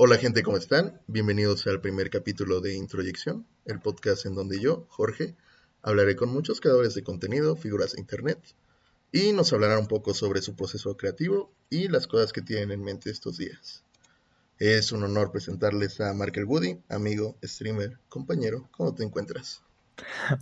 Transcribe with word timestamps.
Hola 0.00 0.16
gente, 0.16 0.44
¿cómo 0.44 0.56
están? 0.56 1.00
Bienvenidos 1.08 1.66
al 1.66 1.80
primer 1.80 2.08
capítulo 2.08 2.60
de 2.60 2.72
Introyección, 2.72 3.44
el 3.64 3.80
podcast 3.80 4.26
en 4.26 4.36
donde 4.36 4.60
yo, 4.60 4.86
Jorge, 4.90 5.34
hablaré 5.82 6.14
con 6.14 6.28
muchos 6.28 6.60
creadores 6.60 6.94
de 6.94 7.02
contenido, 7.02 7.56
figuras 7.56 7.94
de 7.94 8.00
internet, 8.00 8.38
y 9.10 9.32
nos 9.32 9.52
hablará 9.52 9.76
un 9.76 9.88
poco 9.88 10.14
sobre 10.14 10.40
su 10.40 10.54
proceso 10.54 10.96
creativo 10.96 11.50
y 11.68 11.88
las 11.88 12.06
cosas 12.06 12.32
que 12.32 12.42
tienen 12.42 12.70
en 12.70 12.84
mente 12.84 13.10
estos 13.10 13.38
días. 13.38 13.82
Es 14.60 14.92
un 14.92 15.02
honor 15.02 15.32
presentarles 15.32 16.00
a 16.00 16.14
Markel 16.14 16.44
Woody, 16.44 16.78
amigo, 16.88 17.34
streamer, 17.42 17.98
compañero. 18.08 18.68
¿Cómo 18.70 18.94
te 18.94 19.02
encuentras? 19.02 19.64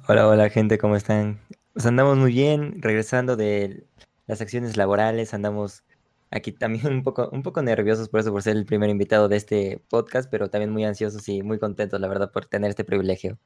Hola, 0.07 0.29
hola 0.29 0.51
gente, 0.51 0.77
¿cómo 0.77 0.97
están? 0.97 1.41
Pues 1.73 1.87
andamos 1.87 2.19
muy 2.19 2.33
bien, 2.33 2.83
regresando 2.83 3.37
de 3.37 3.87
las 4.27 4.43
acciones 4.43 4.77
laborales, 4.77 5.33
andamos 5.33 5.83
aquí 6.31 6.53
también 6.53 6.87
un 6.89 7.03
poco, 7.03 7.29
un 7.33 7.43
poco 7.43 7.63
nerviosos 7.63 8.09
por 8.09 8.21
eso, 8.21 8.33
por 8.33 8.43
ser 8.43 8.57
el 8.57 8.67
primer 8.67 8.91
invitado 8.91 9.29
de 9.29 9.37
este 9.37 9.83
podcast, 9.89 10.31
pero 10.31 10.49
también 10.49 10.71
muy 10.71 10.85
ansiosos 10.85 11.29
y 11.29 11.43
muy 11.43 11.59
contentos, 11.59 12.01
la 12.01 12.09
verdad, 12.09 12.33
por 12.33 12.47
tener 12.47 12.71
este 12.71 12.85
privilegio. 12.85 13.39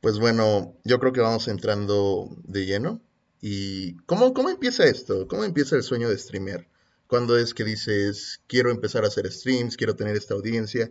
Pues 0.00 0.18
bueno, 0.18 0.76
yo 0.84 0.98
creo 1.00 1.12
que 1.12 1.20
vamos 1.20 1.48
entrando 1.48 2.36
de 2.44 2.66
lleno. 2.66 3.00
¿Y 3.40 3.96
cómo, 4.06 4.32
cómo 4.34 4.48
empieza 4.48 4.84
esto? 4.84 5.28
¿Cómo 5.28 5.44
empieza 5.44 5.76
el 5.76 5.82
sueño 5.82 6.08
de 6.08 6.18
streamer? 6.18 6.68
¿Cuándo 7.06 7.38
es 7.38 7.54
que 7.54 7.64
dices, 7.64 8.40
quiero 8.46 8.70
empezar 8.70 9.04
a 9.04 9.08
hacer 9.08 9.30
streams, 9.30 9.76
quiero 9.76 9.94
tener 9.94 10.16
esta 10.16 10.34
audiencia, 10.34 10.90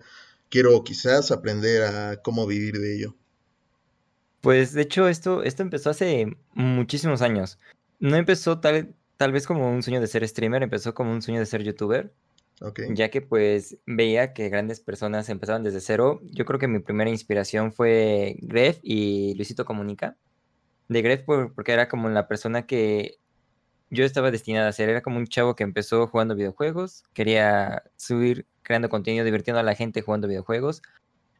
quiero 0.49 0.83
quizás 0.83 1.31
aprender 1.31 1.83
a 1.83 2.21
cómo 2.21 2.47
vivir 2.47 2.79
de 2.79 2.95
ello? 2.95 3.15
Pues 4.41 4.73
de 4.73 4.83
hecho 4.83 5.07
esto, 5.07 5.43
esto 5.43 5.63
empezó 5.63 5.89
hace 5.89 6.37
muchísimos 6.53 7.21
años. 7.21 7.59
No 7.99 8.15
empezó 8.15 8.59
tal, 8.59 8.95
tal 9.17 9.31
vez 9.31 9.47
como 9.47 9.69
un 9.71 9.83
sueño 9.83 10.01
de 10.01 10.07
ser 10.07 10.27
streamer, 10.27 10.63
empezó 10.63 10.93
como 10.93 11.11
un 11.11 11.21
sueño 11.21 11.39
de 11.39 11.45
ser 11.45 11.63
youtuber. 11.63 12.13
Ya 12.93 13.09
que 13.09 13.21
pues 13.21 13.77
veía 13.85 14.33
que 14.33 14.47
grandes 14.47 14.79
personas 14.79 15.27
empezaban 15.27 15.63
desde 15.63 15.81
cero. 15.81 16.21
Yo 16.23 16.45
creo 16.45 16.57
que 16.57 16.69
mi 16.69 16.79
primera 16.79 17.09
inspiración 17.09 17.73
fue 17.73 18.37
Gref 18.41 18.79
y 18.81 19.35
Luisito 19.35 19.65
Comunica. 19.65 20.15
De 20.87 21.01
Gref 21.01 21.23
porque 21.23 21.73
era 21.73 21.89
como 21.89 22.07
la 22.09 22.27
persona 22.27 22.65
que 22.65 23.17
yo 23.89 24.05
estaba 24.05 24.31
destinada 24.31 24.69
a 24.69 24.71
ser. 24.71 24.89
Era 24.89 25.01
como 25.01 25.17
un 25.17 25.27
chavo 25.27 25.55
que 25.55 25.63
empezó 25.63 26.07
jugando 26.07 26.35
videojuegos, 26.35 27.03
quería 27.13 27.83
subir 27.97 28.47
creando 28.61 28.89
contenido, 28.89 29.25
divirtiendo 29.25 29.59
a 29.59 29.63
la 29.63 29.75
gente 29.75 30.01
jugando 30.01 30.27
videojuegos. 30.27 30.81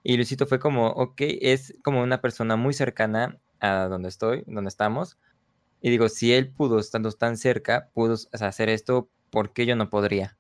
Y 0.04 0.18
Luisito 0.18 0.46
fue 0.46 0.60
como, 0.60 0.88
ok, 0.90 1.22
es 1.42 1.76
como 1.84 2.02
una 2.04 2.22
persona 2.22 2.58
muy 2.58 2.74
cercana 2.74 3.40
a 3.60 3.88
donde 3.88 4.10
estoy, 4.10 4.44
donde 4.48 4.68
estamos. 4.68 5.18
Y 5.82 5.90
digo, 5.90 6.10
si 6.10 6.34
él 6.34 6.52
pudo, 6.52 6.80
estando 6.80 7.12
tan 7.12 7.38
cerca, 7.38 7.90
pudo 7.94 8.16
hacer 8.32 8.70
esto, 8.70 9.10
¿por 9.30 9.54
qué 9.54 9.66
yo 9.66 9.76
no 9.76 9.90
podría? 9.90 10.38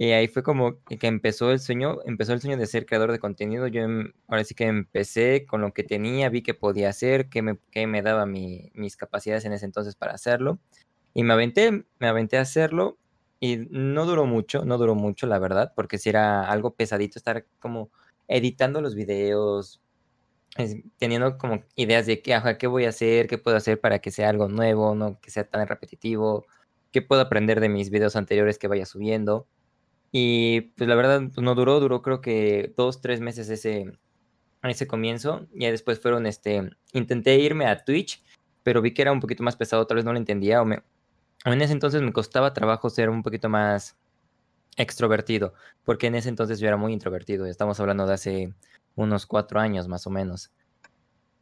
Y 0.00 0.12
ahí 0.12 0.28
fue 0.28 0.44
como 0.44 0.78
que 0.84 1.08
empezó 1.08 1.50
el 1.50 1.58
sueño, 1.58 1.98
empezó 2.06 2.32
el 2.32 2.40
sueño 2.40 2.56
de 2.56 2.66
ser 2.68 2.86
creador 2.86 3.10
de 3.10 3.18
contenido. 3.18 3.66
Yo 3.66 3.82
em, 3.82 4.12
ahora 4.28 4.44
sí 4.44 4.54
que 4.54 4.64
empecé 4.66 5.44
con 5.44 5.60
lo 5.60 5.72
que 5.72 5.82
tenía, 5.82 6.28
vi 6.28 6.42
que 6.42 6.54
podía 6.54 6.88
hacer, 6.88 7.28
que 7.28 7.42
me, 7.42 7.58
que 7.72 7.86
me 7.88 8.00
daba 8.02 8.24
mis 8.24 8.96
capacidades 8.96 9.44
en 9.44 9.52
ese 9.54 9.64
entonces 9.66 9.96
para 9.96 10.12
hacerlo. 10.12 10.60
Y 11.14 11.24
me 11.24 11.32
aventé, 11.32 11.84
me 11.98 12.06
aventé 12.06 12.38
a 12.38 12.42
hacerlo. 12.42 12.96
Y 13.40 13.66
no 13.70 14.06
duró 14.06 14.24
mucho, 14.24 14.64
no 14.64 14.78
duró 14.78 14.94
mucho, 14.94 15.26
la 15.26 15.40
verdad, 15.40 15.72
porque 15.74 15.98
si 15.98 16.08
era 16.10 16.48
algo 16.48 16.74
pesadito 16.74 17.18
estar 17.18 17.46
como 17.58 17.90
editando 18.28 18.80
los 18.80 18.94
videos, 18.94 19.80
teniendo 20.98 21.38
como 21.38 21.62
ideas 21.76 22.06
de 22.06 22.20
qué, 22.22 22.40
qué 22.58 22.66
voy 22.66 22.84
a 22.84 22.88
hacer, 22.90 23.28
qué 23.28 23.38
puedo 23.38 23.56
hacer 23.56 23.80
para 23.80 24.00
que 24.00 24.10
sea 24.10 24.28
algo 24.28 24.48
nuevo, 24.48 24.94
no 24.94 25.20
que 25.20 25.30
sea 25.30 25.44
tan 25.44 25.66
repetitivo, 25.66 26.46
qué 26.92 27.02
puedo 27.02 27.20
aprender 27.20 27.60
de 27.60 27.68
mis 27.68 27.90
videos 27.90 28.16
anteriores 28.16 28.58
que 28.58 28.68
vaya 28.68 28.86
subiendo. 28.86 29.46
Y 30.10 30.62
pues 30.76 30.88
la 30.88 30.94
verdad 30.94 31.22
pues, 31.32 31.44
no 31.44 31.54
duró, 31.54 31.80
duró 31.80 32.02
creo 32.02 32.20
que 32.20 32.72
dos, 32.76 33.00
tres 33.00 33.20
meses 33.20 33.48
ese, 33.50 33.92
ese 34.62 34.86
comienzo. 34.86 35.46
Y 35.54 35.66
después 35.66 36.00
fueron, 36.00 36.26
este, 36.26 36.70
intenté 36.92 37.36
irme 37.38 37.66
a 37.66 37.84
Twitch, 37.84 38.22
pero 38.62 38.82
vi 38.82 38.94
que 38.94 39.02
era 39.02 39.12
un 39.12 39.20
poquito 39.20 39.42
más 39.42 39.56
pesado, 39.56 39.86
tal 39.86 39.96
vez 39.96 40.04
no 40.04 40.12
lo 40.12 40.18
entendía 40.18 40.62
o 40.62 40.66
en 41.52 41.62
ese 41.62 41.72
entonces 41.72 42.02
me 42.02 42.12
costaba 42.12 42.52
trabajo 42.52 42.90
ser 42.90 43.10
un 43.10 43.22
poquito 43.22 43.48
más 43.48 43.96
extrovertido, 44.76 45.54
porque 45.84 46.08
en 46.08 46.14
ese 46.14 46.28
entonces 46.28 46.60
yo 46.60 46.68
era 46.68 46.76
muy 46.76 46.92
introvertido, 46.92 47.46
estamos 47.46 47.80
hablando 47.80 48.06
de 48.06 48.14
hace 48.14 48.54
unos 48.98 49.26
cuatro 49.26 49.60
años 49.60 49.88
más 49.88 50.06
o 50.06 50.10
menos. 50.10 50.52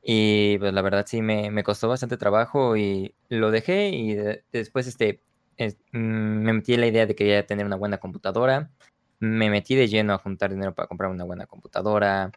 Y 0.03 0.59
pues 0.59 0.73
la 0.73 0.83
verdad 0.83 1.05
sí 1.09 1.23
me, 1.23 1.51
me 1.51 1.65
costó 1.65 1.89
bastante 1.89 2.17
trabajo 2.17 2.77
y 2.77 3.15
lo 3.29 3.51
dejé 3.51 3.89
y 3.91 4.15
después 4.53 4.87
este, 4.87 5.21
mm, 5.59 5.99
me 5.99 6.53
metí 6.53 6.75
en 6.75 6.81
la 6.81 6.87
idea 6.87 7.07
de 7.07 7.15
que 7.15 7.25
quería 7.25 7.47
tener 7.47 7.67
una 7.67 7.77
buena 7.77 7.99
computadora, 7.99 8.71
me 9.19 9.51
metí 9.51 9.75
de 9.75 9.89
lleno 9.89 10.15
a 10.15 10.19
juntar 10.19 10.51
dinero 10.51 10.75
para 10.75 10.89
comprar 10.89 11.11
una 11.11 11.25
buena 11.25 11.47
computadora, 11.47 12.31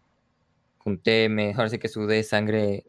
junté, 0.79 1.29
me, 1.29 1.53
ahora 1.53 1.69
que 1.77 1.87
sudé 1.87 2.23
sangre, 2.23 2.85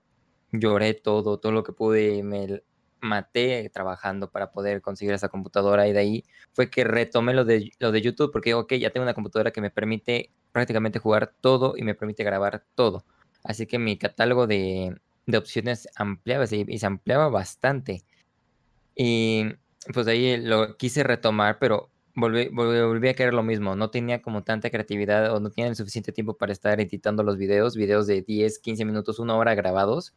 lloré 0.53 0.95
todo, 0.95 1.39
todo 1.39 1.53
lo 1.53 1.63
que 1.63 1.73
pude, 1.73 2.23
me 2.23 2.63
maté 3.01 3.71
trabajando 3.71 4.31
para 4.31 4.53
poder 4.53 4.81
conseguir 4.83 5.15
esa 5.15 5.29
computadora. 5.29 5.89
Y 5.89 5.93
de 5.93 5.99
ahí 5.99 6.25
fue 6.53 6.71
que 6.71 6.85
retomé 6.85 7.35
lo 7.35 7.45
de, 7.45 7.73
lo 7.79 7.93
de 7.93 8.01
YouTube 8.03 8.33
porque, 8.33 8.55
ok, 8.55 8.75
ya 8.75 8.91
tengo 8.91 9.05
una 9.05 9.15
computadora 9.15 9.51
que 9.51 9.61
me 9.61 9.71
permite 9.71 10.31
prácticamente 10.53 10.99
jugar 10.99 11.33
todo 11.41 11.75
y 11.77 11.83
me 11.83 11.95
permite 11.95 12.25
grabar 12.25 12.65
todo. 12.75 13.05
Así 13.45 13.67
que 13.67 13.79
mi 13.79 13.97
catálogo 13.97 14.47
de, 14.47 14.97
opciones 15.37 15.89
ampliaba 15.97 16.45
y, 16.51 16.79
se 16.79 16.87
ampliaba 16.87 17.29
bastante. 17.29 18.05
Y 18.95 19.45
pues 19.95 20.07
ahí 20.07 20.37
lo 20.37 20.77
quise 20.77 21.03
retomar, 21.05 21.59
pero 21.59 21.91
volví, 22.15 22.49
volví, 22.49 23.09
a 23.09 23.15
querer 23.15 23.35
lo 23.35 23.43
mismo. 23.43 23.77
No 23.77 23.91
tenía 23.91 24.23
como 24.23 24.43
tanta 24.43 24.71
creatividad 24.71 25.35
o 25.35 25.41
no 25.41 25.51
tenía 25.51 25.69
el 25.71 25.77
suficiente 25.77 26.13
tiempo 26.13 26.35
para 26.37 26.53
estar 26.53 26.81
editando 26.81 27.23
los 27.23 27.37
videos, 27.37 27.77
videos 27.77 28.07
de 28.07 28.23
10, 28.23 28.59
15 28.59 28.85
minutos, 28.85 29.19
una 29.19 29.37
hora 29.37 29.55
grabados. 29.55 30.15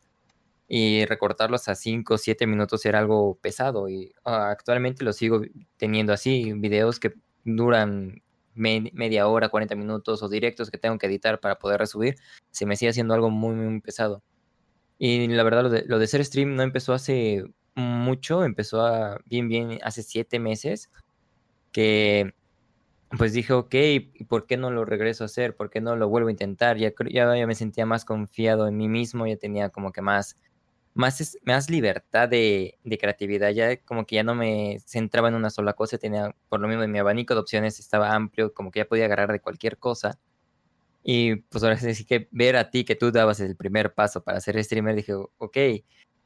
Y 0.68 1.06
recortarlos 1.06 1.68
a 1.68 1.76
5, 1.76 2.18
7 2.18 2.48
minutos 2.48 2.86
era 2.86 3.00
algo 3.00 3.36
pesado. 3.42 3.90
Y 3.90 4.14
ah, 4.26 4.50
actualmente 4.50 5.04
lo 5.06 5.14
sigo 5.14 5.42
teniendo 5.78 6.14
así, 6.14 6.54
videos 6.54 7.00
que 7.00 7.14
duran 7.46 8.23
media 8.56 9.28
hora, 9.28 9.50
40 9.50 9.76
minutos 9.76 10.24
o 10.24 10.30
directos 10.30 10.70
que 10.70 10.78
tengo 10.78 10.98
que 10.98 11.08
editar 11.08 11.40
para 11.40 11.60
poder 11.60 11.80
resubir, 11.80 12.16
se 12.52 12.66
me 12.66 12.76
sigue 12.76 12.90
haciendo 12.90 13.14
algo 13.14 13.30
muy, 13.30 13.56
muy 13.56 13.82
pesado. 13.82 14.24
Y 14.98 15.28
la 15.28 15.44
verdad, 15.44 15.64
lo 15.64 15.70
de, 15.70 15.84
de 15.84 16.08
ser 16.08 16.24
stream 16.24 16.56
no 16.56 16.64
empezó 16.64 16.94
hace 16.94 17.44
mucho, 17.76 18.44
empezó 18.44 18.86
a, 18.86 19.20
bien, 19.26 19.48
bien, 19.48 19.80
hace 19.84 20.04
siete 20.04 20.40
meses, 20.40 20.92
que 21.72 22.34
pues 23.18 23.34
dije, 23.34 23.54
ok, 23.54 23.76
¿por 24.28 24.48
qué 24.48 24.58
no 24.58 24.72
lo 24.72 24.86
regreso 24.86 25.24
a 25.24 25.26
hacer? 25.26 25.56
¿Por 25.56 25.70
qué 25.70 25.82
no 25.82 25.96
lo 25.96 26.10
vuelvo 26.10 26.30
a 26.30 26.32
intentar? 26.32 26.78
Ya, 26.78 26.94
ya, 27.10 27.36
ya 27.36 27.48
me 27.48 27.56
sentía 27.56 27.86
más 27.86 28.06
confiado 28.06 28.68
en 28.68 28.78
mí 28.78 28.88
mismo, 28.88 29.28
ya 29.28 29.38
tenía 29.38 29.70
como 29.70 29.92
que 29.92 30.02
más 30.02 30.38
más, 30.94 31.38
más 31.44 31.70
libertad 31.70 32.30
de, 32.30 32.78
creatividad, 33.00 33.52
ya 33.52 33.78
como 33.78 34.06
que 34.06 34.16
ya 34.16 34.24
no 34.24 34.36
me 34.36 34.80
centraba 34.86 35.30
en 35.30 35.36
una 35.36 35.50
sola 35.50 35.74
cosa, 35.74 35.98
tenía, 35.98 36.36
por 36.50 36.60
lo 36.60 36.68
mismo, 36.68 36.88
mi 36.88 37.00
abanico 37.00 37.34
de 37.34 37.42
opciones 37.42 37.80
estaba 37.80 38.14
amplio, 38.14 38.54
como 38.54 38.72
que 38.72 38.80
ya 38.80 38.86
podía 38.86 39.06
agarrar 39.06 39.32
de 39.32 39.40
cualquier 39.40 39.78
cosa. 39.78 40.20
Y 41.04 41.38
pues 41.38 41.64
ahora 41.64 41.78
sí 41.78 42.06
que 42.06 42.30
ver 42.32 42.56
a 42.56 42.70
ti 42.70 42.86
que 42.86 42.96
tú 42.96 43.12
dabas 43.12 43.40
el 43.40 43.56
primer 43.56 43.94
paso 43.94 44.24
para 44.24 44.40
ser 44.42 44.64
streamer, 44.64 44.96
dije, 44.96 45.14
ok, 45.14 45.58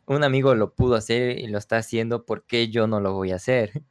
un 0.05 0.23
amigo 0.23 0.55
lo 0.55 0.73
pudo 0.73 0.95
hacer 0.95 1.39
y 1.39 1.47
lo 1.47 1.57
está 1.57 1.77
haciendo, 1.77 2.25
¿por 2.25 2.45
qué 2.45 2.69
yo 2.69 2.87
no 2.87 2.99
lo 2.99 3.13
voy 3.13 3.31
a 3.31 3.35
hacer? 3.35 3.83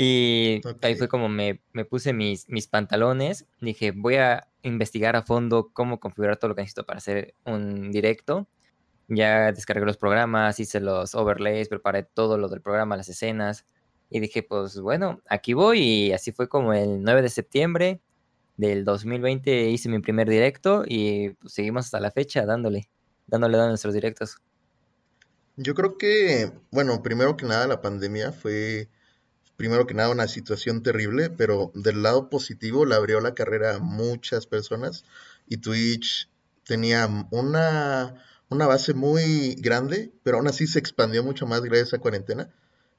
Y 0.00 0.60
ahí 0.82 0.94
fue 0.94 1.08
como 1.08 1.28
me, 1.28 1.60
me, 1.72 1.84
puse 1.84 2.12
mis, 2.12 2.48
mis 2.48 2.68
pantalones, 2.68 3.48
dije, 3.60 3.90
voy 3.90 4.14
a 4.14 4.46
investigar 4.62 5.16
a 5.16 5.22
fondo 5.22 5.70
cómo 5.72 5.98
configurar 5.98 6.36
todo 6.36 6.50
lo 6.50 6.54
que 6.54 6.62
necesito 6.62 6.86
para 6.86 6.98
hacer 6.98 7.34
un 7.44 7.90
directo 7.90 8.46
ya 9.08 9.52
descargué 9.52 9.84
los 9.84 9.96
programas, 9.96 10.60
hice 10.60 10.80
los 10.80 11.14
overlays, 11.14 11.68
preparé 11.68 12.02
todo 12.04 12.38
lo 12.38 12.48
del 12.48 12.60
programa, 12.60 12.96
las 12.96 13.08
escenas. 13.08 13.64
Y 14.10 14.20
dije, 14.20 14.42
pues 14.42 14.80
bueno, 14.80 15.20
aquí 15.28 15.54
voy. 15.54 15.80
Y 15.80 16.12
así 16.12 16.32
fue 16.32 16.48
como 16.48 16.72
el 16.72 17.02
9 17.02 17.22
de 17.22 17.28
septiembre 17.28 18.00
del 18.58 18.84
2020 18.84 19.70
hice 19.70 19.88
mi 19.88 20.00
primer 20.00 20.28
directo 20.28 20.82
y 20.86 21.30
pues, 21.30 21.54
seguimos 21.54 21.86
hasta 21.86 22.00
la 22.00 22.10
fecha 22.10 22.44
dándole, 22.44 22.90
dándole 23.26 23.56
a 23.56 23.68
nuestros 23.68 23.94
directos. 23.94 24.36
Yo 25.56 25.74
creo 25.74 25.96
que, 25.96 26.52
bueno, 26.70 27.02
primero 27.02 27.36
que 27.36 27.46
nada 27.46 27.66
la 27.66 27.80
pandemia 27.80 28.32
fue, 28.32 28.88
primero 29.56 29.86
que 29.86 29.94
nada 29.94 30.10
una 30.10 30.28
situación 30.28 30.82
terrible, 30.82 31.30
pero 31.30 31.72
del 31.74 32.02
lado 32.02 32.28
positivo 32.28 32.84
le 32.84 32.96
abrió 32.96 33.20
la 33.20 33.34
carrera 33.34 33.76
a 33.76 33.78
muchas 33.78 34.46
personas 34.46 35.04
y 35.46 35.58
Twitch 35.58 36.28
tenía 36.64 37.08
una 37.30 38.22
una 38.50 38.66
base 38.66 38.94
muy 38.94 39.54
grande, 39.56 40.12
pero 40.22 40.38
aún 40.38 40.48
así 40.48 40.66
se 40.66 40.78
expandió 40.78 41.22
mucho 41.22 41.46
más 41.46 41.62
gracias 41.62 41.94
a 41.94 41.98
cuarentena. 41.98 42.50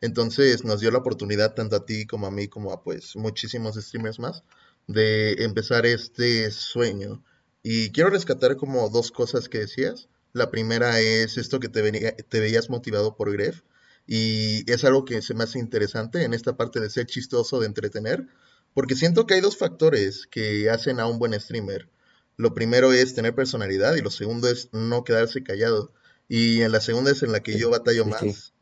Entonces 0.01 0.63
nos 0.63 0.79
dio 0.79 0.91
la 0.91 0.99
oportunidad, 0.99 1.55
tanto 1.55 1.75
a 1.75 1.85
ti 1.85 2.05
como 2.05 2.27
a 2.27 2.31
mí, 2.31 2.47
como 2.47 2.71
a 2.71 2.83
pues 2.83 3.15
muchísimos 3.15 3.75
streamers 3.75 4.19
más, 4.19 4.43
de 4.87 5.43
empezar 5.43 5.85
este 5.85 6.51
sueño. 6.51 7.23
Y 7.63 7.91
quiero 7.91 8.09
rescatar 8.09 8.55
como 8.57 8.89
dos 8.89 9.11
cosas 9.11 9.49
que 9.49 9.59
decías. 9.59 10.07
La 10.31 10.51
primera 10.51 10.99
es 10.99 11.37
esto 11.37 11.59
que 11.59 11.69
te, 11.69 11.81
venía, 11.81 12.15
te 12.15 12.39
veías 12.39 12.69
motivado 12.69 13.15
por 13.15 13.31
Gref. 13.31 13.61
Y 14.07 14.69
es 14.71 14.83
algo 14.85 15.05
que 15.05 15.21
se 15.21 15.33
me 15.33 15.43
hace 15.43 15.59
interesante 15.59 16.23
en 16.23 16.33
esta 16.33 16.55
parte 16.55 16.79
de 16.79 16.89
ser 16.89 17.05
chistoso, 17.05 17.59
de 17.59 17.67
entretener. 17.67 18.27
Porque 18.73 18.95
siento 18.95 19.27
que 19.27 19.33
hay 19.35 19.41
dos 19.41 19.57
factores 19.57 20.27
que 20.27 20.69
hacen 20.69 20.99
a 20.99 21.07
un 21.07 21.19
buen 21.19 21.39
streamer. 21.39 21.89
Lo 22.39 22.53
primero 22.53 22.93
es 22.93 23.15
tener 23.15 23.35
personalidad 23.35 23.95
y 23.95 24.01
lo 24.01 24.09
segundo 24.09 24.47
es 24.47 24.69
no 24.71 25.03
quedarse 25.03 25.43
callado. 25.43 25.91
Y 26.29 26.61
en 26.61 26.71
la 26.71 26.79
segunda 26.79 27.11
es 27.11 27.21
en 27.21 27.33
la 27.33 27.41
que 27.41 27.59
yo 27.59 27.69
batallo 27.69 28.05
más. 28.05 28.53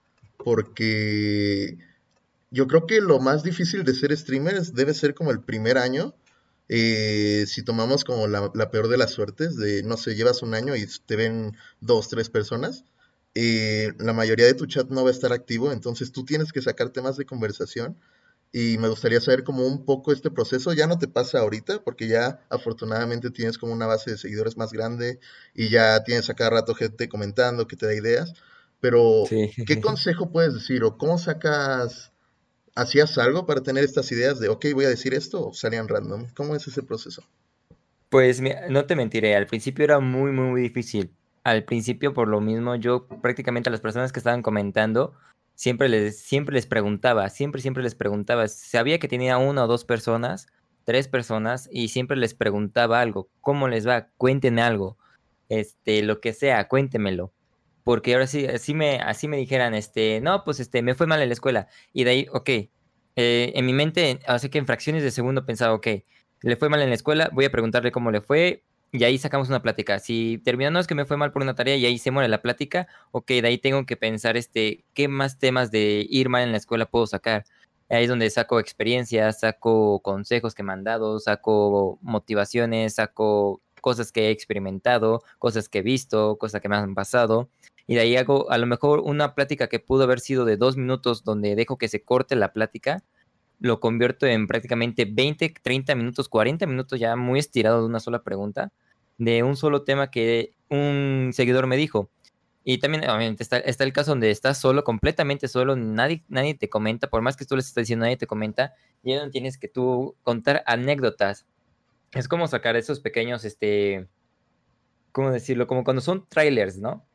Porque 0.44 1.78
yo 2.50 2.66
creo 2.66 2.88
que 2.88 3.02
lo 3.02 3.20
más 3.20 3.44
difícil 3.44 3.84
de 3.84 3.94
ser 3.94 4.18
streamer 4.18 4.60
debe 4.72 4.96
ser 4.96 5.14
como 5.14 5.30
el 5.30 5.42
primer 5.42 5.78
año. 5.78 6.16
Eh, 6.70 7.46
si 7.46 7.62
tomamos 7.62 8.04
como 8.04 8.26
la, 8.26 8.72
peor 8.72 8.88
de 8.88 8.98
las 8.98 9.12
suertes, 9.12 9.58
de 9.58 9.84
no 9.84 9.96
sé, 9.96 10.16
llevas 10.16 10.42
un 10.42 10.56
año 10.56 10.76
y 10.76 10.88
te 11.06 11.16
ven 11.16 11.56
dos, 11.80 12.10
tres 12.10 12.32
personas, 12.32 12.84
eh, 13.36 13.94
la 14.00 14.14
mayoría 14.14 14.48
de 14.48 14.56
tu 14.56 14.66
chat 14.66 14.90
no 14.90 15.04
va 15.04 15.12
a 15.12 15.14
estar 15.14 15.32
activo, 15.34 15.72
entonces 15.72 16.12
tú 16.12 16.26
tienes 16.26 16.52
que 16.52 16.64
sacar 16.64 16.90
temas 16.90 17.16
de 17.16 17.28
conversación 17.28 17.96
y 18.52 18.78
me 18.78 18.88
gustaría 18.88 19.20
saber 19.20 19.44
como 19.44 19.66
un 19.66 19.86
poco 19.86 20.12
este 20.12 20.32
proceso. 20.32 20.74
Ya 20.74 20.88
no 20.88 20.98
te 20.98 21.08
pasa 21.08 21.40
ahorita 21.40 21.84
porque 21.84 22.08
ya 22.08 22.42
afortunadamente 22.50 23.30
tienes 23.30 23.58
como 23.58 23.74
una 23.74 23.86
base 23.86 24.12
de 24.12 24.18
seguidores 24.18 24.58
más 24.58 24.72
grande 24.72 25.20
y 25.54 25.70
ya 25.70 26.04
tienes 26.04 26.30
a 26.30 26.34
cada 26.34 26.52
rato 26.52 26.74
gente 26.74 27.10
comentando 27.10 27.68
que 27.68 27.76
te 27.76 27.86
da 27.86 27.94
ideas. 27.94 28.34
Pero, 28.80 29.24
¿qué 29.66 29.82
consejo 29.82 30.32
puedes 30.32 30.54
decir 30.54 30.84
o 30.84 30.98
cómo 30.98 31.18
sacas, 31.18 32.12
hacías 32.76 33.18
algo 33.18 33.46
para 33.48 33.62
tener 33.62 33.84
estas 33.84 34.12
ideas 34.12 34.40
de, 34.40 34.50
ok, 34.50 34.68
voy 34.74 34.86
a 34.86 34.90
decir 34.90 35.14
esto 35.14 35.48
o 35.48 35.54
salían 35.54 35.88
random? 35.88 36.28
¿Cómo 36.36 36.56
es 36.56 36.68
ese 36.68 36.84
proceso? 36.84 37.24
Pues 38.10 38.42
no 38.70 38.86
te 38.86 38.96
mentiré, 38.96 39.36
al 39.36 39.48
principio 39.48 39.84
era 39.84 40.00
muy, 40.00 40.32
muy, 40.32 40.46
muy 40.46 40.62
difícil. 40.62 41.12
Al 41.44 41.64
principio, 41.64 42.14
por 42.14 42.28
lo 42.28 42.40
mismo, 42.40 42.76
yo 42.76 43.08
prácticamente 43.08 43.70
a 43.70 43.72
las 43.72 43.82
personas 43.82 44.12
que 44.12 44.20
estaban 44.20 44.42
comentando, 44.42 45.14
siempre 45.58 45.90
les, 45.90 46.20
siempre 46.20 46.54
les 46.54 46.68
preguntaba, 46.68 47.30
siempre, 47.30 47.62
siempre 47.62 47.84
les 47.84 47.96
preguntaba. 47.96 48.48
Sabía 48.48 49.00
que 49.00 49.08
tenía 49.08 49.38
una 49.38 49.66
o 49.66 49.68
dos 49.68 49.84
personas, 49.84 50.48
tres 50.86 51.08
personas, 51.10 51.68
y 51.72 51.90
siempre 51.90 52.16
les 52.16 52.36
preguntaba 52.36 53.02
algo. 53.02 53.30
¿Cómo 53.42 53.68
les 53.68 53.86
va? 53.88 54.10
Cuéntenme 54.18 54.62
algo. 54.62 54.98
Este, 55.50 56.04
lo 56.04 56.22
que 56.22 56.34
sea, 56.34 56.68
cuéntemelo. 56.68 57.34
Porque 57.84 58.14
ahora 58.14 58.28
sí, 58.28 58.46
así 58.46 58.74
me, 58.74 58.98
así 58.98 59.28
me 59.28 59.38
dijeran, 59.38 59.74
este, 59.74 60.22
no, 60.22 60.44
pues 60.44 60.60
este, 60.60 60.82
me 60.82 60.94
fue 60.94 61.08
mal 61.08 61.22
en 61.22 61.30
la 61.30 61.34
escuela. 61.34 61.68
Y 61.92 62.04
de 62.04 62.12
ahí, 62.12 62.28
ok. 62.32 62.50
Eh, 62.50 63.54
en 63.56 63.66
mi 63.66 63.74
mente, 63.74 64.20
así 64.28 64.50
que 64.50 64.60
en 64.60 64.68
fracciones 64.68 65.02
de 65.02 65.10
segundo 65.10 65.46
pensaba, 65.46 65.74
ok, 65.74 65.88
le 66.42 66.56
fue 66.56 66.70
mal 66.70 66.82
en 66.82 66.90
la 66.90 66.96
escuela, 66.96 67.32
voy 67.34 67.46
a 67.46 67.52
preguntarle 67.52 67.92
cómo 67.92 68.12
le 68.12 68.22
fue, 68.22 68.64
y 68.92 69.04
ahí 69.04 69.18
sacamos 69.18 69.50
una 69.50 69.62
plática. 69.62 70.00
Si 70.00 70.42
terminando 70.44 70.80
es 70.80 70.88
que 70.88 70.96
me 70.96 71.06
fue 71.06 71.18
mal 71.18 71.32
por 71.32 71.42
una 71.42 71.56
tarea 71.56 71.76
y 71.76 71.86
ahí 71.86 71.98
se 71.98 72.12
muere 72.12 72.30
la 72.30 72.42
plática, 72.42 72.88
ok, 73.12 73.28
de 73.28 73.48
ahí 73.48 73.58
tengo 73.58 73.86
que 73.86 73.98
pensar 73.98 74.38
este, 74.38 74.86
qué 74.94 75.08
más 75.08 75.40
temas 75.40 75.72
de 75.72 76.06
ir 76.10 76.30
mal 76.30 76.44
en 76.44 76.52
la 76.52 76.58
escuela 76.58 76.86
puedo 76.86 77.08
sacar. 77.08 77.46
Ahí 77.90 78.04
es 78.04 78.10
donde 78.10 78.30
saco 78.30 78.60
experiencias, 78.60 79.42
saco 79.42 80.02
consejos 80.02 80.54
que 80.56 80.64
me 80.64 80.74
han 80.74 80.84
dado, 80.84 81.20
saco 81.20 82.00
motivaciones, 82.02 82.96
saco 82.96 83.62
cosas 83.82 84.12
que 84.12 84.28
he 84.28 84.32
experimentado, 84.32 85.24
cosas 85.40 85.70
que 85.70 85.80
he 85.80 85.82
visto, 85.82 86.38
cosas 86.38 86.62
que 86.62 86.70
me 86.70 86.76
han 86.76 86.96
pasado. 86.96 87.50
Y 87.88 87.96
de 87.96 88.02
ahí 88.02 88.18
hago 88.18 88.52
a 88.52 88.58
lo 88.58 88.68
mejor 88.68 89.00
una 89.00 89.36
plática 89.36 89.68
que 89.68 89.80
pudo 89.80 90.04
haber 90.04 90.20
sido 90.20 90.44
de 90.46 90.58
dos 90.58 90.76
minutos 90.78 91.24
donde 91.24 91.56
dejo 91.56 91.78
que 91.78 91.88
se 91.88 92.04
corte 92.04 92.36
la 92.36 92.52
plática 92.54 93.04
lo 93.60 93.80
convierto 93.80 94.26
en 94.26 94.48
prácticamente 94.48 95.06
20, 95.06 95.54
30 95.62 95.96
minutos, 95.96 96.30
40 96.30 96.66
minutos 96.68 97.00
ya 97.00 97.16
muy 97.16 97.40
estirado 97.40 97.82
de 97.82 97.88
una 97.88 98.00
sola 98.00 98.24
pregunta, 98.24 98.72
de 99.18 99.44
un 99.44 99.56
solo 99.56 99.84
tema 99.84 100.12
que 100.12 100.54
un 100.70 101.32
seguidor 101.34 101.68
me 101.68 101.78
dijo. 101.78 102.10
Y 102.64 102.80
también, 102.80 103.04
obviamente, 103.06 103.44
está, 103.44 103.60
está 103.60 103.86
el 103.86 103.94
caso 103.94 104.12
donde 104.12 104.30
estás 104.30 104.60
solo, 104.60 104.84
completamente 104.84 105.48
solo, 105.48 105.76
nadie, 105.78 106.24
nadie 106.28 106.54
te 106.54 106.70
comenta, 106.70 107.10
por 107.10 107.22
más 107.22 107.38
que 107.38 107.46
tú 107.46 107.56
les 107.56 107.68
estés 107.68 107.84
diciendo, 107.84 108.04
nadie 108.04 108.18
te 108.18 108.28
comenta, 108.28 108.74
y 109.04 109.16
no 109.16 109.30
tienes 109.30 109.58
que 109.58 109.70
tú 109.70 110.16
contar 110.24 110.64
anécdotas. 110.66 111.46
Es 112.12 112.28
como 112.28 112.48
sacar 112.48 112.76
esos 112.76 113.00
pequeños, 113.00 113.46
este, 113.46 114.08
¿cómo 115.14 115.32
decirlo? 115.32 115.66
Como 115.66 115.84
cuando 115.84 116.02
son 116.02 116.26
trailers, 116.28 116.78
¿no? 116.78 117.06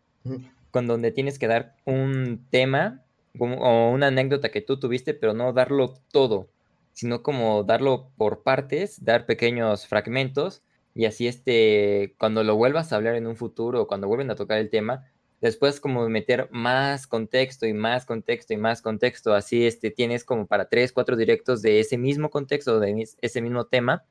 Cuando 0.71 0.95
donde 0.95 1.13
tienes 1.13 1.39
que 1.39 1.49
dar 1.49 1.77
un 1.85 2.47
tema 2.51 3.03
o 3.39 3.91
una 3.91 4.09
anécdota 4.09 4.51
que 4.51 4.61
tú 4.61 4.79
tuviste, 4.79 5.15
pero 5.15 5.35
no 5.35 5.53
darlo 5.53 5.95
todo, 6.13 6.49
sino 6.93 7.23
como 7.23 7.65
darlo 7.65 8.11
por 8.17 8.43
partes, 8.43 9.05
dar 9.05 9.27
pequeños 9.27 9.87
fragmentos 9.87 10.63
y 10.95 11.07
así 11.07 11.27
este, 11.27 12.15
cuando 12.19 12.45
lo 12.45 12.57
vuelvas 12.57 12.93
a 12.93 12.97
hablar 12.97 13.15
en 13.15 13.27
un 13.27 13.37
futuro 13.37 13.83
o 13.83 13.87
cuando 13.87 14.09
vuelven 14.09 14.31
a 14.31 14.37
tocar 14.37 14.59
el 14.59 14.71
tema, 14.71 15.07
después 15.41 15.81
como 15.81 16.09
meter 16.09 16.49
más 16.53 17.07
contexto 17.07 17.67
y 17.67 17.73
más 17.73 18.05
contexto 18.05 18.53
y 18.53 18.59
más 18.59 18.83
contexto, 18.83 19.35
así 19.35 19.67
este, 19.67 19.91
tienes 19.91 20.25
como 20.25 20.47
para 20.47 20.69
tres, 20.69 20.93
cuatro 20.93 21.17
directos 21.17 21.63
de 21.63 21.81
ese 21.81 21.97
mismo 21.97 22.31
contexto, 22.31 22.79
de 22.79 23.09
ese 23.21 23.41
mismo 23.41 23.67
tema 23.67 24.05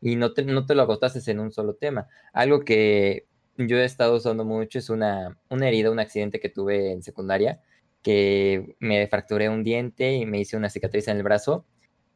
y 0.00 0.16
no 0.16 0.32
te, 0.32 0.44
no 0.44 0.64
te 0.64 0.74
lo 0.74 0.82
agotases 0.82 1.26
en 1.28 1.40
un 1.40 1.50
solo 1.50 1.74
tema. 1.74 2.06
Algo 2.32 2.60
que 2.60 3.26
yo 3.56 3.76
he 3.78 3.84
estado 3.84 4.14
usando 4.16 4.44
mucho 4.44 4.78
es 4.78 4.90
una, 4.90 5.36
una 5.50 5.68
herida, 5.68 5.90
un 5.90 5.98
accidente 5.98 6.38
que 6.38 6.48
tuve 6.48 6.92
en 6.92 7.02
secundaria, 7.02 7.60
que 8.02 8.76
me 8.80 9.06
fracturé 9.08 9.48
un 9.48 9.64
diente 9.64 10.12
y 10.12 10.26
me 10.26 10.40
hice 10.40 10.56
una 10.56 10.70
cicatriz 10.70 11.08
en 11.08 11.16
el 11.16 11.22
brazo. 11.22 11.66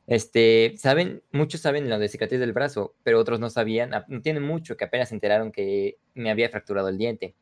Este, 0.07 0.75
saben, 0.77 1.23
muchos 1.33 1.61
saben 1.61 1.89
lo 1.89 1.99
de 1.99 2.09
cicatriz 2.09 2.41
del 2.41 2.53
brazo, 2.53 2.95
pero 3.03 3.19
otros 3.21 3.41
no 3.41 3.51
sabían, 3.51 3.91
no 4.09 4.23
tienen 4.23 4.43
mucho 4.43 4.77
que 4.77 4.85
apenas 4.85 5.11
se 5.11 5.15
enteraron 5.15 5.53
que 5.53 5.99
me 6.15 6.31
había 6.31 6.51
fracturado 6.51 6.89
el 6.89 6.99
diente. 6.99 7.35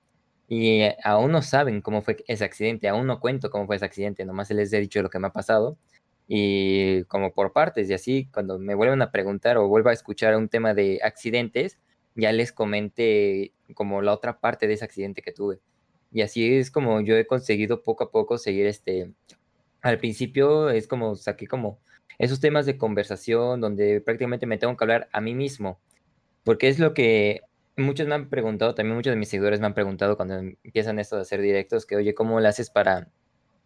Y 0.49 0.83
eh, 0.83 0.97
aún 1.05 1.33
no 1.33 1.43
saben 1.43 1.81
cómo 1.81 2.03
fue 2.03 2.17
ese 2.27 2.45
accidente, 2.45 2.89
aún 2.89 3.07
no 3.07 3.21
cuento 3.21 3.51
cómo 3.51 3.67
fue 3.67 3.77
ese 3.77 3.85
accidente, 3.85 4.25
nomás 4.25 4.51
les 4.51 4.73
he 4.73 4.81
dicho 4.81 5.03
lo 5.03 5.11
que 5.11 5.19
me 5.19 5.29
ha 5.29 5.33
pasado 5.33 5.79
y 6.33 7.03
como 7.07 7.33
por 7.35 7.53
partes 7.53 7.91
y 7.91 7.93
así 7.95 8.29
cuando 8.33 8.57
me 8.61 8.77
vuelven 8.77 9.03
a 9.03 9.11
preguntar 9.11 9.59
o 9.59 9.67
vuelvo 9.67 9.89
a 9.89 9.93
escuchar 9.93 10.37
un 10.37 10.49
tema 10.49 10.75
de 10.75 11.01
accidentes, 11.03 11.81
ya 12.15 12.31
les 12.31 12.53
comente 12.53 13.53
como 13.75 14.01
la 14.01 14.13
otra 14.13 14.39
parte 14.39 14.69
de 14.69 14.75
ese 14.75 14.85
accidente 14.85 15.23
que 15.23 15.33
tuve. 15.33 15.61
Y 16.12 16.23
así 16.23 16.55
es 16.57 16.71
como 16.71 17.01
yo 17.01 17.17
he 17.17 17.27
conseguido 17.27 17.83
poco 17.83 18.05
a 18.05 18.11
poco 18.11 18.39
seguir 18.39 18.67
este, 18.67 19.12
al 19.83 19.99
principio 19.99 20.71
es 20.71 20.87
como 20.87 21.17
saqué 21.17 21.47
como 21.47 21.79
esos 22.19 22.41
temas 22.41 22.67
de 22.67 22.77
conversación 22.77 23.61
donde 23.61 24.01
prácticamente 24.01 24.47
me 24.47 24.59
tengo 24.59 24.77
que 24.77 24.85
hablar 24.85 25.09
a 25.12 25.21
mí 25.21 25.35
mismo, 25.35 25.81
porque 26.45 26.69
es 26.69 26.79
lo 26.79 26.93
que 26.93 27.41
muchos 27.77 28.07
me 28.07 28.15
han 28.15 28.29
preguntado, 28.29 28.75
también 28.75 28.97
muchos 28.97 29.12
de 29.12 29.17
mis 29.17 29.29
seguidores 29.29 29.61
me 29.61 29.67
han 29.67 29.75
preguntado 29.75 30.17
cuando 30.17 30.37
empiezan 30.37 30.99
esto 30.99 31.17
de 31.17 31.23
hacer 31.23 31.41
directos, 31.41 31.87
que 31.87 31.97
oye, 31.97 32.15
¿cómo 32.15 32.39
lo 32.41 32.49
haces 32.49 32.71
para 32.71 33.09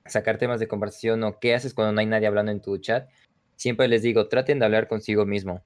sacar 0.07 0.39
temas 0.39 0.61
de 0.61 0.69
conversación 0.69 1.25
o 1.25 1.39
qué 1.41 1.55
haces 1.55 1.75
cuando 1.75 1.93
no 1.93 2.01
hay 2.01 2.07
nadie 2.07 2.29
hablando 2.29 2.53
en 2.53 2.61
tu 2.61 2.79
chat? 2.79 3.09
Siempre 3.57 3.89
les 3.89 4.03
digo, 4.03 4.29
traten 4.29 4.59
de 4.59 4.67
hablar 4.67 4.87
consigo 4.89 5.25
mismo. 5.27 5.63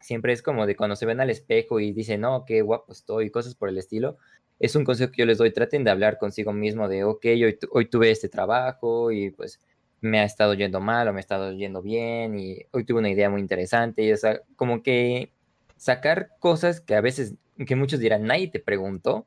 Siempre 0.00 0.32
es 0.32 0.42
como 0.42 0.66
de 0.66 0.76
cuando 0.76 0.96
se 0.96 1.06
ven 1.06 1.20
al 1.20 1.30
espejo 1.30 1.80
y 1.80 1.92
dicen, 1.92 2.20
no, 2.20 2.44
qué 2.46 2.62
guapo 2.62 2.92
estoy, 2.92 3.30
cosas 3.30 3.54
por 3.54 3.68
el 3.68 3.78
estilo 3.78 4.18
es 4.58 4.74
un 4.76 4.84
consejo 4.84 5.12
que 5.12 5.22
yo 5.22 5.26
les 5.26 5.38
doy, 5.38 5.52
traten 5.52 5.84
de 5.84 5.90
hablar 5.90 6.18
consigo 6.18 6.52
mismo 6.52 6.88
de, 6.88 7.04
ok, 7.04 7.24
hoy, 7.24 7.58
hoy 7.70 7.86
tuve 7.86 8.10
este 8.10 8.28
trabajo 8.28 9.10
y 9.12 9.30
pues 9.30 9.60
me 10.00 10.20
ha 10.20 10.24
estado 10.24 10.54
yendo 10.54 10.80
mal 10.80 11.08
o 11.08 11.12
me 11.12 11.18
ha 11.18 11.20
estado 11.20 11.52
yendo 11.52 11.82
bien 11.82 12.38
y 12.38 12.58
hoy 12.70 12.84
tuve 12.84 13.00
una 13.00 13.10
idea 13.10 13.30
muy 13.30 13.40
interesante 13.40 14.02
y 14.02 14.12
o 14.12 14.16
sea, 14.16 14.40
como 14.56 14.82
que 14.82 15.32
sacar 15.76 16.30
cosas 16.38 16.80
que 16.80 16.94
a 16.94 17.00
veces, 17.00 17.34
que 17.66 17.76
muchos 17.76 18.00
dirán, 18.00 18.24
nadie 18.24 18.48
te 18.48 18.60
preguntó, 18.60 19.26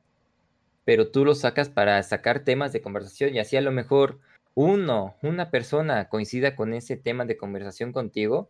pero 0.86 1.09
tú 1.12 1.25
lo 1.25 1.36
sacas 1.36 1.69
para 1.69 2.01
sacar 2.03 2.43
temas 2.43 2.74
de 2.74 2.81
conversación 2.81 3.36
y 3.36 3.39
así 3.39 3.57
a 3.57 3.62
lo 3.62 3.71
mejor 3.71 4.19
uno, 4.55 5.15
una 5.21 5.51
persona 5.51 6.09
coincida 6.09 6.55
con 6.55 6.74
ese 6.74 6.98
tema 6.98 7.25
de 7.25 7.38
conversación 7.38 7.91
contigo 7.93 8.50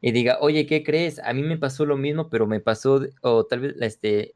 y 0.00 0.12
diga, 0.12 0.38
oye, 0.40 0.66
¿qué 0.66 0.84
crees? 0.84 1.18
A 1.18 1.32
mí 1.32 1.42
me 1.42 1.58
pasó 1.58 1.86
lo 1.86 1.96
mismo, 1.96 2.28
pero 2.28 2.46
me 2.46 2.60
pasó, 2.60 3.00
o 3.22 3.44
tal 3.46 3.60
vez 3.60 3.74
este, 3.80 4.34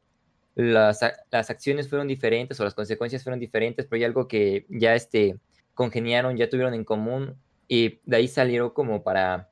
las, 0.59 1.01
acciones 1.31 1.87
fueron 1.87 2.07
diferentes 2.07 2.59
o 2.59 2.65
las 2.65 2.73
consecuencias 2.73 3.23
fueron 3.23 3.39
diferentes, 3.39 3.85
pero 3.85 3.97
hay 3.97 4.03
algo 4.03 4.27
que 4.27 4.65
ya 4.67 4.93
este, 4.93 5.37
congeniaron, 5.73 6.35
ya 6.35 6.49
tuvieron 6.49 6.73
en 6.73 6.83
común 6.83 7.37
y 7.69 7.99
de 8.05 8.17
ahí 8.17 8.27
salieron 8.27 8.71
como 8.71 9.01
para, 9.01 9.49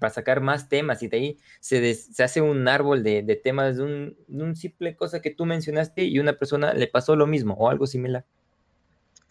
para 0.00 0.10
sacar 0.10 0.40
más 0.40 0.70
temas 0.70 1.02
y 1.02 1.08
de 1.08 1.16
ahí 1.18 1.38
se, 1.60 1.94
se 1.94 2.22
hace 2.22 2.40
un 2.40 2.66
árbol 2.66 3.02
de, 3.02 3.40
temas 3.44 3.76
de 3.76 4.14
un, 4.28 4.56
simple 4.56 4.96
cosa 4.96 5.20
que 5.20 5.30
tú 5.30 5.44
mencionaste 5.44 6.04
y 6.04 6.18
una 6.18 6.32
persona 6.32 6.72
le 6.72 6.86
pasó 6.86 7.14
lo 7.14 7.26
mismo 7.26 7.52
o 7.54 7.68
algo 7.68 7.86
similar. 7.86 8.24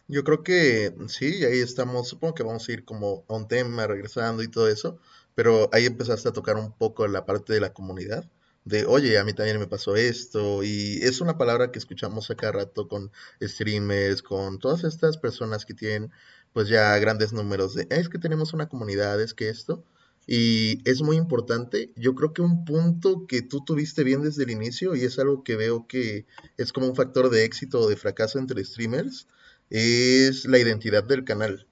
Yo 0.08 0.24
creo 0.24 0.44
que 0.44 0.94
sí, 1.08 1.44
ahí 1.46 1.60
estamos, 1.60 2.10
supongo 2.10 2.36
que 2.36 2.44
vamos 2.44 2.70
a 2.70 2.72
ir 2.74 2.86
como 2.86 3.24
a 3.28 3.36
un 3.36 3.48
tema, 3.48 3.88
regresando 3.88 4.44
y 4.44 4.50
todo 4.50 4.68
eso, 4.68 5.00
pero 5.34 5.68
ahí 5.74 5.88
empezaste 5.88 6.30
a 6.30 6.34
tocar 6.34 6.58
un 6.58 6.74
poco 6.74 7.08
la 7.08 7.26
parte 7.26 7.54
de 7.54 7.62
la 7.62 7.74
comunidad 7.74 8.30
de, 8.66 8.86
oye, 8.86 9.18
a 9.18 9.24
mí 9.24 9.34
también 9.34 9.60
me 9.60 9.68
pasó 9.68 9.96
esto, 9.96 10.64
y 10.64 11.00
es 11.02 11.22
una 11.22 11.38
palabra 11.38 11.72
que 11.72 11.80
escuchamos 11.80 12.30
acá 12.30 12.52
rato 12.52 12.88
con 12.88 13.12
streamers, 13.42 14.22
con 14.22 14.60
todas 14.60 14.84
estas 14.84 15.18
personas 15.18 15.66
que 15.66 15.74
tienen 15.74 16.12
pues 16.54 16.68
ya 16.68 16.98
grandes 17.00 17.34
números 17.34 17.76
de, 17.76 17.88
es 17.90 18.10
que 18.10 18.20
tenemos 18.20 18.54
una 18.54 18.68
comunidad, 18.70 19.22
es 19.22 19.34
que 19.34 19.50
esto, 19.50 19.86
y 20.28 20.88
es 20.90 21.02
muy 21.02 21.18
importante, 21.18 21.92
yo 21.96 22.14
creo 22.14 22.34
que 22.34 22.42
un 22.42 22.66
punto 22.66 23.26
que 23.28 23.42
tú 23.42 23.64
tuviste 23.66 24.04
bien 24.04 24.22
desde 24.22 24.44
el 24.44 24.52
inicio, 24.52 24.96
y 24.96 25.04
es 25.04 25.18
algo 25.18 25.44
que 25.44 25.56
veo 25.56 25.88
que 25.88 26.26
es 26.58 26.72
como 26.74 26.88
un 26.88 26.96
factor 26.96 27.30
de 27.30 27.46
éxito 27.46 27.80
o 27.80 27.90
de 27.90 27.96
fracaso 27.96 28.38
entre 28.38 28.64
streamers, 28.64 29.28
es 29.70 30.46
la 30.46 30.60
identidad 30.60 31.04
del 31.04 31.24
canal. 31.24 31.68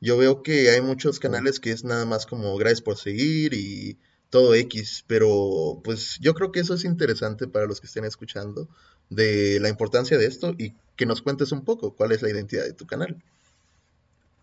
Yo 0.00 0.16
veo 0.16 0.42
que 0.42 0.70
hay 0.70 0.80
muchos 0.80 1.18
canales 1.18 1.58
que 1.58 1.72
es 1.72 1.82
nada 1.82 2.04
más 2.04 2.26
como 2.26 2.56
gracias 2.56 2.82
por 2.82 2.98
seguir 2.98 3.54
y 3.54 3.98
todo 4.30 4.54
X, 4.54 5.04
pero 5.06 5.80
pues 5.82 6.18
yo 6.20 6.34
creo 6.34 6.52
que 6.52 6.60
eso 6.60 6.74
es 6.74 6.84
interesante 6.84 7.46
para 7.46 7.66
los 7.66 7.80
que 7.80 7.86
estén 7.86 8.04
escuchando 8.04 8.68
de 9.10 9.58
la 9.60 9.68
importancia 9.68 10.18
de 10.18 10.26
esto 10.26 10.54
y 10.58 10.74
que 10.96 11.06
nos 11.06 11.22
cuentes 11.22 11.52
un 11.52 11.64
poco 11.64 11.94
cuál 11.94 12.12
es 12.12 12.22
la 12.22 12.30
identidad 12.30 12.64
de 12.64 12.74
tu 12.74 12.86
canal. 12.86 13.16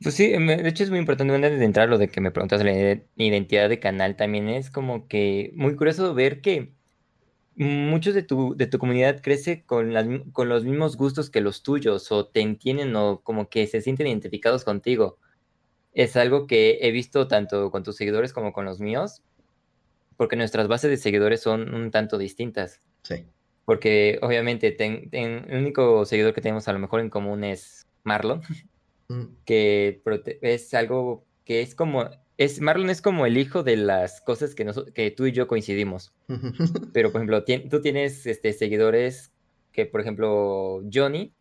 Pues 0.02 0.16
sí, 0.16 0.28
de 0.28 0.68
hecho 0.68 0.84
es 0.84 0.90
muy 0.90 1.00
importante 1.00 1.34
antes 1.34 1.58
de 1.58 1.66
entrar 1.66 1.88
lo 1.88 1.98
de 1.98 2.10
que 2.10 2.20
me 2.20 2.32
preguntas 2.32 2.64
la 2.64 3.02
identidad 3.16 3.70
de 3.70 3.80
canal 3.80 4.18
también 4.18 4.50
es 4.50 4.70
como 4.70 5.08
que 5.08 5.52
muy 5.56 5.76
curioso 5.76 6.14
ver 6.14 6.42
que 6.42 6.74
muchos 7.56 8.14
de 8.14 8.24
tu, 8.24 8.56
de 8.58 8.68
tu 8.68 8.78
comunidad 8.78 9.22
crece 9.22 9.64
con, 9.66 9.94
con 10.32 10.50
los 10.50 10.66
mismos 10.66 10.98
gustos 10.98 11.30
que 11.30 11.42
los 11.42 11.64
tuyos 11.64 12.12
o 12.12 12.26
te 12.28 12.42
entienden 12.42 12.96
o 12.96 13.22
como 13.22 13.50
que 13.50 13.66
se 13.68 13.82
sienten 13.82 14.08
identificados 14.08 14.66
contigo. 14.66 15.18
Es 15.94 16.18
algo 16.18 16.46
que 16.46 16.80
he 16.82 16.92
visto 16.92 17.28
tanto 17.30 17.72
con 17.72 17.84
tus 17.84 17.96
seguidores 17.96 18.34
como 18.34 18.52
con 18.52 18.66
los 18.66 18.82
míos, 18.82 19.24
porque 20.18 20.36
nuestras 20.36 20.68
bases 20.68 20.90
de 20.90 20.98
seguidores 20.98 21.42
son 21.42 21.74
un 21.74 21.92
tanto 21.92 22.18
distintas. 22.18 22.82
Sí. 23.04 23.26
Porque 23.66 24.20
obviamente 24.22 24.76
el 24.80 25.46
único 25.56 26.06
seguidor 26.06 26.34
que 26.34 26.42
tenemos 26.42 26.68
a 26.68 26.74
lo 26.74 26.80
mejor 26.80 27.00
en 27.00 27.10
común 27.10 27.44
es 27.44 27.88
Marlon, 28.04 28.42
mm. 29.10 29.24
que 29.46 30.02
es 30.42 30.74
algo 30.74 31.26
que 31.46 31.62
es 31.62 31.76
como 31.76 32.10
es, 32.38 32.60
Marlon 32.60 32.90
es 32.90 33.02
como 33.02 33.26
el 33.26 33.38
hijo 33.38 33.64
de 33.64 33.78
las 33.78 34.22
cosas 34.22 34.56
que, 34.56 34.70
que 34.94 35.12
tú 35.12 35.26
y 35.26 35.32
yo 35.32 35.48
coincidimos. 35.48 36.14
Pero, 36.94 37.12
por 37.12 37.22
ejemplo, 37.22 37.44
tú 37.70 37.82
tienes 37.82 38.26
este, 38.26 38.54
seguidores 38.54 39.32
que, 39.72 39.86
por 39.86 40.02
ejemplo, 40.02 40.82
Johnny, 40.92 41.34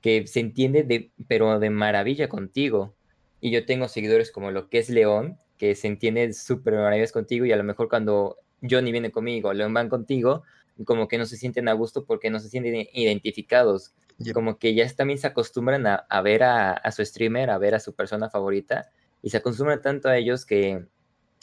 que 0.00 0.26
se 0.26 0.40
entiende 0.40 0.82
de, 0.82 1.12
pero 1.28 1.58
de 1.58 1.70
maravilla 1.70 2.28
contigo. 2.28 2.94
Y 3.40 3.50
yo 3.50 3.66
tengo 3.66 3.88
seguidores 3.88 4.30
como 4.30 4.50
lo 4.50 4.68
que 4.68 4.78
es 4.78 4.88
León, 4.88 5.38
que 5.60 5.74
se 5.74 5.88
entiende 5.88 6.32
súper 6.32 6.72
maravilloso 6.72 7.12
contigo. 7.12 7.44
Y 7.44 7.52
a 7.52 7.56
lo 7.56 7.64
mejor 7.64 7.90
cuando 7.90 8.38
Johnny 8.62 8.92
viene 8.92 9.12
conmigo, 9.12 9.52
León 9.52 9.74
van 9.74 9.90
contigo, 9.90 10.42
como 10.86 11.06
que 11.06 11.18
no 11.18 11.26
se 11.26 11.36
sienten 11.36 11.68
a 11.68 11.74
gusto 11.74 12.06
porque 12.06 12.30
no 12.30 12.40
se 12.40 12.48
sienten 12.48 12.88
identificados. 12.94 13.92
Como 14.32 14.58
que 14.58 14.74
ya 14.74 14.88
también 14.94 15.18
se 15.18 15.26
acostumbran 15.26 15.86
a, 15.86 15.96
a 15.96 16.22
ver 16.22 16.44
a, 16.44 16.72
a, 16.72 16.92
su 16.92 17.04
streamer, 17.04 17.50
a 17.50 17.58
ver 17.58 17.74
a 17.74 17.80
su 17.80 17.94
persona 17.94 18.30
favorita 18.30 18.88
y 19.20 19.28
se 19.28 19.36
acostumbra 19.36 19.82
tanto 19.82 20.08
a 20.08 20.16
ellos 20.16 20.46
que 20.46 20.86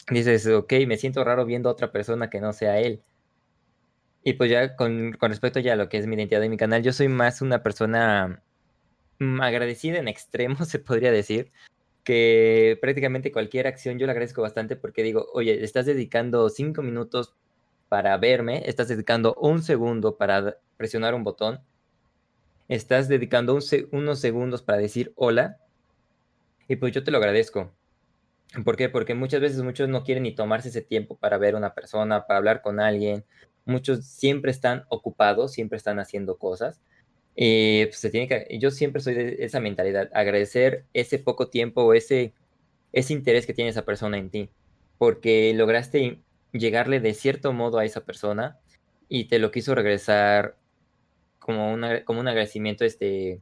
dices, 0.09 0.47
ok, 0.47 0.73
me 0.87 0.97
siento 0.97 1.23
raro 1.23 1.45
viendo 1.45 1.69
a 1.69 1.73
otra 1.73 1.91
persona 1.91 2.31
que 2.31 2.41
no 2.41 2.53
sea 2.53 2.79
él. 2.79 3.03
Y 4.23 4.33
pues 4.33 4.49
ya 4.49 4.75
con, 4.75 5.13
respecto 5.21 5.59
ya 5.59 5.73
a 5.73 5.75
lo 5.75 5.89
que 5.89 5.99
es 5.99 6.07
mi 6.07 6.15
identidad 6.15 6.41
de 6.41 6.49
mi 6.49 6.57
canal, 6.57 6.81
yo 6.81 6.91
soy 6.91 7.07
más 7.07 7.43
una 7.43 7.61
persona 7.61 8.41
mm, 9.19 9.41
agradecida 9.41 9.99
en 9.99 10.07
extremo, 10.07 10.65
se 10.65 10.79
podría 10.79 11.11
decir, 11.11 11.51
que 12.07 12.77
prácticamente 12.79 13.33
cualquier 13.33 13.67
acción 13.67 13.99
yo 13.99 14.05
le 14.05 14.13
agradezco 14.13 14.41
bastante 14.41 14.77
porque 14.77 15.03
digo, 15.03 15.27
oye, 15.33 15.65
estás 15.65 15.85
dedicando 15.85 16.49
cinco 16.49 16.81
minutos 16.81 17.35
para 17.89 18.15
verme, 18.15 18.63
estás 18.65 18.87
dedicando 18.87 19.35
un 19.35 19.61
segundo 19.61 20.15
para 20.15 20.55
presionar 20.77 21.13
un 21.15 21.25
botón, 21.25 21.59
estás 22.69 23.09
dedicando 23.09 23.59
unos 23.91 24.19
segundos 24.21 24.61
para 24.61 24.77
decir 24.77 25.11
hola, 25.17 25.57
y 26.69 26.77
pues 26.77 26.93
yo 26.93 27.03
te 27.03 27.11
lo 27.11 27.17
agradezco. 27.17 27.73
¿Por 28.63 28.77
qué? 28.77 28.87
Porque 28.87 29.13
muchas 29.13 29.41
veces 29.41 29.61
muchos 29.61 29.89
no 29.89 30.05
quieren 30.05 30.23
ni 30.23 30.33
tomarse 30.33 30.69
ese 30.69 30.81
tiempo 30.81 31.17
para 31.17 31.37
ver 31.37 31.55
una 31.55 31.73
persona, 31.73 32.25
para 32.25 32.37
hablar 32.37 32.61
con 32.61 32.79
alguien. 32.79 33.25
Muchos 33.65 34.05
siempre 34.05 34.51
están 34.51 34.85
ocupados, 34.87 35.51
siempre 35.51 35.75
están 35.75 35.99
haciendo 35.99 36.37
cosas. 36.37 36.79
Y 37.37 37.85
pues 37.85 37.99
se 37.99 38.09
tiene 38.09 38.27
que, 38.27 38.57
yo 38.57 38.71
siempre 38.71 39.01
soy 39.01 39.13
de 39.13 39.37
esa 39.39 39.59
mentalidad, 39.59 40.09
agradecer 40.13 40.85
ese 40.93 41.19
poco 41.19 41.49
tiempo 41.49 41.83
o 41.83 41.93
ese, 41.93 42.33
ese 42.91 43.13
interés 43.13 43.45
que 43.45 43.53
tiene 43.53 43.69
esa 43.69 43.85
persona 43.85 44.17
en 44.17 44.31
ti, 44.31 44.49
porque 44.97 45.53
lograste 45.53 46.19
llegarle 46.51 46.99
de 46.99 47.13
cierto 47.13 47.53
modo 47.53 47.77
a 47.77 47.85
esa 47.85 48.03
persona 48.05 48.57
y 49.07 49.25
te 49.25 49.39
lo 49.39 49.51
quiso 49.51 49.75
regresar 49.75 50.57
como, 51.37 51.71
una, 51.71 52.03
como 52.03 52.19
un 52.19 52.27
agradecimiento 52.27 52.83
este, 52.85 53.39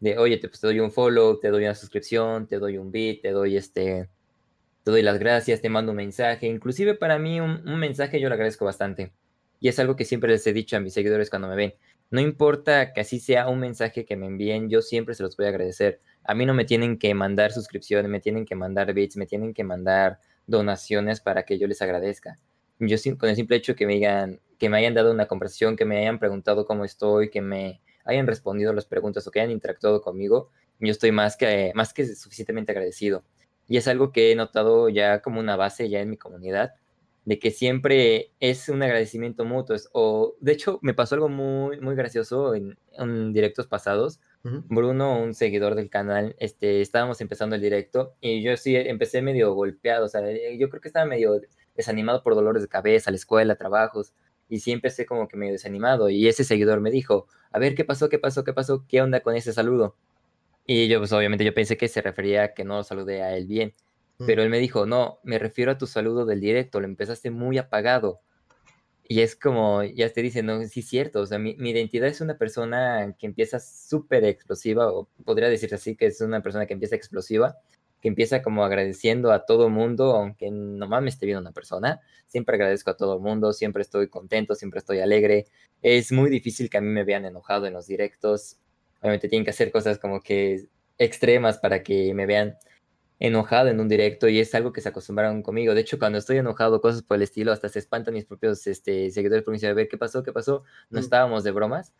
de, 0.00 0.18
oye, 0.18 0.38
te, 0.38 0.48
pues, 0.48 0.60
te 0.60 0.66
doy 0.66 0.80
un 0.80 0.90
follow, 0.90 1.38
te 1.38 1.48
doy 1.48 1.64
una 1.64 1.74
suscripción, 1.74 2.46
te 2.48 2.58
doy 2.58 2.76
un 2.76 2.90
beat, 2.90 3.22
te 3.22 3.30
doy 3.30 3.56
este, 3.56 4.08
te 4.84 4.90
doy 4.90 5.02
las 5.02 5.18
gracias, 5.18 5.60
te 5.60 5.68
mando 5.68 5.92
un 5.92 5.96
mensaje. 5.96 6.46
Inclusive 6.46 6.94
para 6.94 7.18
mí 7.18 7.40
un, 7.40 7.62
mensaje 7.78 8.20
yo 8.20 8.28
lo 8.28 8.34
agradezco 8.34 8.64
bastante. 8.64 9.12
Y 9.60 9.68
es 9.68 9.78
algo 9.78 9.96
que 9.96 10.04
siempre 10.04 10.30
les 10.30 10.46
he 10.46 10.52
dicho 10.52 10.76
a 10.76 10.80
mis 10.80 10.94
seguidores 10.94 11.30
cuando 11.30 11.48
me 11.48 11.56
ven. 11.56 11.74
No 12.10 12.20
importa 12.20 12.92
que 12.92 13.02
así 13.02 13.20
sea 13.20 13.48
un 13.48 13.60
mensaje 13.60 14.06
que 14.06 14.16
me 14.16 14.26
envíen, 14.26 14.70
yo 14.70 14.80
siempre 14.80 15.14
se 15.14 15.22
los 15.22 15.36
voy 15.36 15.46
a 15.46 15.50
agradecer. 15.50 16.00
A 16.24 16.34
mí 16.34 16.46
no 16.46 16.54
me 16.54 16.64
tienen 16.64 16.98
que 16.98 17.12
mandar 17.14 17.52
suscripciones, 17.52 18.10
me 18.10 18.20
tienen 18.20 18.46
que 18.46 18.54
mandar 18.54 18.94
bits, 18.94 19.16
me 19.16 19.26
tienen 19.26 19.52
que 19.52 19.64
mandar 19.64 20.18
donaciones 20.46 21.20
para 21.20 21.44
que 21.44 21.58
yo 21.58 21.66
les 21.66 21.82
agradezca. 21.82 22.38
Yo 22.78 22.96
con 23.18 23.28
el 23.28 23.36
simple 23.36 23.56
hecho 23.56 23.74
que 23.74 23.86
me 23.86 23.94
digan, 23.94 24.40
que 24.58 24.68
me 24.68 24.78
hayan 24.78 24.94
dado 24.94 25.10
una 25.10 25.26
conversación, 25.26 25.76
que 25.76 25.84
me 25.84 25.98
hayan 25.98 26.18
preguntado 26.18 26.64
cómo 26.64 26.84
estoy, 26.84 27.28
que 27.30 27.42
me 27.42 27.82
hayan 28.04 28.26
respondido 28.26 28.72
las 28.72 28.86
preguntas 28.86 29.26
o 29.26 29.30
que 29.30 29.40
hayan 29.40 29.52
interactuado 29.52 30.00
conmigo, 30.00 30.50
yo 30.80 30.90
estoy 30.90 31.12
más 31.12 31.36
que, 31.36 31.72
más 31.74 31.92
que 31.92 32.06
suficientemente 32.06 32.72
agradecido. 32.72 33.24
Y 33.66 33.76
es 33.76 33.86
algo 33.86 34.12
que 34.12 34.32
he 34.32 34.34
notado 34.34 34.88
ya 34.88 35.20
como 35.20 35.40
una 35.40 35.56
base 35.56 35.90
ya 35.90 36.00
en 36.00 36.08
mi 36.08 36.16
comunidad, 36.16 36.72
de 37.28 37.38
que 37.38 37.50
siempre 37.50 38.32
es 38.40 38.70
un 38.70 38.82
agradecimiento 38.82 39.44
mutuo. 39.44 39.76
O, 39.92 40.34
de 40.40 40.52
hecho, 40.52 40.78
me 40.80 40.94
pasó 40.94 41.14
algo 41.14 41.28
muy, 41.28 41.78
muy 41.78 41.94
gracioso 41.94 42.54
en, 42.54 42.78
directos 43.34 43.66
pasados. 43.66 44.18
Bruno, 44.42 45.20
un 45.20 45.34
seguidor 45.34 45.74
del 45.74 45.90
canal, 45.90 46.34
este, 46.38 46.80
estábamos 46.80 47.20
empezando 47.20 47.54
el 47.54 47.60
directo 47.60 48.14
y 48.22 48.42
yo 48.42 48.56
sí 48.56 48.76
empecé 48.76 49.20
medio 49.20 49.52
golpeado, 49.52 50.06
o 50.06 50.08
sea, 50.08 50.22
yo 50.56 50.70
creo 50.70 50.80
que 50.80 50.88
estaba 50.88 51.04
medio 51.04 51.38
desanimado 51.76 52.22
por 52.22 52.34
dolores 52.34 52.62
de 52.62 52.68
cabeza, 52.68 53.10
la 53.10 53.18
escuela, 53.18 53.56
trabajos, 53.56 54.14
y 54.48 54.60
sí 54.60 54.72
empecé 54.72 55.04
como 55.04 55.28
que 55.28 55.36
medio 55.36 55.52
desanimado 55.52 56.08
y 56.08 56.28
ese 56.28 56.44
seguidor 56.44 56.80
me 56.80 56.90
dijo, 56.90 57.26
a 57.50 57.58
ver, 57.58 57.74
¿qué 57.74 57.84
pasó? 57.84 58.08
¿Qué 58.08 58.18
pasó? 58.18 58.42
¿Qué 58.42 58.54
pasó? 58.54 58.86
¿Qué 58.88 59.02
onda 59.02 59.20
con 59.20 59.36
ese 59.36 59.52
saludo? 59.52 59.96
Y 60.66 60.88
yo 60.88 60.98
pues 60.98 61.12
obviamente 61.12 61.44
yo 61.44 61.52
pensé 61.52 61.76
que 61.76 61.88
se 61.88 62.00
refería 62.00 62.44
a 62.44 62.54
que 62.54 62.64
no 62.64 62.76
lo 62.76 62.84
saludé 62.84 63.22
a 63.22 63.36
él 63.36 63.46
bien. 63.46 63.74
Pero 64.26 64.42
él 64.42 64.50
me 64.50 64.58
dijo, 64.58 64.86
no, 64.86 65.20
me 65.22 65.38
refiero 65.38 65.72
a 65.72 65.78
tu 65.78 65.86
saludo 65.86 66.26
del 66.26 66.40
directo, 66.40 66.80
lo 66.80 66.86
empezaste 66.86 67.30
muy 67.30 67.58
apagado. 67.58 68.20
Y 69.10 69.20
es 69.20 69.36
como, 69.36 69.82
ya 69.84 70.10
te 70.12 70.20
dicen, 70.22 70.46
no, 70.46 70.62
sí 70.66 70.80
es 70.80 70.88
cierto, 70.88 71.20
o 71.20 71.26
sea, 71.26 71.38
mi, 71.38 71.56
mi 71.56 71.70
identidad 71.70 72.08
es 72.08 72.20
una 72.20 72.36
persona 72.36 73.16
que 73.18 73.26
empieza 73.26 73.58
súper 73.58 74.24
explosiva, 74.24 74.92
o 74.92 75.08
podría 75.24 75.48
decirse 75.48 75.76
así, 75.76 75.96
que 75.96 76.06
es 76.06 76.20
una 76.20 76.42
persona 76.42 76.66
que 76.66 76.74
empieza 76.74 76.94
explosiva, 76.94 77.56
que 78.00 78.08
empieza 78.08 78.42
como 78.42 78.64
agradeciendo 78.64 79.32
a 79.32 79.44
todo 79.44 79.68
mundo, 79.70 80.14
aunque 80.14 80.50
nomás 80.50 81.02
me 81.02 81.08
esté 81.08 81.26
viendo 81.26 81.40
una 81.40 81.52
persona, 81.52 82.00
siempre 82.26 82.54
agradezco 82.54 82.90
a 82.90 82.96
todo 82.96 83.18
mundo, 83.18 83.52
siempre 83.52 83.82
estoy 83.82 84.08
contento, 84.08 84.54
siempre 84.54 84.78
estoy 84.78 85.00
alegre. 85.00 85.46
Es 85.82 86.12
muy 86.12 86.30
difícil 86.30 86.70
que 86.70 86.78
a 86.78 86.80
mí 86.80 86.88
me 86.88 87.04
vean 87.04 87.24
enojado 87.24 87.66
en 87.66 87.72
los 87.72 87.86
directos. 87.86 88.58
Obviamente 89.00 89.28
tienen 89.28 89.44
que 89.44 89.50
hacer 89.50 89.72
cosas 89.72 89.98
como 89.98 90.20
que 90.20 90.68
extremas 90.98 91.58
para 91.58 91.82
que 91.82 92.14
me 92.14 92.26
vean 92.26 92.56
enojado 93.18 93.68
en 93.68 93.80
un 93.80 93.88
directo 93.88 94.28
y 94.28 94.38
es 94.38 94.54
algo 94.54 94.72
que 94.72 94.80
se 94.80 94.88
acostumbraron 94.90 95.42
conmigo. 95.42 95.74
De 95.74 95.80
hecho, 95.80 95.98
cuando 95.98 96.18
estoy 96.18 96.38
enojado, 96.38 96.80
cosas 96.80 97.02
por 97.02 97.16
el 97.16 97.22
estilo, 97.22 97.52
hasta 97.52 97.68
se 97.68 97.80
espantan 97.80 98.14
mis 98.14 98.24
propios 98.24 98.66
este, 98.66 99.10
seguidores 99.10 99.44
por 99.44 99.54
a 99.54 99.72
ver 99.74 99.88
qué 99.88 99.98
pasó, 99.98 100.22
qué 100.22 100.32
pasó. 100.32 100.64
No 100.90 101.00
mm. 101.00 101.02
estábamos 101.02 101.44
de 101.44 101.50
bromas, 101.50 101.92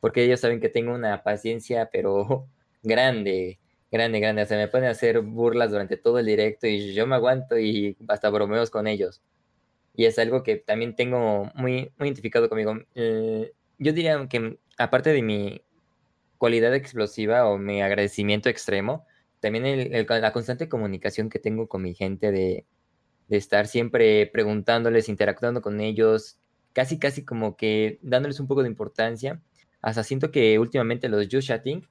porque 0.00 0.24
ellos 0.24 0.40
saben 0.40 0.60
que 0.60 0.68
tengo 0.68 0.94
una 0.94 1.22
paciencia, 1.22 1.90
pero 1.92 2.46
grande 2.82 3.58
grande, 3.94 4.20
grande. 4.20 4.42
O 4.42 4.46
sea, 4.46 4.58
me 4.58 4.68
pueden 4.68 4.88
hacer 4.88 5.20
burlas 5.20 5.70
durante 5.70 5.96
todo 5.96 6.18
el 6.18 6.26
directo 6.26 6.66
y 6.66 6.94
yo 6.94 7.06
me 7.06 7.14
aguanto 7.14 7.58
y 7.58 7.96
hasta 8.08 8.28
bromeos 8.28 8.70
con 8.70 8.86
ellos. 8.86 9.22
Y 9.94 10.06
es 10.06 10.18
algo 10.18 10.42
que 10.42 10.56
también 10.56 10.96
tengo 10.96 11.50
muy, 11.54 11.92
muy 11.96 12.08
identificado 12.08 12.48
conmigo. 12.48 12.76
Eh, 12.96 13.52
yo 13.78 13.92
diría 13.92 14.26
que 14.28 14.58
aparte 14.78 15.10
de 15.10 15.22
mi 15.22 15.62
cualidad 16.38 16.74
explosiva 16.74 17.46
o 17.46 17.56
mi 17.56 17.82
agradecimiento 17.82 18.48
extremo, 18.48 19.06
también 19.44 20.06
la 20.08 20.32
constante 20.32 20.70
comunicación 20.70 21.28
que 21.28 21.38
tengo 21.38 21.68
con 21.68 21.82
mi 21.82 21.92
gente 21.92 22.32
de, 22.32 22.64
estar 23.28 23.66
siempre 23.66 24.26
preguntándoles, 24.26 25.10
interactuando 25.10 25.60
con 25.60 25.82
ellos, 25.82 26.38
casi, 26.72 26.98
casi 26.98 27.26
como 27.26 27.54
que 27.54 27.98
dándoles 28.00 28.40
un 28.40 28.46
poco 28.46 28.62
de 28.62 28.70
importancia. 28.70 29.42
Hasta 29.82 30.02
siento 30.02 30.30
que 30.30 30.58
últimamente 30.58 31.10
los 31.10 31.28
Just 31.30 31.48
Chatting 31.48 31.86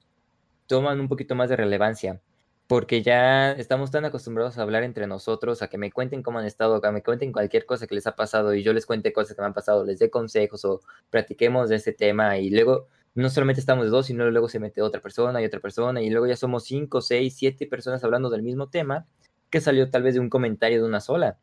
toman 0.66 1.00
un 1.00 1.08
poquito 1.08 1.36
más 1.36 1.48
de 1.50 1.58
relevancia, 1.58 2.22
porque 2.66 3.04
ya 3.04 3.52
estamos 3.52 3.92
tan 3.92 4.06
acostumbrados 4.06 4.58
a 4.58 4.64
hablar 4.64 4.82
entre 4.82 5.06
nosotros, 5.06 5.62
a 5.62 5.68
que 5.68 5.78
me 5.78 5.92
cuenten 5.92 6.24
cómo 6.24 6.40
han 6.40 6.46
estado, 6.46 6.78
a 6.78 6.82
que 6.82 6.90
me 6.90 7.04
cuenten 7.04 7.32
cualquier 7.32 7.68
cosa 7.68 7.86
que 7.86 7.94
les 7.94 8.08
ha 8.08 8.16
pasado 8.16 8.56
y 8.56 8.64
yo 8.64 8.74
les 8.74 8.88
cuente 8.88 9.14
cosas 9.14 9.36
que 9.36 9.44
me 9.44 9.46
han 9.46 9.54
pasado, 9.54 9.86
les 9.86 10.00
dé 10.00 10.10
consejos 10.10 10.66
o 10.66 10.82
practiquemos 11.12 11.70
de 11.70 11.76
ese 11.76 11.94
tema 11.94 12.40
y 12.40 12.50
luego 12.50 12.88
no 13.16 13.30
solamente 13.30 13.60
estamos 13.60 13.90
dos, 13.92 14.08
sino 14.08 14.30
luego 14.30 14.50
se 14.50 14.60
mete 14.60 14.82
otra 14.82 15.02
persona 15.02 15.42
y 15.42 15.46
otra 15.46 15.60
persona 15.60 16.02
y 16.02 16.10
luego 16.10 16.28
ya 16.28 16.36
somos 16.36 16.64
cinco, 16.66 17.02
seis, 17.02 17.36
siete 17.36 17.68
personas 17.68 18.04
hablando 18.04 18.30
del 18.30 18.42
mismo 18.42 18.70
tema 18.70 19.06
que 19.50 19.62
salió 19.62 19.90
tal 19.90 20.04
vez 20.04 20.16
de 20.16 20.20
un 20.20 20.30
comentario 20.30 20.82
de 20.82 20.88
una 20.88 21.00
sola. 21.00 21.38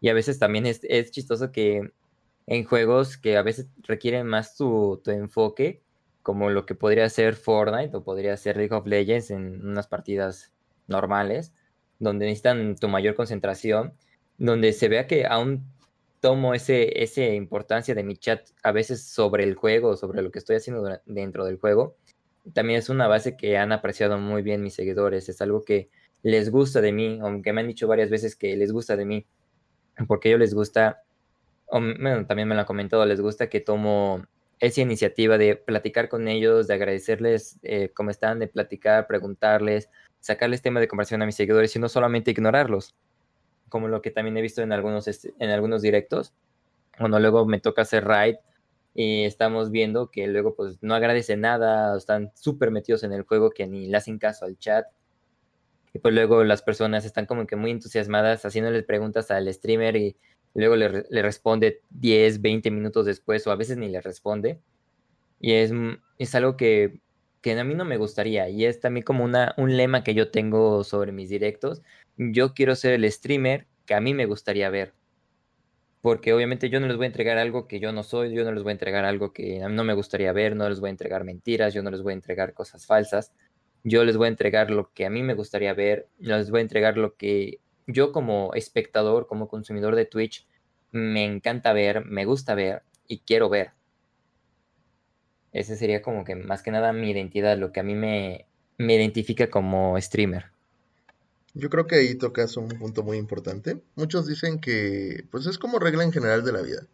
Y 0.00 0.08
a 0.08 0.14
veces 0.14 0.38
también 0.38 0.66
es, 0.66 0.80
es 0.82 1.10
chistoso 1.12 1.52
que 1.52 1.92
en 2.46 2.64
juegos 2.64 3.16
que 3.16 3.36
a 3.36 3.42
veces 3.42 3.68
requieren 3.82 4.26
más 4.26 4.56
tu, 4.56 5.00
tu 5.04 5.10
enfoque, 5.10 5.82
como 6.22 6.50
lo 6.50 6.66
que 6.66 6.74
podría 6.74 7.08
ser 7.08 7.36
Fortnite 7.36 7.96
o 7.96 8.02
podría 8.02 8.36
ser 8.36 8.56
League 8.56 8.74
of 8.74 8.86
Legends 8.86 9.30
en 9.30 9.64
unas 9.64 9.86
partidas 9.86 10.52
normales, 10.88 11.52
donde 12.00 12.26
necesitan 12.26 12.74
tu 12.76 12.88
mayor 12.88 13.14
concentración, 13.14 13.94
donde 14.36 14.72
se 14.72 14.88
vea 14.88 15.06
que 15.06 15.26
aún 15.26 15.64
tomo 16.26 16.54
ese, 16.54 17.04
esa 17.04 17.24
importancia 17.24 17.94
de 17.94 18.02
mi 18.02 18.16
chat 18.16 18.48
a 18.64 18.72
veces 18.72 19.04
sobre 19.04 19.44
el 19.44 19.54
juego, 19.54 19.96
sobre 19.96 20.22
lo 20.22 20.32
que 20.32 20.40
estoy 20.40 20.56
haciendo 20.56 20.82
dentro 21.04 21.44
del 21.44 21.56
juego, 21.56 21.94
también 22.52 22.80
es 22.80 22.88
una 22.88 23.06
base 23.06 23.36
que 23.36 23.56
han 23.56 23.70
apreciado 23.70 24.18
muy 24.18 24.42
bien 24.42 24.60
mis 24.60 24.74
seguidores, 24.74 25.28
es 25.28 25.40
algo 25.40 25.64
que 25.64 25.88
les 26.24 26.50
gusta 26.50 26.80
de 26.80 26.90
mí, 26.90 27.20
aunque 27.22 27.52
me 27.52 27.60
han 27.60 27.68
dicho 27.68 27.86
varias 27.86 28.10
veces 28.10 28.34
que 28.34 28.56
les 28.56 28.72
gusta 28.72 28.96
de 28.96 29.04
mí, 29.04 29.24
porque 30.08 30.30
ellos 30.30 30.40
les 30.40 30.52
gusta, 30.52 31.04
bueno, 31.70 32.26
también 32.26 32.48
me 32.48 32.56
lo 32.56 32.62
han 32.62 32.66
comentado, 32.66 33.06
les 33.06 33.20
gusta 33.20 33.48
que 33.48 33.60
tomo 33.60 34.26
esa 34.58 34.80
iniciativa 34.80 35.38
de 35.38 35.54
platicar 35.54 36.08
con 36.08 36.26
ellos, 36.26 36.66
de 36.66 36.74
agradecerles 36.74 37.60
eh, 37.62 37.92
cómo 37.94 38.10
están, 38.10 38.40
de 38.40 38.48
platicar, 38.48 39.06
preguntarles, 39.06 39.90
sacarles 40.18 40.60
tema 40.60 40.80
de 40.80 40.88
conversación 40.88 41.22
a 41.22 41.26
mis 41.26 41.36
seguidores 41.36 41.76
y 41.76 41.78
no 41.78 41.88
solamente 41.88 42.32
ignorarlos, 42.32 42.96
como 43.76 43.88
lo 43.88 44.00
que 44.00 44.10
también 44.10 44.34
he 44.38 44.40
visto 44.40 44.62
en 44.62 44.72
algunos, 44.72 45.06
este, 45.06 45.34
en 45.38 45.50
algunos 45.50 45.82
directos, 45.82 46.32
cuando 46.96 47.20
luego 47.20 47.44
me 47.44 47.60
toca 47.60 47.82
hacer 47.82 48.04
raid 48.04 48.36
y 48.94 49.24
estamos 49.24 49.70
viendo 49.70 50.10
que 50.10 50.26
luego 50.28 50.54
pues 50.54 50.78
no 50.80 50.94
agradecen 50.94 51.42
nada, 51.42 51.94
están 51.94 52.32
súper 52.34 52.70
metidos 52.70 53.02
en 53.02 53.12
el 53.12 53.24
juego 53.24 53.50
que 53.50 53.66
ni 53.66 53.86
le 53.86 53.98
hacen 53.98 54.18
caso 54.18 54.46
al 54.46 54.56
chat. 54.58 54.86
Y 55.92 55.98
pues 55.98 56.14
luego 56.14 56.42
las 56.42 56.62
personas 56.62 57.04
están 57.04 57.26
como 57.26 57.46
que 57.46 57.56
muy 57.56 57.70
entusiasmadas 57.70 58.46
haciéndoles 58.46 58.84
preguntas 58.84 59.30
al 59.30 59.52
streamer 59.52 59.94
y 59.96 60.16
luego 60.54 60.74
le, 60.74 61.04
le 61.10 61.20
responde 61.20 61.82
10, 61.90 62.40
20 62.40 62.70
minutos 62.70 63.04
después 63.04 63.46
o 63.46 63.50
a 63.50 63.56
veces 63.56 63.76
ni 63.76 63.90
le 63.90 64.00
responde. 64.00 64.58
Y 65.38 65.52
es, 65.52 65.70
es 66.16 66.34
algo 66.34 66.56
que, 66.56 67.02
que 67.46 67.60
a 67.60 67.62
mí 67.62 67.76
no 67.76 67.84
me 67.84 67.96
gustaría 67.96 68.48
y 68.48 68.64
es 68.64 68.80
también 68.80 69.04
como 69.04 69.22
una, 69.22 69.54
un 69.56 69.76
lema 69.76 70.02
que 70.02 70.14
yo 70.14 70.32
tengo 70.32 70.82
sobre 70.82 71.12
mis 71.12 71.28
directos. 71.28 71.80
Yo 72.16 72.54
quiero 72.54 72.74
ser 72.74 72.94
el 72.94 73.12
streamer 73.12 73.68
que 73.84 73.94
a 73.94 74.00
mí 74.00 74.14
me 74.14 74.26
gustaría 74.26 74.68
ver 74.68 74.94
porque 76.00 76.32
obviamente 76.32 76.70
yo 76.70 76.80
no 76.80 76.88
les 76.88 76.96
voy 76.96 77.04
a 77.04 77.06
entregar 77.06 77.38
algo 77.38 77.68
que 77.68 77.78
yo 77.78 77.92
no 77.92 78.02
soy, 78.02 78.34
yo 78.34 78.42
no 78.42 78.50
les 78.50 78.64
voy 78.64 78.70
a 78.70 78.72
entregar 78.72 79.04
algo 79.04 79.32
que 79.32 79.60
no 79.60 79.84
me 79.84 79.94
gustaría 79.94 80.32
ver, 80.32 80.56
no 80.56 80.68
les 80.68 80.80
voy 80.80 80.88
a 80.88 80.90
entregar 80.90 81.22
mentiras, 81.22 81.72
yo 81.72 81.84
no 81.84 81.92
les 81.92 82.02
voy 82.02 82.14
a 82.14 82.14
entregar 82.14 82.52
cosas 82.52 82.84
falsas, 82.84 83.32
yo 83.84 84.04
les 84.04 84.16
voy 84.16 84.26
a 84.26 84.30
entregar 84.30 84.72
lo 84.72 84.90
que 84.92 85.06
a 85.06 85.10
mí 85.10 85.22
me 85.22 85.34
gustaría 85.34 85.72
ver, 85.72 86.08
les 86.18 86.50
voy 86.50 86.58
a 86.58 86.62
entregar 86.62 86.98
lo 86.98 87.14
que 87.14 87.60
yo 87.86 88.10
como 88.10 88.54
espectador, 88.54 89.28
como 89.28 89.46
consumidor 89.46 89.94
de 89.94 90.06
Twitch, 90.06 90.48
me 90.90 91.24
encanta 91.24 91.72
ver, 91.72 92.04
me 92.04 92.24
gusta 92.24 92.56
ver 92.56 92.82
y 93.06 93.20
quiero 93.20 93.48
ver. 93.48 93.70
Ese 95.56 95.74
sería 95.74 96.02
como 96.02 96.22
que 96.22 96.34
más 96.34 96.62
que 96.62 96.70
nada 96.70 96.92
mi 96.92 97.10
identidad, 97.10 97.56
lo 97.56 97.72
que 97.72 97.80
a 97.80 97.82
mí 97.82 97.94
me, 97.94 98.44
me 98.76 98.94
identifica 98.94 99.48
como 99.48 99.98
streamer. 99.98 100.50
Yo 101.54 101.70
creo 101.70 101.86
que 101.86 101.94
ahí 101.94 102.14
tocas 102.14 102.58
un 102.58 102.68
punto 102.68 103.02
muy 103.02 103.16
importante. 103.16 103.80
Muchos 103.94 104.26
dicen 104.26 104.60
que 104.60 105.24
pues 105.30 105.46
es 105.46 105.56
como 105.56 105.78
regla 105.78 106.04
en 106.04 106.12
general 106.12 106.44
de 106.44 106.52
la 106.52 106.60
vida, 106.60 106.86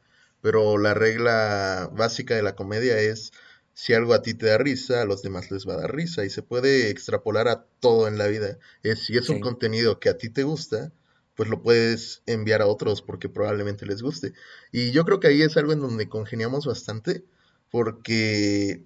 pero 0.43 0.79
la 0.79 0.95
regla 0.95 1.91
básica 1.93 2.37
de 2.37 2.45
la 2.45 2.55
comedia 2.55 3.01
es 3.01 3.33
si 3.75 3.95
algo 3.95 4.15
a 4.15 4.23
ti 4.23 4.33
te 4.33 4.47
da 4.47 4.59
risa, 4.59 5.03
a 5.03 5.07
los 5.07 5.23
demás 5.23 5.51
les 5.51 5.69
va 5.69 5.75
a 5.75 5.79
dar 5.79 5.93
risa 5.93 6.25
y 6.25 6.31
se 6.31 6.43
puede 6.43 6.89
extrapolar 6.89 7.49
a 7.49 7.65
todo 7.81 8.07
en 8.07 8.17
la 8.17 8.29
vida. 8.29 8.59
Es, 8.85 9.07
si 9.07 9.17
es 9.17 9.29
un 9.29 9.41
contenido 9.41 9.99
que 9.99 10.09
a 10.09 10.19
ti 10.19 10.29
te 10.29 10.45
gusta, 10.45 10.93
pues 11.35 11.49
lo 11.49 11.63
puedes 11.63 12.23
enviar 12.27 12.63
a 12.63 12.69
otros 12.69 13.03
porque 13.03 13.29
probablemente 13.29 13.87
les 13.87 14.03
guste. 14.03 14.35
Y 14.71 14.93
yo 14.93 15.05
creo 15.05 15.19
que 15.19 15.27
ahí 15.27 15.43
es 15.43 15.57
algo 15.57 15.73
en 15.73 15.81
donde 15.81 16.09
congeniamos 16.09 16.65
bastante 16.65 17.25
porque, 17.73 18.85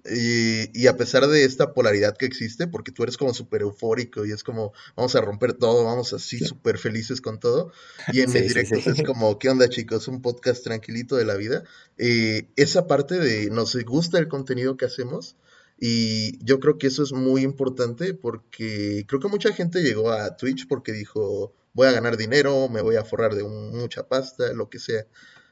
y, 0.73 0.87
a 0.87 0.95
pesar 0.95 1.27
de 1.27 1.43
esta 1.43 1.73
polaridad 1.73 2.15
que 2.15 2.25
existe, 2.25 2.67
porque 2.67 2.93
tú 2.93 3.03
eres 3.03 3.17
como 3.17 3.33
súper 3.33 3.63
eufórico 3.63 4.25
y 4.25 4.31
es 4.31 4.45
como, 4.45 4.71
vamos 4.95 5.13
a 5.17 5.19
romper 5.19 5.55
todo, 5.55 5.83
vamos 5.83 6.13
así 6.13 6.39
súper 6.39 6.77
felices 6.77 7.19
con 7.19 7.37
todo, 7.37 7.73
y 8.13 8.21
en 8.21 8.31
mis 8.31 8.47
directos 8.47 8.87
es 8.87 9.03
como, 9.05 9.37
¿qué 9.39 9.49
onda 9.49 9.67
chicos? 9.67 10.07
Un 10.07 10.21
podcast 10.21 10.63
tranquilito 10.63 11.17
de 11.17 11.25
la 11.25 11.35
vida. 11.35 11.65
Eh, 11.97 12.47
esa 12.55 12.87
parte 12.87 13.19
de 13.19 13.49
nos 13.49 13.75
gusta 13.83 14.19
el 14.19 14.29
contenido 14.29 14.77
que 14.77 14.85
hacemos, 14.85 15.35
y 15.77 16.41
yo 16.45 16.61
creo 16.61 16.77
que 16.77 16.87
eso 16.87 17.03
es 17.03 17.11
muy 17.11 17.41
importante 17.41 18.13
porque 18.13 19.03
creo 19.05 19.19
que 19.19 19.27
mucha 19.27 19.51
gente 19.51 19.83
llegó 19.83 20.11
a 20.11 20.37
Twitch 20.37 20.65
porque 20.65 20.93
dijo, 20.93 21.53
voy 21.73 21.87
a 21.87 21.91
ganar 21.91 22.15
dinero, 22.15 22.69
me 22.69 22.81
voy 22.81 22.95
a 22.95 23.03
forrar 23.03 23.35
de 23.35 23.43
mucha 23.43 24.07
pasta, 24.07 24.53
lo 24.53 24.69
que 24.69 24.79
sea, 24.79 25.05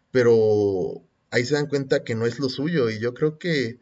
pero 0.09 1.03
ahí 1.31 1.45
se 1.45 1.55
dan 1.55 1.67
cuenta 1.67 2.03
que 2.03 2.15
no 2.15 2.25
es 2.25 2.39
lo 2.39 2.49
suyo. 2.49 2.89
Y 2.89 2.99
yo 2.99 3.13
creo 3.13 3.37
que 3.37 3.79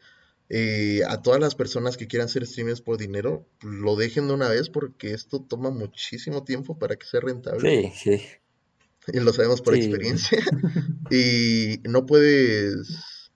eh, 0.49 1.01
a 1.07 1.21
todas 1.21 1.39
las 1.39 1.55
personas 1.55 1.97
que 1.97 2.07
quieran 2.07 2.29
ser 2.29 2.45
streamers 2.45 2.81
por 2.81 2.97
dinero, 2.97 3.47
lo 3.61 3.95
dejen 3.95 4.27
de 4.27 4.33
una 4.33 4.49
vez 4.49 4.69
porque 4.69 5.13
esto 5.13 5.41
toma 5.41 5.69
muchísimo 5.69 6.43
tiempo 6.43 6.77
para 6.77 6.95
que 6.95 7.05
sea 7.05 7.21
rentable. 7.21 7.91
Sí, 7.93 7.93
sí. 7.95 8.25
Y 9.11 9.19
lo 9.19 9.33
sabemos 9.33 9.61
por 9.61 9.75
experiencia. 9.75 10.39
y 11.11 11.79
no 11.83 12.05
puedes. 12.05 13.31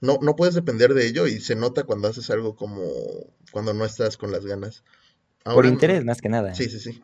No, 0.00 0.18
no 0.22 0.36
puedes 0.36 0.54
depender 0.54 0.94
de 0.94 1.06
ello 1.06 1.26
y 1.26 1.40
se 1.40 1.56
nota 1.56 1.84
cuando 1.84 2.08
haces 2.08 2.30
algo 2.30 2.54
como 2.54 2.82
cuando 3.50 3.74
no 3.74 3.84
estás 3.84 4.16
con 4.16 4.30
las 4.30 4.44
ganas. 4.44 4.84
por 5.44 5.66
interés, 5.66 6.04
más 6.04 6.20
que 6.20 6.28
nada. 6.28 6.54
Sí, 6.54 6.68
sí, 6.68 6.78
sí. 6.78 7.02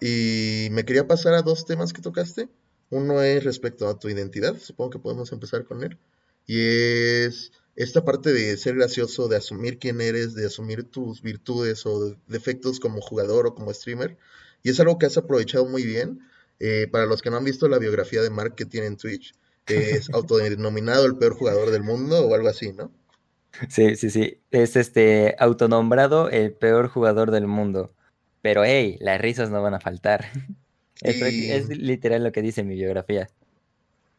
Y 0.00 0.70
me 0.70 0.84
quería 0.84 1.06
pasar 1.06 1.34
a 1.34 1.42
dos 1.42 1.66
temas 1.66 1.92
que 1.92 2.02
tocaste. 2.02 2.48
Uno 2.94 3.22
es 3.22 3.42
respecto 3.42 3.88
a 3.88 3.98
tu 3.98 4.08
identidad, 4.08 4.56
supongo 4.60 4.90
que 4.90 4.98
podemos 5.00 5.32
empezar 5.32 5.64
con 5.64 5.82
él. 5.82 5.98
Y 6.46 6.60
es 6.60 7.50
esta 7.74 8.04
parte 8.04 8.32
de 8.32 8.56
ser 8.56 8.76
gracioso, 8.76 9.26
de 9.26 9.36
asumir 9.36 9.80
quién 9.80 10.00
eres, 10.00 10.36
de 10.36 10.46
asumir 10.46 10.84
tus 10.84 11.20
virtudes 11.20 11.86
o 11.86 12.16
defectos 12.28 12.78
como 12.78 13.00
jugador 13.00 13.48
o 13.48 13.54
como 13.56 13.74
streamer. 13.74 14.16
Y 14.62 14.70
es 14.70 14.78
algo 14.78 14.96
que 14.96 15.06
has 15.06 15.16
aprovechado 15.16 15.66
muy 15.66 15.82
bien. 15.82 16.20
Eh, 16.60 16.86
para 16.86 17.06
los 17.06 17.20
que 17.20 17.30
no 17.30 17.36
han 17.36 17.42
visto 17.42 17.66
la 17.66 17.80
biografía 17.80 18.22
de 18.22 18.30
Mark 18.30 18.54
que 18.54 18.64
tiene 18.64 18.86
en 18.86 18.96
Twitch, 18.96 19.34
es 19.66 20.08
autodenominado 20.14 21.04
el 21.04 21.16
peor 21.16 21.34
jugador 21.34 21.72
del 21.72 21.82
mundo 21.82 22.24
o 22.24 22.32
algo 22.32 22.48
así, 22.48 22.72
¿no? 22.72 22.92
Sí, 23.68 23.96
sí, 23.96 24.08
sí. 24.08 24.40
Es 24.52 24.76
este 24.76 25.34
autonombrado 25.40 26.30
el 26.30 26.52
peor 26.52 26.86
jugador 26.86 27.32
del 27.32 27.48
mundo. 27.48 27.92
Pero 28.40 28.64
hey, 28.64 28.98
las 29.00 29.20
risas 29.20 29.50
no 29.50 29.60
van 29.62 29.74
a 29.74 29.80
faltar. 29.80 30.26
Es, 31.04 31.68
literal 31.68 32.24
lo 32.24 32.32
que 32.32 32.42
dice 32.42 32.64
mi 32.64 32.74
biografía. 32.74 33.28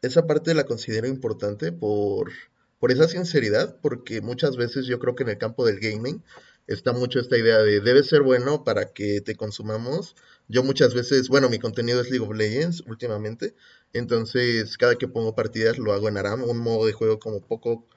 Esa 0.01 0.27
parte 0.27 0.53
la 0.53 0.65
considero 0.65 1.07
importante 1.07 1.71
por, 1.71 2.31
por 2.79 2.91
esa 2.91 3.07
sinceridad, 3.07 3.77
porque 3.81 4.21
muchas 4.21 4.55
veces 4.55 4.85
yo 4.85 4.99
creo 4.99 5.15
que 5.15 5.23
en 5.23 5.29
el 5.29 5.37
campo 5.37 5.65
del 5.65 5.79
gaming 5.79 6.21
está 6.67 6.93
mucho 6.93 7.19
esta 7.19 7.37
idea 7.37 7.59
de 7.59 7.79
debes 7.81 8.07
ser 8.07 8.21
bueno 8.21 8.63
para 8.63 8.93
que 8.93 9.21
te 9.21 9.35
consumamos. 9.35 10.15
Yo 10.47 10.63
muchas 10.63 10.93
veces, 10.93 11.27
bueno, 11.27 11.49
mi 11.49 11.57
contenido 11.57 12.01
es 12.01 12.09
League 12.11 12.25
of 12.25 12.35
Legends 12.35 12.83
últimamente, 12.87 13.55
entonces 13.93 14.77
cada 14.77 14.95
que 14.95 15.07
pongo 15.07 15.35
partidas 15.35 15.79
lo 15.79 15.91
hago 15.93 16.07
en 16.07 16.17
Aram, 16.17 16.43
un 16.43 16.59
modo 16.59 16.85
de 16.85 16.93
juego 16.93 17.19
como 17.19 17.41
poco 17.41 17.87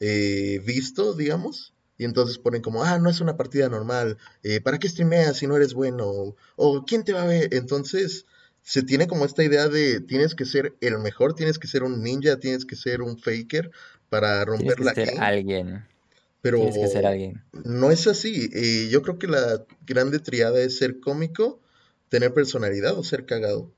eh, 0.00 0.60
visto, 0.64 1.14
digamos. 1.14 1.74
Y 1.98 2.04
entonces 2.04 2.38
ponen 2.38 2.62
como, 2.62 2.84
ah, 2.84 2.98
no 2.98 3.10
es 3.10 3.20
una 3.20 3.36
partida 3.36 3.68
normal, 3.68 4.18
eh, 4.44 4.60
¿para 4.60 4.78
qué 4.78 4.88
streameas 4.88 5.36
si 5.36 5.48
no 5.48 5.56
eres 5.56 5.74
bueno? 5.74 6.36
O, 6.54 6.84
¿quién 6.86 7.02
te 7.02 7.12
va 7.12 7.24
a 7.24 7.26
ver? 7.26 7.52
Entonces 7.52 8.24
se 8.68 8.82
tiene 8.82 9.06
como 9.06 9.24
esta 9.24 9.42
idea 9.42 9.68
de 9.68 9.98
tienes 10.00 10.34
que 10.34 10.44
ser 10.44 10.74
el 10.82 10.98
mejor, 10.98 11.34
tienes 11.34 11.58
que 11.58 11.66
ser 11.66 11.84
un 11.84 12.02
ninja, 12.02 12.38
tienes 12.38 12.66
que 12.66 12.76
ser 12.76 13.00
un 13.00 13.18
faker 13.18 13.70
para 14.10 14.44
romper 14.44 14.74
tienes 14.76 14.92
que 14.92 15.06
ser 15.06 15.20
alguien. 15.22 15.86
Pero 16.42 16.58
tienes 16.58 16.76
que 16.76 16.88
ser 16.88 17.06
alguien. 17.06 17.42
no 17.64 17.90
es 17.90 18.06
así. 18.06 18.50
Eh, 18.52 18.88
yo 18.90 19.00
creo 19.00 19.18
que 19.18 19.26
la 19.26 19.64
grande 19.86 20.18
triada 20.18 20.60
es 20.60 20.76
ser 20.76 21.00
cómico, 21.00 21.62
tener 22.10 22.34
personalidad 22.34 22.98
o 22.98 23.02
ser 23.02 23.24
cagado. 23.24 23.72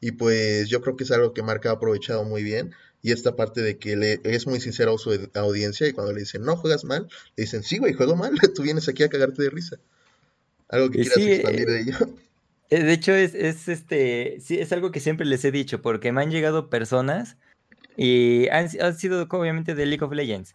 Y 0.00 0.12
pues 0.12 0.68
yo 0.68 0.82
creo 0.82 0.94
que 0.94 1.02
es 1.02 1.10
algo 1.10 1.34
que 1.34 1.42
Marca 1.42 1.70
ha 1.70 1.72
aprovechado 1.72 2.22
muy 2.22 2.44
bien 2.44 2.70
y 3.02 3.10
esta 3.10 3.34
parte 3.34 3.60
de 3.60 3.76
que 3.76 3.96
le, 3.96 4.20
es 4.22 4.46
muy 4.46 4.60
sincero 4.60 4.94
a 4.94 4.98
su 4.98 5.30
audiencia 5.34 5.88
y 5.88 5.92
cuando 5.92 6.12
le 6.12 6.20
dicen, 6.20 6.42
no, 6.42 6.56
juegas 6.56 6.84
mal, 6.84 7.08
le 7.34 7.42
dicen, 7.42 7.64
sí, 7.64 7.78
güey, 7.78 7.92
juego 7.92 8.14
mal, 8.14 8.34
tú 8.54 8.62
vienes 8.62 8.88
aquí 8.88 9.02
a 9.02 9.08
cagarte 9.08 9.42
de 9.42 9.50
risa. 9.50 9.78
Algo 10.68 10.90
que 10.90 11.00
quieras 11.00 11.18
expandir 11.18 11.66
de 11.66 11.80
ello. 11.80 11.96
Eh, 12.70 12.82
de 12.82 12.92
hecho, 12.92 13.14
es, 13.14 13.34
es, 13.34 13.68
este, 13.68 14.38
sí, 14.40 14.58
es 14.58 14.72
algo 14.72 14.90
que 14.90 15.00
siempre 15.00 15.26
les 15.26 15.44
he 15.44 15.50
dicho, 15.50 15.80
porque 15.82 16.12
me 16.12 16.22
han 16.22 16.30
llegado 16.30 16.68
personas 16.68 17.36
y 17.96 18.48
han, 18.48 18.68
sido 18.68 19.26
obviamente 19.30 19.74
de 19.74 19.86
League 19.86 20.04
of 20.04 20.12
Legends, 20.12 20.54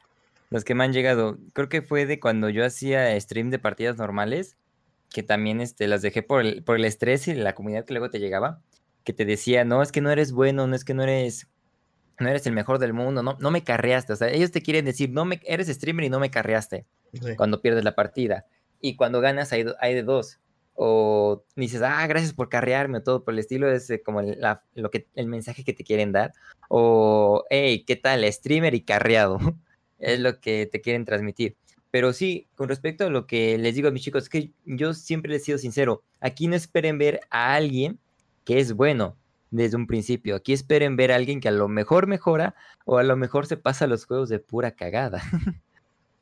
los 0.49 0.63
que 0.63 0.75
me 0.75 0.83
han 0.83 0.93
llegado. 0.93 1.37
Creo 1.53 1.69
que 1.69 1.81
fue 1.81 2.05
de 2.05 2.19
cuando 2.19 2.49
yo 2.49 2.65
hacía 2.65 3.19
stream 3.19 3.49
de 3.49 3.59
partidas 3.59 3.97
normales, 3.97 4.55
que 5.09 5.23
también 5.23 5.61
este, 5.61 5.87
las 5.87 6.01
dejé 6.01 6.23
por 6.23 6.41
el, 6.41 6.63
por 6.63 6.77
el 6.77 6.85
estrés 6.85 7.27
y 7.27 7.33
la 7.33 7.53
comunidad 7.53 7.85
que 7.85 7.93
luego 7.93 8.09
te 8.09 8.19
llegaba, 8.19 8.61
que 9.03 9.13
te 9.13 9.25
decía, 9.25 9.65
no, 9.65 9.81
es 9.81 9.91
que 9.91 10.01
no 10.01 10.11
eres 10.11 10.31
bueno, 10.31 10.67
no 10.67 10.75
es 10.75 10.85
que 10.85 10.93
no 10.93 11.03
eres 11.03 11.47
no 12.19 12.29
eres 12.29 12.45
el 12.47 12.53
mejor 12.53 12.79
del 12.79 12.93
mundo, 12.93 13.23
no, 13.23 13.37
no 13.39 13.51
me 13.51 13.63
carreaste. 13.63 14.13
O 14.13 14.15
sea, 14.15 14.29
ellos 14.29 14.51
te 14.51 14.61
quieren 14.61 14.85
decir, 14.85 15.09
no 15.09 15.25
me, 15.25 15.41
eres 15.45 15.67
streamer 15.67 16.05
y 16.05 16.09
no 16.09 16.19
me 16.19 16.31
carreaste 16.31 16.85
cuando 17.37 17.61
pierdes 17.61 17.83
la 17.83 17.95
partida. 17.95 18.45
Y 18.79 18.95
cuando 18.95 19.21
ganas 19.21 19.51
hay, 19.53 19.65
hay, 19.79 19.93
de 19.93 20.03
dos. 20.03 20.39
O 20.75 21.43
dices, 21.55 21.81
ah, 21.81 22.05
gracias 22.07 22.33
por 22.33 22.49
carrearme 22.49 22.97
o 22.97 23.03
todo 23.03 23.23
por 23.23 23.33
el 23.33 23.39
estilo, 23.39 23.71
es 23.71 23.89
eh, 23.89 24.01
como 24.01 24.21
lo 24.21 24.91
que, 24.91 25.07
el 25.15 25.27
mensaje 25.27 25.63
que 25.63 25.73
te 25.73 25.83
quieren 25.83 26.11
dar. 26.11 26.33
O, 26.69 27.45
hey, 27.49 27.83
¿qué 27.85 27.95
tal? 27.95 28.31
Streamer 28.31 28.73
y 28.73 28.81
carreado. 28.81 29.39
es 29.99 30.19
lo 30.19 30.39
que 30.39 30.67
te 30.71 30.81
quieren 30.81 31.05
transmitir. 31.05 31.55
Pero 31.91 32.11
sí, 32.11 32.47
con 32.55 32.69
respecto 32.69 33.05
a 33.05 33.09
lo 33.09 33.27
que 33.27 33.57
les 33.57 33.75
digo 33.75 33.87
a 33.87 33.91
mis 33.91 34.01
chicos, 34.01 34.23
es 34.23 34.29
que 34.29 34.49
yo 34.65 34.93
siempre 34.93 35.31
les 35.31 35.43
he 35.43 35.45
sido 35.45 35.57
sincero. 35.59 36.01
Aquí 36.19 36.47
no 36.47 36.55
esperen 36.55 36.97
ver 36.97 37.21
a 37.29 37.53
alguien 37.53 37.99
que 38.45 38.59
es 38.59 38.73
bueno, 38.73 39.15
desde 39.53 39.77
un 39.77 39.85
principio. 39.85 40.35
Aquí 40.35 40.51
esperen 40.51 40.95
ver 40.95 41.11
a 41.11 41.15
alguien 41.15 41.39
que 41.39 41.47
a 41.47 41.51
lo 41.51 41.67
mejor 41.67 42.07
mejora 42.07 42.55
o 42.85 42.97
a 42.97 43.03
lo 43.03 43.15
mejor 43.15 43.45
se 43.45 43.55
pasa 43.55 43.87
los 43.87 44.05
juegos 44.05 44.27
de 44.29 44.39
pura 44.39 44.71
cagada. 44.71 45.21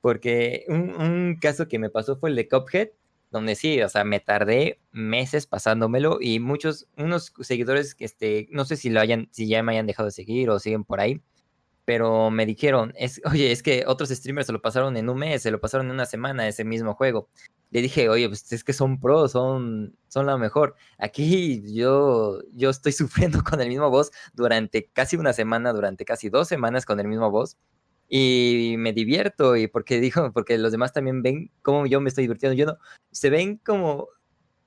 Porque 0.01 0.65
un, 0.67 1.37
caso 1.39 1.67
que 1.67 1.79
me 1.79 1.89
pasó 1.89 2.17
fue 2.17 2.29
el 2.29 2.35
de 2.35 2.49
Cuphead, 2.49 2.89
donde 3.31 3.55
sí, 3.55 3.81
o 3.81 3.89
sea, 3.89 4.03
me 4.03 4.19
tardé 4.19 4.79
meses 4.91 5.47
pasándomelo 5.47 6.19
y 6.21 6.39
muchos, 6.39 6.87
unos 6.97 7.33
seguidores, 7.41 7.95
que 7.95 8.05
este, 8.05 8.47
no 8.51 8.65
sé 8.65 8.75
si 8.77 8.89
lo 8.89 8.99
hayan, 8.99 9.29
si 9.31 9.47
ya 9.47 9.63
me 9.63 9.71
hayan 9.71 9.87
dejado 9.87 10.07
de 10.07 10.11
seguir 10.11 10.49
o 10.49 10.59
siguen 10.59 10.83
por 10.83 10.99
ahí, 10.99 11.21
pero 11.85 12.29
me 12.31 12.45
dijeron, 12.45 12.93
es, 12.95 13.21
oye, 13.25 13.51
es 13.51 13.63
que 13.63 13.85
otros 13.87 14.09
streamers 14.09 14.47
se 14.47 14.53
lo 14.53 14.61
pasaron 14.61 14.97
en 14.97 15.09
un 15.09 15.17
mes, 15.17 15.41
se 15.41 15.51
lo 15.51 15.59
pasaron 15.59 15.87
en 15.87 15.93
una 15.93 16.05
semana 16.05 16.47
ese 16.47 16.63
mismo 16.65 16.93
juego. 16.93 17.29
Le 17.71 17.81
dije, 17.81 18.09
oye, 18.09 18.27
pues 18.27 18.51
es 18.51 18.63
que 18.63 18.73
son 18.73 18.99
pros, 18.99 19.31
son, 19.31 19.97
son 20.09 20.25
lo 20.25 20.37
mejor. 20.37 20.75
Aquí 20.97 21.61
yo, 21.73 22.39
yo 22.53 22.69
estoy 22.69 22.91
sufriendo 22.93 23.43
con 23.43 23.61
el 23.61 23.69
mismo 23.69 23.89
boss 23.89 24.11
durante 24.33 24.87
casi 24.87 25.15
una 25.17 25.33
semana, 25.33 25.73
durante 25.73 26.05
casi 26.05 26.29
dos 26.29 26.47
semanas 26.47 26.85
con 26.85 26.99
el 26.99 27.07
mismo 27.07 27.31
boss. 27.31 27.57
Y 28.13 28.75
me 28.77 28.91
divierto, 28.91 29.55
y 29.55 29.67
porque 29.67 30.01
dijo, 30.01 30.33
porque 30.33 30.57
los 30.57 30.73
demás 30.73 30.91
también 30.91 31.21
ven 31.21 31.49
cómo 31.61 31.85
yo 31.85 32.01
me 32.01 32.09
estoy 32.09 32.25
divirtiendo. 32.25 32.57
Yo 32.57 32.65
no, 32.65 32.77
se 33.09 33.29
ven 33.29 33.55
como, 33.55 34.09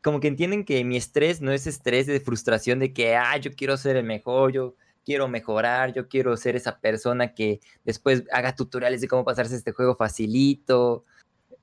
como 0.02 0.18
que 0.18 0.28
entienden 0.28 0.64
que 0.64 0.82
mi 0.82 0.96
estrés 0.96 1.42
no 1.42 1.52
es 1.52 1.66
estrés 1.66 2.06
de 2.06 2.20
frustración 2.20 2.78
de 2.78 2.94
que, 2.94 3.16
ah, 3.16 3.36
yo 3.36 3.50
quiero 3.52 3.76
ser 3.76 3.96
el 3.96 4.04
mejor, 4.04 4.52
yo 4.52 4.76
quiero 5.04 5.28
mejorar, 5.28 5.92
yo 5.92 6.08
quiero 6.08 6.34
ser 6.38 6.56
esa 6.56 6.80
persona 6.80 7.34
que 7.34 7.60
después 7.84 8.24
haga 8.32 8.56
tutoriales 8.56 9.02
de 9.02 9.08
cómo 9.08 9.26
pasarse 9.26 9.56
este 9.56 9.72
juego 9.72 9.94
facilito. 9.94 11.04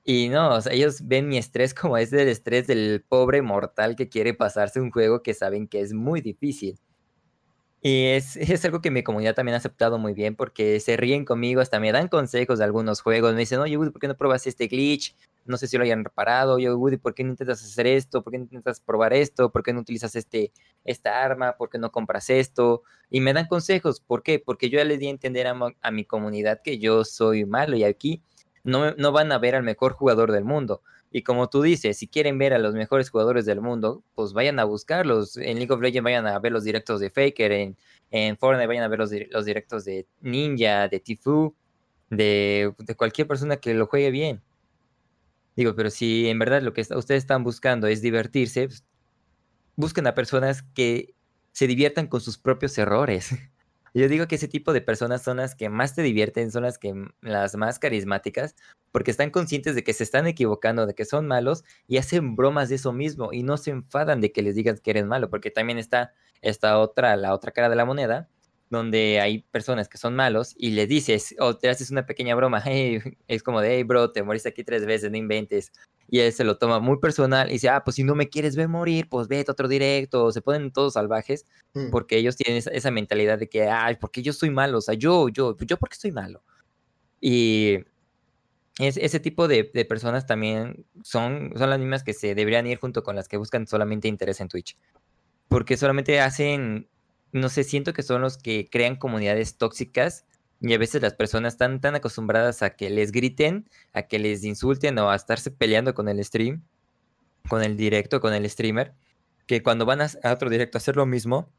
Y 0.04 0.28
no, 0.28 0.54
o 0.54 0.60
sea, 0.60 0.72
ellos 0.72 1.06
ven 1.08 1.28
mi 1.28 1.36
estrés 1.38 1.74
como 1.74 1.96
es 1.96 2.12
del 2.12 2.28
estrés 2.28 2.68
del 2.68 3.04
pobre 3.08 3.42
mortal 3.42 3.96
que 3.96 4.08
quiere 4.08 4.34
pasarse 4.34 4.80
un 4.80 4.92
juego 4.92 5.22
que 5.22 5.34
saben 5.34 5.66
que 5.66 5.80
es 5.80 5.92
muy 5.92 6.20
difícil. 6.20 6.78
Y 7.84 8.06
es, 8.06 8.36
es, 8.36 8.64
algo 8.64 8.80
que 8.80 8.92
mi 8.92 9.02
comunidad 9.02 9.34
también 9.34 9.54
ha 9.54 9.58
aceptado 9.58 9.98
muy 9.98 10.14
bien 10.14 10.36
porque 10.36 10.78
se 10.78 10.96
ríen 10.96 11.24
conmigo, 11.24 11.60
hasta 11.60 11.80
me 11.80 11.90
dan 11.90 12.06
consejos 12.06 12.60
de 12.60 12.64
algunos 12.64 13.00
juegos. 13.00 13.34
Me 13.34 13.40
dicen, 13.40 13.58
oye, 13.58 13.76
Woody, 13.76 13.90
¿por 13.90 14.00
qué 14.00 14.06
no 14.06 14.16
pruebas 14.16 14.46
este 14.46 14.68
glitch? 14.68 15.16
No 15.44 15.56
sé 15.56 15.66
si 15.66 15.76
lo 15.76 15.82
hayan 15.82 16.04
reparado. 16.04 16.54
Oye, 16.54 16.72
Woody, 16.72 16.96
¿por 16.96 17.12
qué 17.12 17.24
no 17.24 17.30
intentas 17.30 17.60
hacer 17.60 17.88
esto? 17.88 18.22
¿Por 18.22 18.32
qué 18.32 18.38
no 18.38 18.44
intentas 18.44 18.80
probar 18.80 19.12
esto? 19.12 19.50
¿Por 19.50 19.64
qué 19.64 19.72
no 19.72 19.80
utilizas 19.80 20.14
este, 20.14 20.52
esta 20.84 21.24
arma? 21.24 21.56
¿Por 21.56 21.70
qué 21.70 21.78
no 21.78 21.90
compras 21.90 22.30
esto? 22.30 22.84
Y 23.10 23.20
me 23.20 23.32
dan 23.32 23.48
consejos. 23.48 23.98
¿Por 24.00 24.22
qué? 24.22 24.38
Porque 24.38 24.70
yo 24.70 24.78
ya 24.78 24.84
le 24.84 24.96
di 24.96 25.08
a 25.08 25.10
entender 25.10 25.48
a, 25.48 25.56
a 25.80 25.90
mi 25.90 26.04
comunidad 26.04 26.60
que 26.62 26.78
yo 26.78 27.04
soy 27.04 27.44
malo 27.44 27.76
y 27.76 27.82
aquí 27.82 28.22
no, 28.62 28.92
no 28.92 29.10
van 29.10 29.32
a 29.32 29.38
ver 29.38 29.56
al 29.56 29.64
mejor 29.64 29.94
jugador 29.94 30.30
del 30.30 30.44
mundo 30.44 30.82
y 31.12 31.22
como 31.22 31.48
tú 31.48 31.62
dices, 31.62 31.98
si 31.98 32.08
quieren 32.08 32.38
ver 32.38 32.54
a 32.54 32.58
los 32.58 32.74
mejores 32.74 33.10
jugadores 33.10 33.44
del 33.44 33.60
mundo, 33.60 34.02
pues 34.14 34.32
vayan 34.32 34.58
a 34.58 34.64
buscarlos. 34.64 35.36
En 35.36 35.58
League 35.58 35.72
of 35.72 35.80
Legends 35.80 36.04
vayan 36.04 36.26
a 36.26 36.38
ver 36.38 36.52
los 36.52 36.64
directos 36.64 37.00
de 37.00 37.10
Faker, 37.10 37.52
en, 37.52 37.76
en 38.10 38.38
Fortnite 38.38 38.66
vayan 38.66 38.84
a 38.84 38.88
ver 38.88 38.98
los, 38.98 39.10
los 39.30 39.44
directos 39.44 39.84
de 39.84 40.06
Ninja, 40.22 40.88
de 40.88 41.00
Tifu, 41.00 41.54
de, 42.08 42.72
de, 42.78 42.94
cualquier 42.94 43.26
persona 43.28 43.58
que 43.58 43.74
lo 43.74 43.86
juegue 43.86 44.10
bien. 44.10 44.40
Digo, 45.54 45.74
pero 45.76 45.90
si 45.90 46.28
en 46.28 46.38
verdad 46.38 46.62
lo 46.62 46.72
que 46.72 46.80
ustedes 46.80 47.10
están 47.22 47.44
buscando 47.44 47.86
es 47.86 48.00
divertirse, 48.00 48.68
pues, 48.68 48.84
busquen 49.76 50.06
a 50.06 50.14
personas 50.14 50.62
que 50.74 51.14
se 51.52 51.66
diviertan 51.66 52.06
con 52.06 52.20
sus 52.22 52.38
propios 52.38 52.76
errores. 52.78 53.30
Yo 53.94 54.08
digo 54.08 54.26
que 54.26 54.36
ese 54.36 54.48
tipo 54.48 54.72
de 54.72 54.80
personas 54.80 55.22
son 55.22 55.36
las 55.36 55.54
que 55.54 55.68
más 55.68 55.94
te 55.94 56.02
divierten, 56.02 56.50
son 56.50 56.62
las 56.62 56.78
que 56.78 56.94
las 57.20 57.56
más 57.56 57.78
carismáticas, 57.78 58.56
porque 58.90 59.10
están 59.10 59.30
conscientes 59.30 59.74
de 59.74 59.84
que 59.84 59.92
se 59.92 60.04
están 60.04 60.26
equivocando, 60.26 60.86
de 60.86 60.94
que 60.94 61.04
son 61.04 61.26
malos 61.26 61.64
y 61.86 61.98
hacen 61.98 62.34
bromas 62.34 62.70
de 62.70 62.76
eso 62.76 62.92
mismo 62.92 63.32
y 63.32 63.42
no 63.42 63.56
se 63.58 63.70
enfadan 63.70 64.20
de 64.20 64.32
que 64.32 64.42
les 64.42 64.54
digan 64.54 64.78
que 64.78 64.90
eres 64.92 65.06
malo, 65.06 65.28
porque 65.28 65.50
también 65.50 65.78
está 65.78 66.14
esta 66.40 66.78
otra, 66.78 67.16
la 67.16 67.34
otra 67.34 67.52
cara 67.52 67.68
de 67.68 67.76
la 67.76 67.84
moneda, 67.84 68.28
donde 68.72 69.20
hay 69.20 69.42
personas 69.50 69.86
que 69.86 69.98
son 69.98 70.16
malos 70.16 70.54
y 70.56 70.70
le 70.70 70.86
dices 70.86 71.34
o 71.38 71.58
te 71.58 71.68
haces 71.68 71.90
una 71.90 72.06
pequeña 72.06 72.34
broma, 72.34 72.62
es 73.28 73.42
como 73.42 73.60
de, 73.60 73.76
hey 73.76 73.82
bro, 73.84 74.10
te 74.10 74.22
moriste 74.22 74.48
aquí 74.48 74.64
tres 74.64 74.86
veces, 74.86 75.10
no 75.10 75.18
inventes, 75.18 75.72
y 76.08 76.20
él 76.20 76.32
se 76.32 76.42
lo 76.42 76.56
toma 76.56 76.80
muy 76.80 76.98
personal 76.98 77.50
y 77.50 77.54
dice, 77.54 77.68
ah, 77.68 77.84
pues 77.84 77.96
si 77.96 78.02
no 78.02 78.14
me 78.14 78.30
quieres 78.30 78.56
ver 78.56 78.68
morir, 78.68 79.08
pues 79.10 79.28
vete 79.28 79.50
a 79.50 79.52
otro 79.52 79.68
directo, 79.68 80.32
se 80.32 80.40
ponen 80.40 80.72
todos 80.72 80.94
salvajes, 80.94 81.46
mm. 81.74 81.90
porque 81.90 82.16
ellos 82.16 82.34
tienen 82.34 82.62
esa, 82.72 82.90
mentalidad 82.90 83.38
de 83.38 83.48
que, 83.48 83.68
ay, 83.68 83.96
porque 84.00 84.22
yo 84.22 84.32
soy 84.32 84.50
malo, 84.50 84.78
o 84.78 84.80
sea, 84.80 84.94
yo, 84.94 85.28
yo, 85.28 85.54
yo, 85.58 85.76
porque 85.76 85.96
soy 85.96 86.12
malo? 86.12 86.42
Y 87.20 87.78
es, 88.78 88.96
ese 88.96 89.20
tipo 89.20 89.48
de, 89.48 89.64
personas 89.84 90.26
también 90.26 90.86
son, 91.02 91.52
son 91.56 91.68
las 91.68 91.78
mismas 91.78 92.02
que 92.02 92.14
se 92.14 92.34
deberían 92.34 92.66
ir 92.66 92.78
junto 92.78 93.02
con 93.02 93.16
las 93.16 93.28
que 93.28 93.36
buscan 93.36 93.66
solamente 93.66 94.08
interés 94.08 94.40
en 94.40 94.48
Twitch, 94.48 94.78
porque 95.48 95.76
solamente 95.76 96.20
hacen, 96.20 96.88
no 97.32 97.48
sé, 97.48 97.64
siento 97.64 97.92
que 97.92 98.02
son 98.02 98.20
los 98.20 98.38
que 98.38 98.68
crean 98.70 98.96
comunidades 98.96 99.56
tóxicas 99.56 100.26
y 100.60 100.74
a 100.74 100.78
veces 100.78 101.02
las 101.02 101.14
personas 101.14 101.54
están 101.54 101.80
tan 101.80 101.94
acostumbradas 101.96 102.62
a 102.62 102.76
que 102.76 102.90
les 102.90 103.10
griten, 103.10 103.68
a 103.92 104.02
que 104.02 104.18
les 104.18 104.44
insulten 104.44 104.98
o 104.98 105.10
a 105.10 105.16
estarse 105.16 105.50
peleando 105.50 105.94
con 105.94 106.08
el 106.08 106.22
stream, 106.24 106.62
con 107.48 107.62
el 107.62 107.76
directo, 107.76 108.20
con 108.20 108.34
el 108.34 108.48
streamer, 108.48 108.94
que 109.46 109.62
cuando 109.62 109.86
van 109.86 110.02
a, 110.02 110.10
otro 110.32 110.50
directo 110.50 110.78
a 110.78 110.80
hacer 110.80 110.96
lo 110.96 111.06
mismo 111.06 111.50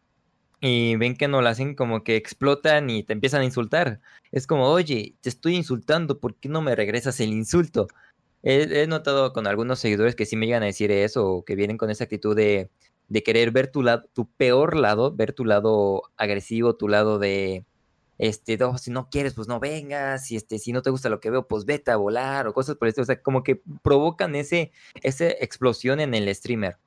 y 0.62 0.96
ven 0.96 1.16
que 1.18 1.28
no 1.28 1.42
lo 1.42 1.50
hacen, 1.50 1.76
como 1.76 2.04
que 2.04 2.16
explotan 2.16 2.90
y 2.90 3.04
te 3.04 3.14
empiezan 3.14 3.42
a 3.42 3.46
insultar. 3.46 4.00
Es 4.32 4.48
como, 4.48 4.68
oye, 4.70 5.16
te 5.22 5.30
estoy 5.30 5.56
insultando, 5.56 6.20
¿por 6.20 6.36
qué 6.36 6.48
no 6.50 6.62
me 6.62 6.76
regresas 6.76 7.20
el 7.20 7.30
insulto? 7.30 7.88
He, 8.44 8.88
notado 8.88 9.34
con 9.34 9.48
algunos 9.48 9.80
seguidores 9.80 10.16
que 10.16 10.26
sí 10.26 10.36
me 10.36 10.46
llegan 10.46 10.64
a 10.64 10.68
decir 10.68 10.92
eso, 10.92 11.28
o 11.28 11.46
que 11.46 11.56
vienen 11.56 11.78
con 11.78 11.90
esa 11.90 12.06
actitud 12.06 12.36
de, 12.36 12.70
de 13.10 13.24
querer 13.24 13.52
ver 13.52 13.72
tu 13.72 13.84
lado, 13.84 14.04
tu 14.14 14.30
peor 14.32 14.76
lado, 14.76 15.16
ver 15.16 15.34
tu 15.34 15.46
lado 15.46 16.04
agresivo, 16.18 16.76
tu 16.76 16.88
lado 16.88 17.20
de 17.20 17.66
este, 18.18 18.58
si 18.78 18.92
no 18.92 19.10
quieres, 19.10 19.34
pues 19.34 19.48
no 19.48 19.60
vengas, 19.60 20.32
y 20.32 20.36
este, 20.36 20.60
si 20.60 20.72
no 20.72 20.82
te 20.82 20.90
gusta 20.90 21.10
lo 21.10 21.20
que 21.20 21.30
veo, 21.30 21.48
pues 21.48 21.66
vete 21.66 21.92
a 21.92 21.98
volar, 21.98 22.48
o 22.48 22.54
cosas 22.54 22.76
por 22.78 22.88
eso, 22.88 23.02
o 23.02 23.06
sea, 23.06 23.22
como 23.22 23.44
que 23.44 23.62
provocan 23.82 24.36
ese, 24.36 24.72
esa 25.02 25.28
explosión 25.28 26.00
en 26.00 26.14
el 26.14 26.34
streamer. 26.34 26.78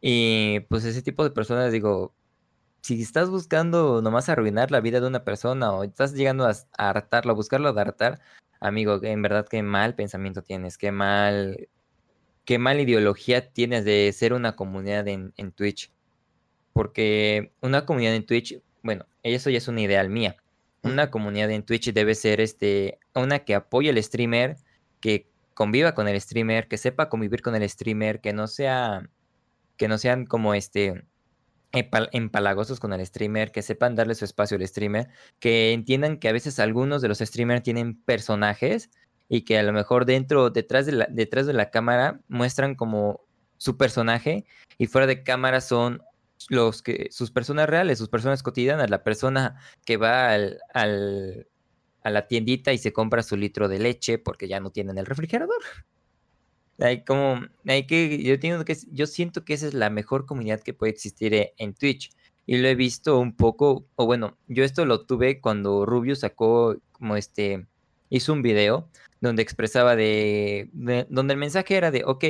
Y 0.00 0.60
pues 0.68 0.84
ese 0.84 1.02
tipo 1.02 1.24
de 1.24 1.30
personas, 1.30 1.72
digo, 1.72 2.14
si 2.82 3.00
estás 3.02 3.30
buscando 3.30 4.02
nomás 4.02 4.28
arruinar 4.28 4.70
la 4.70 4.80
vida 4.80 5.00
de 5.00 5.06
una 5.06 5.24
persona 5.24 5.72
o 5.72 5.84
estás 5.84 6.14
llegando 6.14 6.46
a, 6.46 6.54
hartarlo, 6.78 7.32
a 7.32 7.34
buscarlo 7.34 7.68
a 7.68 7.80
hartar, 7.80 8.20
amigo, 8.60 9.00
en 9.02 9.22
verdad 9.22 9.46
qué 9.48 9.62
mal 9.62 9.94
pensamiento 9.94 10.42
tienes, 10.42 10.78
qué 10.78 10.92
mal, 10.92 11.68
qué 12.44 12.58
mal 12.58 12.80
ideología 12.80 13.52
tienes 13.52 13.84
de 13.84 14.12
ser 14.12 14.32
una 14.32 14.56
comunidad 14.56 15.08
en, 15.08 15.32
en 15.36 15.52
Twitch. 15.52 15.92
Porque 16.72 17.52
una 17.60 17.86
comunidad 17.86 18.14
en 18.14 18.26
Twitch, 18.26 18.60
bueno, 18.82 19.06
eso 19.22 19.50
ya 19.50 19.58
es 19.58 19.68
una 19.68 19.80
ideal 19.82 20.10
mía 20.10 20.36
una 20.84 21.10
comunidad 21.10 21.50
en 21.50 21.64
Twitch 21.64 21.92
debe 21.92 22.14
ser 22.14 22.40
este, 22.40 22.98
una 23.14 23.40
que 23.40 23.54
apoye 23.54 23.90
al 23.90 24.02
streamer, 24.02 24.56
que 25.00 25.28
conviva 25.54 25.94
con 25.94 26.08
el 26.08 26.20
streamer, 26.20 26.68
que 26.68 26.76
sepa 26.76 27.08
convivir 27.08 27.42
con 27.42 27.54
el 27.54 27.68
streamer, 27.68 28.20
que 28.20 28.32
no 28.32 28.46
sea, 28.46 29.08
que 29.76 29.88
no 29.88 29.98
sean 29.98 30.26
como 30.26 30.54
este 30.54 31.04
empalagosos 31.72 32.78
con 32.78 32.92
el 32.92 33.04
streamer, 33.04 33.50
que 33.50 33.62
sepan 33.62 33.96
darle 33.96 34.14
su 34.14 34.24
espacio 34.24 34.56
al 34.56 34.68
streamer, 34.68 35.08
que 35.40 35.72
entiendan 35.72 36.18
que 36.18 36.28
a 36.28 36.32
veces 36.32 36.60
algunos 36.60 37.02
de 37.02 37.08
los 37.08 37.18
streamers 37.18 37.64
tienen 37.64 38.00
personajes 38.00 38.90
y 39.28 39.42
que 39.42 39.58
a 39.58 39.62
lo 39.62 39.72
mejor 39.72 40.06
dentro, 40.06 40.50
detrás 40.50 40.86
de 40.86 40.92
la, 40.92 41.06
detrás 41.10 41.46
de 41.46 41.52
la 41.52 41.70
cámara 41.70 42.20
muestran 42.28 42.74
como 42.74 43.20
su 43.56 43.76
personaje 43.76 44.44
y 44.78 44.86
fuera 44.86 45.06
de 45.06 45.22
cámara 45.22 45.60
son 45.60 46.02
los 46.48 46.82
que, 46.82 47.08
sus 47.10 47.30
personas 47.30 47.68
reales, 47.68 47.98
sus 47.98 48.08
personas 48.08 48.42
cotidianas, 48.42 48.90
la 48.90 49.02
persona 49.02 49.56
que 49.84 49.96
va 49.96 50.32
al, 50.32 50.58
al, 50.74 51.48
a 52.02 52.10
la 52.10 52.26
tiendita 52.26 52.72
y 52.72 52.78
se 52.78 52.92
compra 52.92 53.22
su 53.22 53.36
litro 53.36 53.68
de 53.68 53.78
leche 53.78 54.18
porque 54.18 54.48
ya 54.48 54.60
no 54.60 54.70
tienen 54.70 54.98
el 54.98 55.06
refrigerador. 55.06 55.62
Hay 56.78 57.04
como, 57.04 57.40
hay 57.66 57.86
que, 57.86 58.22
yo, 58.22 58.38
tengo 58.38 58.64
que, 58.64 58.76
yo 58.90 59.06
siento 59.06 59.44
que 59.44 59.54
esa 59.54 59.68
es 59.68 59.74
la 59.74 59.90
mejor 59.90 60.26
comunidad 60.26 60.60
que 60.60 60.74
puede 60.74 60.92
existir 60.92 61.32
e, 61.34 61.54
en 61.56 61.74
Twitch. 61.74 62.10
Y 62.46 62.58
lo 62.58 62.68
he 62.68 62.74
visto 62.74 63.18
un 63.18 63.34
poco, 63.36 63.86
o 63.94 64.06
bueno, 64.06 64.36
yo 64.48 64.64
esto 64.64 64.84
lo 64.84 65.06
tuve 65.06 65.40
cuando 65.40 65.86
Rubio 65.86 66.14
sacó 66.14 66.76
como 66.92 67.16
este, 67.16 67.66
hizo 68.16 68.32
un 68.32 68.42
video 68.42 68.88
donde 69.20 69.42
expresaba 69.42 69.96
de, 69.96 70.68
de 70.72 71.06
donde 71.08 71.34
el 71.34 71.40
mensaje 71.40 71.76
era 71.76 71.90
de, 71.90 72.04
ok, 72.04 72.24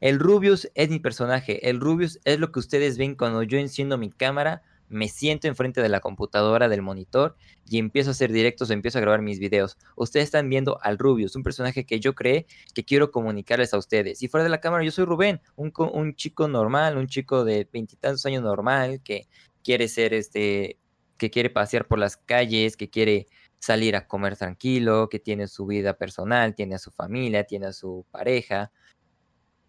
el 0.00 0.18
Rubius 0.18 0.70
es 0.74 0.88
mi 0.90 1.00
personaje. 1.00 1.68
El 1.68 1.80
Rubius 1.80 2.20
es 2.24 2.38
lo 2.38 2.52
que 2.52 2.60
ustedes 2.60 2.96
ven 2.98 3.14
cuando 3.16 3.42
yo 3.42 3.58
enciendo 3.58 3.98
mi 3.98 4.10
cámara, 4.10 4.62
me 4.88 5.08
siento 5.08 5.48
enfrente 5.48 5.82
de 5.82 5.88
la 5.90 6.00
computadora, 6.00 6.68
del 6.68 6.80
monitor 6.80 7.36
y 7.68 7.78
empiezo 7.78 8.10
a 8.10 8.12
hacer 8.12 8.32
directos 8.32 8.70
o 8.70 8.72
empiezo 8.72 8.96
a 8.96 9.00
grabar 9.02 9.20
mis 9.20 9.38
videos. 9.38 9.76
Ustedes 9.96 10.24
están 10.24 10.48
viendo 10.48 10.78
al 10.82 10.96
Rubius, 10.96 11.36
un 11.36 11.42
personaje 11.42 11.84
que 11.84 12.00
yo 12.00 12.14
creé 12.14 12.46
que 12.72 12.84
quiero 12.84 13.10
comunicarles 13.10 13.74
a 13.74 13.78
ustedes. 13.78 14.22
Y 14.22 14.28
fuera 14.28 14.44
de 14.44 14.50
la 14.50 14.60
cámara, 14.60 14.84
yo 14.84 14.90
soy 14.90 15.04
Rubén, 15.04 15.40
un, 15.56 15.72
un 15.92 16.14
chico 16.14 16.48
normal, 16.48 16.96
un 16.96 17.06
chico 17.06 17.44
de 17.44 17.68
veintitantos 17.70 18.24
años 18.24 18.42
normal 18.42 19.02
que 19.02 19.28
quiere 19.62 19.88
ser 19.88 20.14
este, 20.14 20.78
que 21.18 21.28
quiere 21.28 21.50
pasear 21.50 21.86
por 21.86 21.98
las 21.98 22.16
calles, 22.16 22.76
que 22.76 22.88
quiere 22.88 23.26
salir 23.58 23.96
a 23.96 24.06
comer 24.06 24.36
tranquilo, 24.36 25.08
que 25.08 25.18
tiene 25.18 25.48
su 25.48 25.66
vida 25.66 25.94
personal, 25.94 26.54
tiene 26.54 26.76
a 26.76 26.78
su 26.78 26.90
familia, 26.90 27.44
tiene 27.44 27.66
a 27.66 27.72
su 27.72 28.06
pareja 28.10 28.72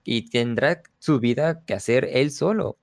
y 0.03 0.29
tendrá 0.29 0.81
su 0.99 1.19
vida 1.19 1.63
que 1.65 1.73
hacer 1.73 2.09
él 2.11 2.31
solo. 2.31 2.77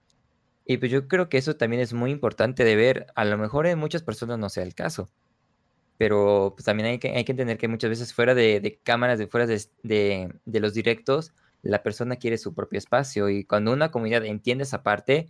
Y 0.65 0.79
pues 0.79 0.91
yo 0.91 1.07
creo 1.09 1.29
que 1.29 1.39
eso 1.39 1.57
también 1.57 1.81
es 1.81 1.93
muy 1.93 2.11
importante 2.11 2.65
de 2.65 2.77
ver. 2.77 3.07
A 3.15 3.25
lo 3.25 3.39
mejor 3.39 3.67
en 3.67 3.79
muchas 3.79 4.03
personas 4.03 4.39
no 4.39 4.49
sea 4.49 4.65
el 4.65 4.75
caso. 4.75 5.09
Pero 5.97 6.53
pues 6.57 6.65
también 6.65 6.89
hay 6.89 6.99
que, 6.99 7.11
hay 7.17 7.25
que 7.25 7.33
entender 7.33 7.57
que 7.57 7.69
muchas 7.69 7.91
veces 7.91 8.13
fuera 8.13 8.35
de, 8.35 8.81
cámaras, 8.83 9.19
de 9.19 9.29
fuera 9.29 9.47
de, 9.47 10.35
los 10.45 10.75
directos, 10.75 11.33
la 11.63 11.83
persona 11.83 12.17
quiere 12.17 12.37
su 12.37 12.53
propio 12.55 12.79
espacio. 12.79 13.29
Y 13.31 13.45
cuando 13.45 13.73
una 13.73 13.91
comunidad 13.91 14.25
entiende 14.25 14.65
esa 14.65 14.83
parte, 14.83 15.29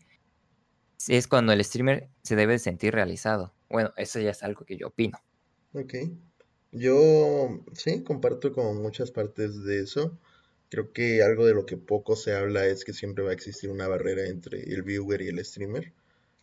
es 1.08 1.28
cuando 1.28 1.52
el 1.52 1.62
streamer 1.62 2.08
se 2.22 2.34
debe 2.34 2.58
sentir 2.58 2.94
realizado. 2.94 3.54
Bueno, 3.68 3.92
eso 3.96 4.18
ya 4.20 4.30
es 4.30 4.42
algo 4.42 4.64
que 4.64 4.76
yo 4.76 4.88
opino. 4.88 5.18
Ok. 5.76 5.94
Yo 6.72 7.60
sí, 7.74 8.02
comparto 8.02 8.50
con 8.52 8.80
muchas 8.80 9.10
partes 9.10 9.62
de 9.62 9.80
eso. 9.80 10.18
Creo 10.70 10.90
que 10.92 11.22
algo 11.22 11.44
de 11.44 11.52
lo 11.52 11.66
que 11.66 11.76
poco 11.76 12.16
se 12.16 12.34
habla 12.34 12.66
es 12.66 12.82
que 12.84 12.94
siempre 12.94 13.22
va 13.22 13.30
a 13.30 13.34
existir 13.34 13.68
una 13.70 13.86
barrera 13.86 14.26
entre 14.26 14.62
el 14.72 14.82
viewer 14.82 15.20
y 15.20 15.28
el 15.28 15.44
streamer. 15.44 15.92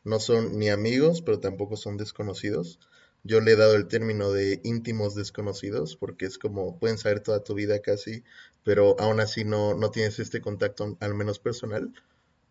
No 0.03 0.19
son 0.19 0.59
ni 0.59 0.69
amigos, 0.69 1.23
pero 1.23 1.39
tampoco 1.39 1.77
son 1.77 1.97
desconocidos. 1.97 2.79
Yo 3.23 3.41
le 3.41 3.53
he 3.53 3.55
dado 3.55 3.75
el 3.75 3.87
término 3.87 4.31
de 4.31 4.61
íntimos 4.63 5.15
desconocidos 5.15 5.95
porque 5.95 6.25
es 6.27 6.37
como 6.37 6.77
pueden 6.77 6.99
saber 6.99 7.21
toda 7.21 7.43
tu 7.43 7.55
vida 7.55 7.79
casi, 7.81 8.23
pero 8.63 8.95
aún 8.99 9.19
así 9.19 9.45
no, 9.45 9.73
no 9.73 9.89
tienes 9.89 10.19
este 10.19 10.41
contacto 10.41 10.95
al 10.99 11.15
menos 11.15 11.39
personal. 11.39 11.91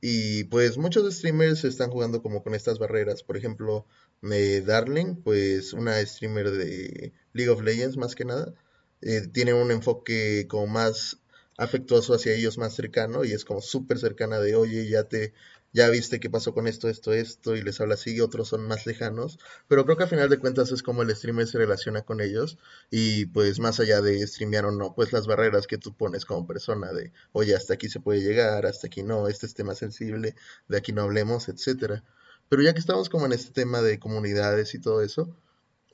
Y 0.05 0.45
pues 0.45 0.79
muchos 0.79 1.15
streamers 1.15 1.65
están 1.65 1.91
jugando 1.91 2.23
como 2.23 2.43
con 2.43 2.55
estas 2.57 2.79
barreras. 2.81 3.23
Por 3.23 3.37
ejemplo, 3.37 3.87
eh, 4.31 4.63
Darling, 4.67 5.23
pues 5.23 5.73
una 5.75 6.05
streamer 6.05 6.51
de 6.51 7.13
League 7.33 7.51
of 7.51 7.63
Legends 7.63 7.97
más 7.97 8.17
que 8.17 8.25
nada, 8.25 8.53
eh, 9.01 9.29
tiene 9.33 9.55
un 9.55 9.71
enfoque 9.71 10.47
como 10.49 10.67
más 10.67 11.19
afectuoso 11.57 12.15
hacia 12.15 12.35
ellos 12.35 12.59
más 12.59 12.75
cercano 12.75 13.25
y 13.25 13.33
es 13.33 13.45
como 13.45 13.61
súper 13.61 13.99
cercana 13.99 14.41
de, 14.41 14.57
oye, 14.57 14.89
ya 14.89 15.05
te, 15.05 15.35
ya 15.73 15.89
viste 15.91 16.21
qué 16.21 16.29
pasó 16.31 16.53
con 16.55 16.67
esto, 16.67 16.89
esto, 16.89 17.13
esto, 17.13 17.57
y 17.57 17.63
les 17.63 17.81
habla 17.81 17.95
así, 17.95 18.21
otros 18.21 18.49
son 18.49 18.67
más 18.67 18.87
lejanos, 18.87 19.39
pero 19.69 19.85
creo 19.85 19.97
que 19.97 20.05
a 20.05 20.07
final 20.07 20.29
de 20.29 20.39
cuentas 20.39 20.71
es 20.73 20.83
como 20.83 21.03
el 21.03 21.15
streamer 21.17 21.47
se 21.47 21.59
relaciona 21.59 22.03
con 22.03 22.21
ellos 22.21 22.59
y 22.91 23.27
pues 23.27 23.59
más 23.61 23.81
allá 23.81 24.01
de 24.03 24.27
streamear 24.27 24.67
o 24.67 24.73
no, 24.73 24.95
pues 24.95 25.13
las 25.13 25.27
barreras 25.27 25.67
que 25.67 25.79
tú 25.79 25.97
pones 25.97 26.25
como 26.25 26.47
persona 26.47 26.93
de, 26.93 27.13
oye, 27.33 27.55
hasta 27.57 27.75
aquí 27.75 27.89
se 27.89 28.01
puede 28.01 28.21
llegar, 28.21 28.67
hasta 28.67 28.87
aquí 28.89 29.03
no, 29.03 29.29
este 29.29 29.47
es 29.47 29.55
tema 29.55 29.75
sensible, 29.75 30.35
de 30.69 30.77
aquí 30.77 30.93
no 30.93 31.03
hablemos, 31.03 31.49
etcétera. 31.49 32.05
Pero 32.49 32.63
ya 32.63 32.75
que 32.75 32.81
estamos 32.81 33.09
como 33.09 33.27
en 33.27 33.33
este 33.33 33.53
tema 33.53 33.81
de 33.81 33.99
comunidades 33.99 34.75
y 34.75 34.81
todo 34.81 35.03
eso, 35.03 35.35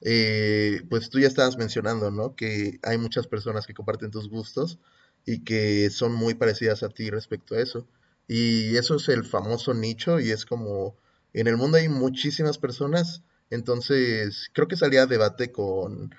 eh, 0.00 0.82
pues 0.90 1.10
tú 1.10 1.18
ya 1.20 1.28
estabas 1.28 1.56
mencionando, 1.58 2.10
¿no? 2.10 2.34
Que 2.36 2.78
hay 2.82 2.98
muchas 2.98 3.26
personas 3.26 3.66
que 3.66 3.74
comparten 3.74 4.10
tus 4.10 4.28
gustos 4.28 4.78
y 5.26 5.44
que 5.44 5.90
son 5.90 6.12
muy 6.14 6.34
parecidas 6.34 6.82
a 6.82 6.88
ti 6.90 7.10
respecto 7.10 7.54
a 7.54 7.60
eso. 7.60 7.86
Y 8.28 8.76
eso 8.76 8.96
es 8.96 9.08
el 9.08 9.24
famoso 9.24 9.74
nicho 9.74 10.20
y 10.20 10.30
es 10.30 10.44
como 10.44 10.94
en 11.32 11.46
el 11.46 11.56
mundo 11.56 11.78
hay 11.78 11.88
muchísimas 11.88 12.58
personas, 12.58 13.22
entonces 13.50 14.50
creo 14.52 14.68
que 14.68 14.76
salía 14.76 15.02
a 15.02 15.06
debate 15.06 15.50
con 15.52 16.14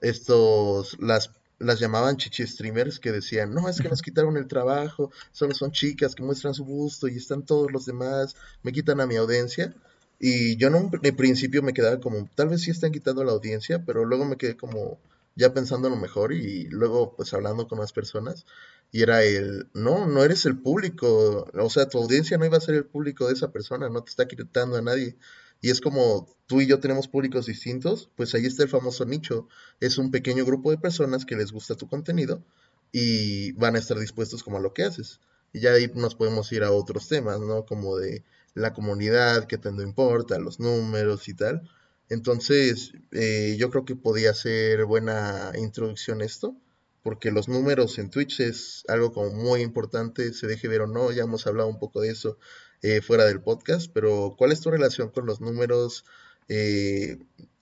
estos, 0.00 0.96
las, 1.00 1.30
las 1.58 1.78
llamaban 1.78 2.16
chichi 2.16 2.46
streamers 2.46 2.98
que 2.98 3.12
decían, 3.12 3.54
no, 3.54 3.68
es 3.68 3.80
que 3.80 3.88
nos 3.88 4.02
quitaron 4.02 4.36
el 4.36 4.48
trabajo, 4.48 5.10
solo 5.30 5.54
son 5.54 5.72
chicas 5.72 6.14
que 6.14 6.22
muestran 6.22 6.54
su 6.54 6.64
gusto 6.64 7.08
y 7.08 7.16
están 7.16 7.44
todos 7.44 7.70
los 7.70 7.86
demás, 7.86 8.36
me 8.62 8.72
quitan 8.72 9.00
a 9.00 9.06
mi 9.06 9.16
audiencia. 9.16 9.74
Y 10.18 10.56
yo 10.56 10.68
en 10.68 10.74
un 10.76 10.90
principio 10.90 11.62
me 11.62 11.72
quedaba 11.74 12.00
como, 12.00 12.28
tal 12.36 12.48
vez 12.48 12.62
sí 12.62 12.70
están 12.70 12.92
quitando 12.92 13.24
la 13.24 13.32
audiencia, 13.32 13.84
pero 13.84 14.04
luego 14.04 14.24
me 14.24 14.36
quedé 14.36 14.56
como, 14.56 14.98
ya 15.34 15.52
pensando 15.52 15.88
lo 15.88 15.96
mejor 15.96 16.32
y 16.32 16.64
luego 16.68 17.14
pues 17.16 17.32
hablando 17.34 17.66
con 17.66 17.78
más 17.78 17.92
personas 17.92 18.46
y 18.92 19.02
era 19.02 19.24
el, 19.24 19.70
no, 19.72 20.06
no 20.06 20.22
eres 20.22 20.44
el 20.46 20.58
público, 20.60 21.50
o 21.52 21.70
sea, 21.70 21.88
tu 21.88 21.98
audiencia 21.98 22.36
no 22.36 22.44
iba 22.44 22.58
a 22.58 22.60
ser 22.60 22.74
el 22.74 22.84
público 22.84 23.26
de 23.26 23.32
esa 23.32 23.50
persona, 23.50 23.88
no 23.88 24.04
te 24.04 24.10
está 24.10 24.28
quitando 24.28 24.76
a 24.76 24.82
nadie. 24.82 25.16
Y 25.62 25.70
es 25.70 25.80
como 25.80 26.28
tú 26.46 26.60
y 26.60 26.66
yo 26.66 26.78
tenemos 26.78 27.08
públicos 27.08 27.46
distintos, 27.46 28.10
pues 28.16 28.34
ahí 28.34 28.44
está 28.44 28.64
el 28.64 28.68
famoso 28.68 29.06
nicho. 29.06 29.48
Es 29.80 29.96
un 29.96 30.10
pequeño 30.10 30.44
grupo 30.44 30.70
de 30.70 30.78
personas 30.78 31.24
que 31.24 31.36
les 31.36 31.52
gusta 31.52 31.76
tu 31.76 31.88
contenido 31.88 32.44
y 32.92 33.52
van 33.52 33.76
a 33.76 33.78
estar 33.78 33.98
dispuestos 33.98 34.42
como 34.42 34.58
a 34.58 34.60
lo 34.60 34.74
que 34.74 34.82
haces. 34.82 35.20
Y 35.54 35.60
ya 35.60 35.72
ahí 35.72 35.90
nos 35.94 36.14
podemos 36.14 36.52
ir 36.52 36.62
a 36.62 36.72
otros 36.72 37.08
temas, 37.08 37.40
¿no? 37.40 37.64
Como 37.64 37.96
de 37.96 38.24
la 38.54 38.74
comunidad, 38.74 39.46
que 39.46 39.56
tanto 39.56 39.82
importa, 39.82 40.38
los 40.38 40.60
números 40.60 41.28
y 41.28 41.34
tal. 41.34 41.62
Entonces, 42.10 42.92
eh, 43.12 43.56
yo 43.58 43.70
creo 43.70 43.84
que 43.86 43.96
podía 43.96 44.34
ser 44.34 44.84
buena 44.84 45.52
introducción 45.56 46.20
esto, 46.20 46.56
porque 47.02 47.30
los 47.30 47.48
números 47.48 47.98
en 47.98 48.10
Twitch 48.10 48.40
es 48.40 48.84
algo 48.88 49.12
como 49.12 49.30
muy 49.30 49.60
importante, 49.60 50.32
se 50.32 50.46
deje 50.46 50.68
ver 50.68 50.82
o 50.82 50.86
no, 50.86 51.10
ya 51.10 51.24
hemos 51.24 51.46
hablado 51.46 51.68
un 51.68 51.78
poco 51.78 52.00
de 52.00 52.10
eso 52.10 52.38
eh, 52.82 53.00
fuera 53.00 53.24
del 53.24 53.40
podcast, 53.40 53.90
pero 53.92 54.34
¿cuál 54.38 54.52
es 54.52 54.60
tu 54.60 54.70
relación 54.70 55.10
con 55.10 55.26
los 55.26 55.40
números? 55.40 56.04
Eh, 56.48 57.18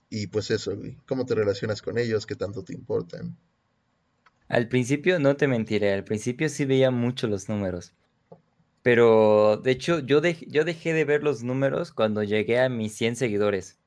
y 0.09 0.27
pues 0.27 0.51
eso, 0.51 0.73
¿cómo 1.07 1.25
te 1.25 1.35
relacionas 1.35 1.81
con 1.81 1.97
ellos? 1.97 2.25
¿Qué 2.25 2.35
tanto 2.35 2.63
te 2.63 2.73
importan? 2.73 3.37
Al 4.47 4.67
principio, 4.67 5.19
no 5.19 5.37
te 5.37 5.47
mentiré, 5.47 5.93
al 5.93 6.03
principio 6.03 6.49
sí 6.49 6.65
veía 6.65 6.91
mucho 6.91 7.27
los 7.27 7.47
números. 7.47 7.93
Pero 8.83 9.57
de 9.57 9.71
hecho, 9.71 9.99
yo, 9.99 10.21
yo 10.21 10.65
dejé 10.65 10.93
de 10.93 11.05
ver 11.05 11.23
los 11.23 11.43
números 11.43 11.91
cuando 11.91 12.23
llegué 12.23 12.59
a 12.59 12.67
mis 12.67 12.93
100 12.93 13.15
seguidores. 13.15 13.77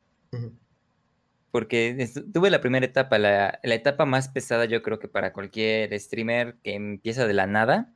Porque 1.54 2.10
tuve 2.32 2.50
la 2.50 2.60
primera 2.60 2.84
etapa, 2.84 3.16
la, 3.16 3.60
etapa 3.62 4.06
más 4.06 4.28
pesada 4.28 4.64
yo 4.64 4.82
creo 4.82 4.98
que 4.98 5.06
para 5.06 5.32
cualquier 5.32 5.96
streamer 6.00 6.56
que 6.64 6.74
empieza 6.74 7.28
de 7.28 7.32
la 7.32 7.46
nada, 7.46 7.94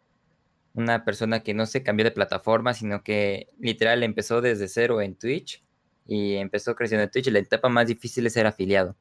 una 0.74 1.04
persona 1.04 1.40
que 1.42 1.54
no 1.54 1.66
se 1.66 1.82
cambió 1.82 2.04
de 2.04 2.12
plataforma, 2.12 2.72
sino 2.72 3.02
que 3.02 3.48
literal 3.58 4.04
empezó 4.04 4.40
desde 4.40 4.68
cero 4.68 5.02
en 5.02 5.16
Twitch 5.16 5.64
y 6.06 6.36
empezó 6.36 6.76
creciendo 6.76 7.02
en 7.02 7.10
Twitch. 7.10 7.26
La 7.32 7.40
etapa 7.40 7.68
más 7.68 7.88
difícil 7.88 8.24
es 8.28 8.34
ser 8.34 8.46
afiliado. 8.46 8.96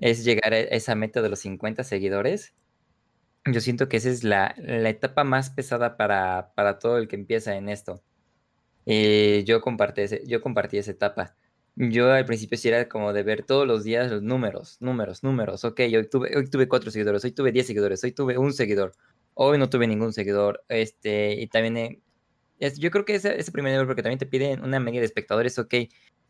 Es 0.00 0.22
llegar 0.22 0.52
a 0.52 0.58
esa 0.58 0.94
meta 0.94 1.22
de 1.22 1.30
los 1.30 1.38
50 1.38 1.82
seguidores. 1.82 2.52
Yo 3.46 3.62
siento 3.62 3.88
que 3.88 3.96
esa 3.96 4.10
es 4.10 4.22
la, 4.22 4.54
etapa 4.86 5.24
más 5.24 5.48
pesada 5.48 5.96
para, 5.96 6.78
todo 6.78 6.98
el 6.98 7.08
que 7.08 7.16
empieza 7.16 7.56
en 7.56 7.70
esto. 7.70 8.02
Yo, 8.84 9.62
compartí 9.62 10.02
yo 10.26 10.42
compartí 10.42 10.76
esa 10.76 10.90
etapa. 10.90 11.36
Yo 11.74 12.12
al 12.12 12.26
principio 12.26 12.58
sí 12.58 12.68
era 12.68 12.88
como 12.88 13.12
de 13.14 13.22
ver 13.22 13.44
todos 13.44 13.66
los 13.66 13.82
días 13.82 14.10
los 14.10 14.22
números, 14.22 14.76
números, 14.80 15.22
números. 15.22 15.64
Ok, 15.64 15.80
hoy 15.80 16.08
tuve, 16.08 16.36
hoy 16.36 16.48
tuve 16.50 16.68
cuatro 16.68 16.90
seguidores, 16.90 17.24
hoy 17.24 17.32
tuve 17.32 17.50
diez 17.50 17.66
seguidores, 17.66 18.04
hoy 18.04 18.12
tuve 18.12 18.36
un 18.36 18.52
seguidor, 18.52 18.92
hoy 19.34 19.58
no 19.58 19.70
tuve 19.70 19.86
ningún 19.86 20.12
seguidor. 20.12 20.62
Este, 20.68 21.32
y 21.40 21.46
también, 21.48 22.02
es, 22.58 22.78
yo 22.78 22.90
creo 22.90 23.04
que 23.06 23.14
ese, 23.14 23.38
ese 23.40 23.52
primer 23.52 23.72
nivel, 23.72 23.86
porque 23.86 24.02
también 24.02 24.18
te 24.18 24.26
piden 24.26 24.62
una 24.62 24.80
media 24.80 25.00
de 25.00 25.06
espectadores, 25.06 25.58
ok, 25.58 25.74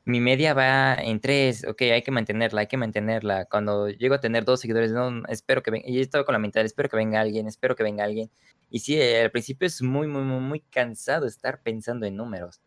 mi 0.05 0.21
media 0.21 0.55
va 0.55 0.95
en 0.95 1.21
tres, 1.21 1.65
ok, 1.67 1.83
hay 1.83 2.03
que 2.03 2.11
mantenerla, 2.13 2.61
hay 2.63 2.67
que 2.69 2.77
mantenerla. 2.77 3.47
Cuando 3.47 3.89
llego 3.89 4.15
a 4.15 4.21
tener 4.21 4.45
dos 4.45 4.61
seguidores, 4.61 4.93
no, 4.93 5.23
espero 5.29 5.63
que 5.63 5.73
venga, 5.73 5.89
y 5.89 5.99
he 5.99 6.03
estado 6.03 6.25
con 6.25 6.35
la 6.35 6.39
mentalidad, 6.39 6.67
espero 6.67 6.89
que 6.89 6.97
venga 6.97 7.21
alguien, 7.21 7.49
espero 7.49 7.75
que 7.77 7.83
venga 7.83 8.05
alguien. 8.05 8.31
Y 8.71 8.81
sí, 8.81 9.01
al 9.01 9.31
principio 9.33 9.67
es 9.67 9.83
muy, 9.83 10.07
muy, 10.09 10.23
muy, 10.23 10.41
muy 10.41 10.61
cansado 10.61 11.27
estar 11.27 11.63
pensando 11.63 12.07
en 12.07 12.17
números 12.17 12.61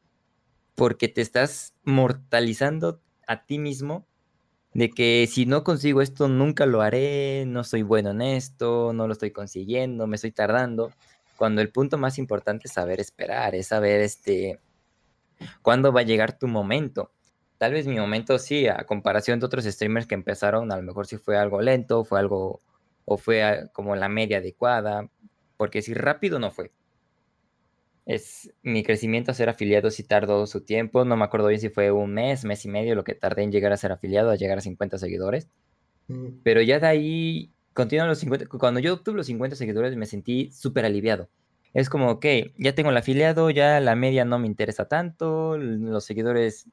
porque 0.76 1.08
te 1.08 1.22
estás 1.22 1.74
mortalizando 1.84 3.02
a 3.28 3.46
ti 3.46 3.58
mismo 3.60 4.06
de 4.74 4.90
que 4.90 5.26
si 5.32 5.46
no 5.46 5.64
consigo 5.64 6.02
esto 6.02 6.28
nunca 6.28 6.66
lo 6.66 6.82
haré, 6.82 7.46
no 7.48 7.64
soy 7.64 7.82
bueno 7.82 8.12
en 8.12 8.22
esto, 8.22 8.92
no 8.94 9.08
lo 9.08 9.14
estoy 9.14 9.32
consiguiendo, 9.32 10.06
me 10.06 10.18
estoy 10.18 10.32
tardando, 10.32 10.92
cuando 11.38 11.62
el 11.62 11.72
punto 11.72 11.98
más 11.98 12.18
importante 12.18 12.68
es 12.68 12.74
saber 12.74 13.00
esperar, 13.00 13.56
es 13.56 13.68
saber 13.68 14.02
este 14.02 14.60
cuándo 15.62 15.94
va 15.94 16.02
a 16.02 16.04
llegar 16.04 16.38
tu 16.38 16.48
momento. 16.48 17.12
Tal 17.58 17.72
vez 17.72 17.88
mi 17.88 17.98
momento 17.98 18.38
sí, 18.38 18.68
a 18.68 18.86
comparación 18.86 19.40
de 19.40 19.46
otros 19.46 19.64
streamers 19.64 20.08
que 20.08 20.16
empezaron, 20.16 20.72
a 20.74 20.76
lo 20.76 20.84
mejor 20.84 21.08
sí 21.08 21.18
fue 21.18 21.38
algo 21.38 21.62
lento, 21.62 22.04
fue 22.04 22.20
algo 22.20 22.62
o 23.06 23.18
fue 23.18 23.70
como 23.72 23.96
la 23.96 24.10
media 24.10 24.40
adecuada, 24.40 25.10
porque 25.56 25.82
si 25.82 25.94
rápido 25.94 26.38
no 26.38 26.52
fue 26.52 26.72
es 28.06 28.54
mi 28.62 28.84
crecimiento 28.84 29.32
a 29.32 29.34
ser 29.34 29.50
afiliado 29.50 29.90
si 29.90 30.04
tardó 30.04 30.46
su 30.46 30.62
tiempo. 30.62 31.06
No 31.06 31.18
me 31.18 31.26
acuerdo 31.26 31.48
bien 31.48 31.60
si 31.60 31.70
fue 31.70 31.92
un 31.92 32.14
mes, 32.14 32.46
mes 32.46 32.64
y 32.66 32.70
medio 32.70 32.96
lo 32.96 33.04
que 33.04 33.16
tardé 33.16 33.44
en 33.44 33.52
llegar 33.52 33.74
a 33.74 33.78
ser 33.78 33.92
afiliado, 33.92 34.30
a 34.30 34.36
llegar 34.36 34.60
a 34.60 34.62
50 34.62 34.98
seguidores. 34.98 35.50
Mm. 36.08 36.42
Pero 36.44 36.62
ya 36.62 36.80
de 36.80 36.88
ahí, 36.88 37.52
continuan 37.74 38.08
los 38.08 38.20
50. 38.20 38.46
Cuando 38.48 38.80
yo 38.80 38.94
obtuve 38.94 39.18
los 39.18 39.26
50 39.28 39.56
seguidores 39.56 39.96
me 39.96 40.06
sentí 40.06 40.52
súper 40.52 40.86
aliviado. 40.86 41.30
Es 41.74 41.90
como, 41.90 42.10
ok, 42.10 42.26
ya 42.58 42.74
tengo 42.76 42.92
el 42.92 42.98
afiliado, 42.98 43.50
ya 43.50 43.80
la 43.80 43.96
media 43.96 44.24
no 44.24 44.40
me 44.40 44.48
interesa 44.48 44.88
tanto, 44.88 45.58
los 45.58 46.06
seguidores 46.06 46.70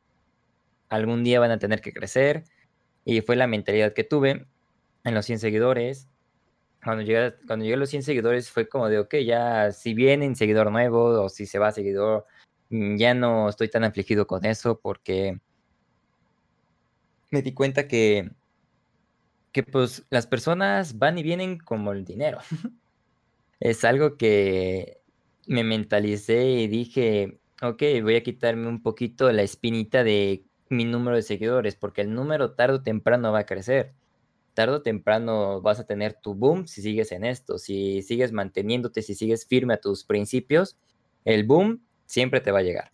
algún 0.88 1.24
día 1.24 1.40
van 1.40 1.50
a 1.50 1.58
tener 1.58 1.80
que 1.80 1.92
crecer. 1.92 2.44
Y 3.04 3.20
fue 3.22 3.36
la 3.36 3.46
mentalidad 3.46 3.94
que 3.94 4.04
tuve 4.04 4.46
en 5.04 5.14
los 5.14 5.26
100 5.26 5.40
seguidores 5.40 6.08
cuando 6.82 7.02
llegué, 7.02 7.34
cuando 7.46 7.64
llegué 7.64 7.74
a 7.74 7.78
los 7.78 7.90
100 7.90 8.02
seguidores 8.02 8.50
fue 8.50 8.68
como 8.68 8.88
de, 8.88 8.98
ok, 8.98 9.16
ya 9.24 9.72
si 9.72 9.94
viene 9.94 10.34
seguidor 10.34 10.70
nuevo 10.72 11.22
o 11.22 11.28
si 11.28 11.46
se 11.46 11.58
va 11.58 11.72
seguidor, 11.72 12.26
mm, 12.70 12.96
ya 12.96 13.14
no 13.14 13.48
estoy 13.48 13.68
tan 13.68 13.84
afligido 13.84 14.26
con 14.26 14.44
eso 14.44 14.80
porque 14.80 15.38
me 17.30 17.42
di 17.42 17.52
cuenta 17.54 17.88
que, 17.88 18.30
que 19.52 19.62
pues 19.62 20.04
las 20.10 20.26
personas 20.26 20.98
van 20.98 21.18
y 21.18 21.22
vienen 21.22 21.58
como 21.58 21.92
el 21.92 22.04
dinero. 22.04 22.38
es 23.60 23.84
algo 23.84 24.16
que 24.16 25.00
me 25.46 25.64
mentalicé 25.64 26.44
y 26.46 26.68
dije, 26.68 27.38
ok, 27.62 27.82
voy 28.02 28.16
a 28.16 28.22
quitarme 28.22 28.66
un 28.68 28.82
poquito 28.82 29.30
la 29.30 29.42
espinita 29.42 30.02
de 30.02 30.44
mi 30.68 30.84
número 30.84 31.16
de 31.16 31.22
seguidores, 31.22 31.76
porque 31.76 32.00
el 32.00 32.12
número 32.12 32.52
tarde 32.52 32.76
o 32.76 32.82
temprano 32.82 33.30
va 33.30 33.40
a 33.40 33.46
crecer. 33.46 33.92
Tarde 34.54 34.76
o 34.76 34.82
temprano 34.82 35.60
vas 35.62 35.80
a 35.80 35.86
tener 35.86 36.14
tu 36.14 36.34
boom 36.34 36.66
si 36.66 36.82
sigues 36.82 37.12
en 37.12 37.24
esto, 37.24 37.58
si 37.58 38.02
sigues 38.02 38.32
manteniéndote, 38.32 39.02
si 39.02 39.14
sigues 39.14 39.46
firme 39.46 39.74
a 39.74 39.80
tus 39.80 40.04
principios, 40.04 40.76
el 41.24 41.44
boom 41.44 41.82
siempre 42.06 42.40
te 42.40 42.50
va 42.50 42.58
a 42.58 42.62
llegar. 42.62 42.92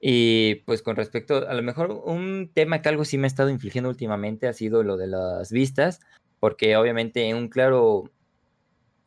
Y 0.00 0.56
pues 0.66 0.82
con 0.82 0.96
respecto, 0.96 1.46
a 1.46 1.54
lo 1.54 1.62
mejor 1.62 1.90
un 2.04 2.50
tema 2.52 2.80
que 2.80 2.88
algo 2.88 3.04
sí 3.04 3.18
me 3.18 3.26
ha 3.26 3.28
estado 3.28 3.50
infligiendo 3.50 3.90
últimamente 3.90 4.48
ha 4.48 4.52
sido 4.54 4.82
lo 4.82 4.96
de 4.96 5.06
las 5.06 5.52
vistas, 5.52 6.00
porque 6.40 6.76
obviamente 6.76 7.32
un 7.34 7.48
claro, 7.48 8.10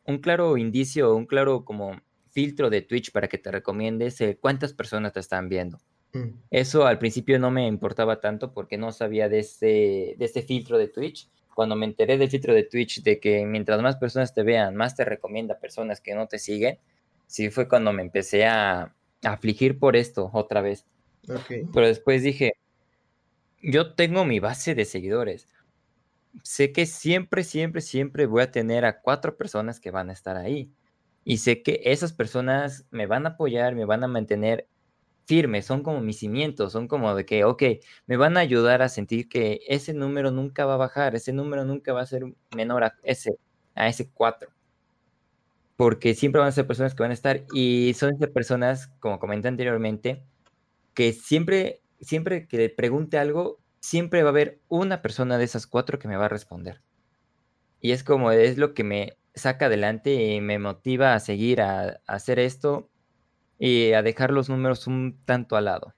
un 0.06 0.18
claro 0.18 0.56
indicio, 0.56 1.16
un 1.16 1.26
claro 1.26 1.64
como 1.64 2.00
filtro 2.30 2.70
de 2.70 2.82
Twitch 2.82 3.10
para 3.12 3.28
que 3.28 3.38
te 3.38 3.50
recomiendes 3.50 4.18
cuántas 4.40 4.72
personas 4.72 5.12
te 5.12 5.20
están 5.20 5.48
viendo. 5.48 5.80
Mm. 6.14 6.28
Eso 6.50 6.86
al 6.86 6.98
principio 6.98 7.38
no 7.38 7.50
me 7.50 7.66
importaba 7.66 8.20
tanto 8.20 8.52
porque 8.52 8.78
no 8.78 8.92
sabía 8.92 9.28
de 9.28 9.40
ese, 9.40 10.14
de 10.16 10.24
ese 10.24 10.42
filtro 10.42 10.78
de 10.78 10.88
Twitch. 10.88 11.28
Cuando 11.54 11.76
me 11.76 11.86
enteré 11.86 12.16
del 12.16 12.30
filtro 12.30 12.54
de 12.54 12.64
Twitch 12.64 13.02
de 13.02 13.20
que 13.20 13.44
mientras 13.44 13.82
más 13.82 13.96
personas 13.96 14.32
te 14.32 14.42
vean, 14.42 14.74
más 14.74 14.96
te 14.96 15.04
recomienda 15.04 15.58
personas 15.58 16.00
que 16.00 16.14
no 16.14 16.26
te 16.26 16.38
siguen, 16.38 16.78
sí 17.26 17.50
fue 17.50 17.68
cuando 17.68 17.92
me 17.92 18.02
empecé 18.02 18.46
a, 18.46 18.94
afligir 19.22 19.78
por 19.78 19.96
esto 19.96 20.30
otra 20.32 20.60
vez. 20.60 20.84
Pero 21.48 21.86
después 21.86 22.22
dije, 22.22 22.52
yo 23.62 23.94
tengo 23.94 24.26
mi 24.26 24.38
base 24.38 24.74
de 24.74 24.84
seguidores. 24.84 25.48
Sé 26.42 26.72
que 26.72 26.84
siempre, 26.84 27.42
siempre, 27.42 27.80
siempre 27.80 28.26
voy 28.26 28.42
a 28.42 28.50
tener 28.50 28.84
a 28.84 29.00
cuatro 29.00 29.36
personas 29.36 29.80
que 29.80 29.90
van 29.90 30.10
a 30.10 30.12
estar 30.12 30.36
ahí. 30.36 30.70
Y 31.24 31.38
sé 31.38 31.62
que 31.62 31.80
esas 31.84 32.12
personas 32.12 32.86
me 32.90 33.06
van 33.06 33.24
a 33.24 33.30
apoyar, 33.30 33.74
me 33.74 33.86
van 33.86 34.04
a 34.04 34.08
mantener 34.08 34.68
firme, 35.26 35.62
son 35.62 35.82
como 35.82 36.00
mis 36.00 36.18
cimientos, 36.18 36.72
son 36.72 36.88
como 36.88 37.14
de 37.14 37.24
que, 37.26 37.44
ok, 37.44 37.62
me 38.06 38.16
van 38.16 38.36
a 38.36 38.40
ayudar 38.40 38.82
a 38.82 38.88
sentir 38.88 39.28
que 39.28 39.60
ese 39.68 39.94
número 39.94 40.30
nunca 40.30 40.66
va 40.66 40.74
a 40.74 40.78
bajar, 40.78 41.14
ese 41.14 41.32
número 41.32 41.64
nunca 41.64 41.92
va 41.92 42.02
a 42.02 42.06
ser 42.06 42.24
menor 42.56 42.84
a 42.84 42.94
ese, 43.02 43.38
a 43.74 43.88
ese 43.88 44.10
cuatro 44.10 44.50
porque 45.76 46.14
siempre 46.14 46.40
van 46.40 46.48
a 46.48 46.52
ser 46.52 46.66
personas 46.66 46.94
que 46.94 47.02
van 47.02 47.10
a 47.10 47.14
estar 47.14 47.44
y 47.52 47.94
son 47.94 48.14
esas 48.14 48.30
personas, 48.30 48.88
como 49.00 49.18
comenté 49.18 49.48
anteriormente, 49.48 50.24
que 50.94 51.12
siempre, 51.12 51.82
siempre 52.00 52.46
que 52.46 52.56
le 52.58 52.70
pregunte 52.70 53.18
algo, 53.18 53.60
siempre 53.80 54.22
va 54.22 54.28
a 54.28 54.32
haber 54.32 54.60
una 54.68 55.02
persona 55.02 55.38
de 55.38 55.44
esas 55.44 55.66
cuatro 55.66 55.98
que 55.98 56.08
me 56.08 56.16
va 56.16 56.26
a 56.26 56.28
responder. 56.28 56.82
Y 57.80 57.92
es 57.92 58.04
como, 58.04 58.30
es 58.32 58.56
lo 58.58 58.74
que 58.74 58.84
me 58.84 59.18
saca 59.34 59.66
adelante 59.66 60.14
y 60.14 60.40
me 60.40 60.58
motiva 60.58 61.14
a 61.14 61.20
seguir 61.20 61.60
a, 61.60 62.00
hacer 62.06 62.38
esto 62.38 62.88
y 63.64 63.94
a 63.94 64.02
dejar 64.02 64.30
los 64.30 64.50
números 64.50 64.86
un 64.86 65.18
tanto 65.24 65.56
al 65.56 65.64
lado. 65.64 65.94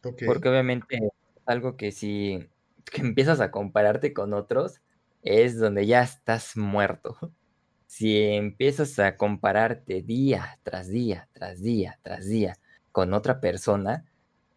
Porque 0.00 0.48
obviamente 0.48 0.98
algo 1.44 1.76
que 1.76 1.92
si 1.92 2.48
que 2.90 3.02
empiezas 3.02 3.40
a 3.40 3.50
compararte 3.50 4.14
con 4.14 4.32
otros, 4.32 4.80
es 5.22 5.58
donde 5.58 5.86
ya 5.86 6.02
estás 6.02 6.56
muerto 6.56 7.16
si 7.86 8.18
empiezas 8.18 8.98
a 8.98 9.18
compararte 9.18 10.00
día 10.00 10.58
tras 10.62 10.88
día, 10.88 11.28
tras 11.34 11.60
día, 11.60 11.98
tras 12.02 12.26
día 12.26 12.56
con 12.90 13.12
otra 13.12 13.38
persona, 13.38 14.06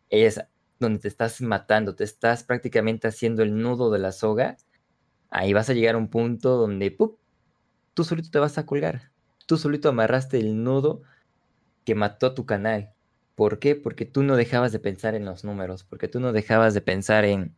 es 0.09 0.41
donde 0.79 0.99
te 0.99 1.09
estás 1.09 1.41
matando, 1.41 1.93
te 1.93 2.05
estás 2.05 2.45
prácticamente 2.45 3.09
haciendo 3.09 3.43
el 3.43 3.61
nudo 3.61 3.91
de 3.91 3.99
la 3.99 4.13
soga, 4.13 4.55
ahí 5.29 5.51
vas 5.51 5.69
a 5.69 5.73
llegar 5.73 5.95
a 5.95 5.97
un 5.97 6.09
punto 6.09 6.55
donde 6.55 6.97
tú 7.93 8.03
solito 8.05 8.29
te 8.31 8.39
vas 8.39 8.57
a 8.57 8.65
colgar. 8.65 9.11
Tú 9.45 9.57
solito 9.57 9.89
amarraste 9.89 10.39
el 10.39 10.63
nudo 10.63 11.03
que 11.85 11.95
mató 11.95 12.33
tu 12.33 12.45
canal. 12.45 12.91
¿Por 13.35 13.59
qué? 13.59 13.75
Porque 13.75 14.05
tú 14.05 14.23
no 14.23 14.35
dejabas 14.35 14.71
de 14.71 14.79
pensar 14.79 15.15
en 15.15 15.25
los 15.25 15.43
números, 15.43 15.83
porque 15.83 16.07
tú 16.07 16.19
no 16.19 16.33
dejabas 16.33 16.73
de 16.73 16.81
pensar 16.81 17.25
en, 17.25 17.55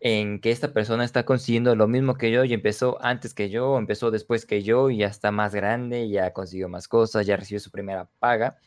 en 0.00 0.40
que 0.40 0.50
esta 0.50 0.72
persona 0.72 1.04
está 1.04 1.24
consiguiendo 1.24 1.74
lo 1.74 1.88
mismo 1.88 2.14
que 2.16 2.30
yo 2.30 2.44
y 2.44 2.54
empezó 2.54 2.98
antes 3.02 3.34
que 3.34 3.50
yo, 3.50 3.78
empezó 3.78 4.10
después 4.10 4.46
que 4.46 4.62
yo 4.62 4.90
y 4.90 4.98
ya 4.98 5.08
está 5.08 5.32
más 5.32 5.54
grande, 5.54 6.08
ya 6.08 6.32
consiguió 6.32 6.68
más 6.68 6.86
cosas, 6.88 7.26
ya 7.26 7.36
recibió 7.36 7.60
su 7.60 7.70
primera 7.70 8.08
paga 8.18 8.58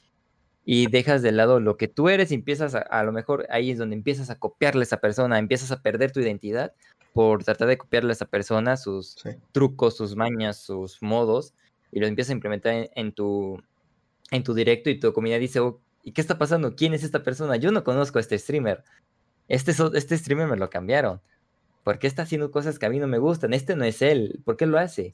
y 0.64 0.88
dejas 0.88 1.22
de 1.22 1.32
lado 1.32 1.60
lo 1.60 1.78
que 1.78 1.88
tú 1.88 2.10
eres 2.10 2.32
y 2.32 2.36
empiezas 2.36 2.76
a, 2.76 2.80
a 2.80 3.04
lo 3.04 3.12
mejor 3.12 3.48
ahí 3.50 3.72
es 3.72 3.78
donde 3.78 3.96
empiezas 3.96 4.30
a 4.30 4.38
copiarle 4.38 4.82
a 4.82 4.84
esa 4.84 5.02
persona, 5.02 5.40
empiezas 5.40 5.72
a 5.72 5.82
perder 5.82 6.12
tu 6.12 6.20
identidad 6.20 6.74
por 7.14 7.44
tratar 7.44 7.68
de 7.68 7.78
copiarle 7.78 8.12
a 8.12 8.14
esa 8.14 8.26
persona 8.26 8.78
sus 8.78 9.18
trucos, 9.52 9.98
sus 9.98 10.16
mañas, 10.16 10.58
sus 10.58 11.02
modos 11.02 11.54
y 11.92 12.00
lo 12.00 12.08
empiezas 12.08 12.32
a 12.32 12.34
implementar 12.34 12.90
en, 12.96 13.12
tu 13.12 13.62
en 14.32 14.44
tu 14.44 14.54
directo 14.54 14.90
y 14.90 15.00
tu 15.00 15.14
comunidad 15.14 15.40
dice, 15.40 15.60
oh, 15.60 15.80
¿y 16.04 16.14
qué 16.14 16.22
está 16.22 16.38
pasando? 16.38 16.76
¿Quién 16.76 16.94
es 16.94 17.04
esta 17.04 17.24
persona? 17.24 17.58
Yo 17.58 17.72
no 17.72 17.84
conozco 17.84 18.18
a 18.18 18.22
este 18.22 18.40
streamer 18.40 18.84
este, 19.52 19.74
este 19.96 20.18
streamer 20.18 20.48
me 20.48 20.56
lo 20.56 20.70
cambiaron. 20.70 21.22
¿Por 21.84 22.00
qué 22.00 22.08
está 22.08 22.22
haciendo 22.22 22.52
cosas 22.52 22.80
que 22.80 22.86
a 22.86 22.90
mí 22.90 23.00
no 23.00 23.08
me 23.08 23.18
gustan? 23.18 23.54
Este 23.54 23.76
no 23.76 23.84
es 23.84 24.02
él. 24.02 24.40
¿Por 24.46 24.56
qué 24.56 24.66
lo 24.66 24.80
hace? 24.80 25.14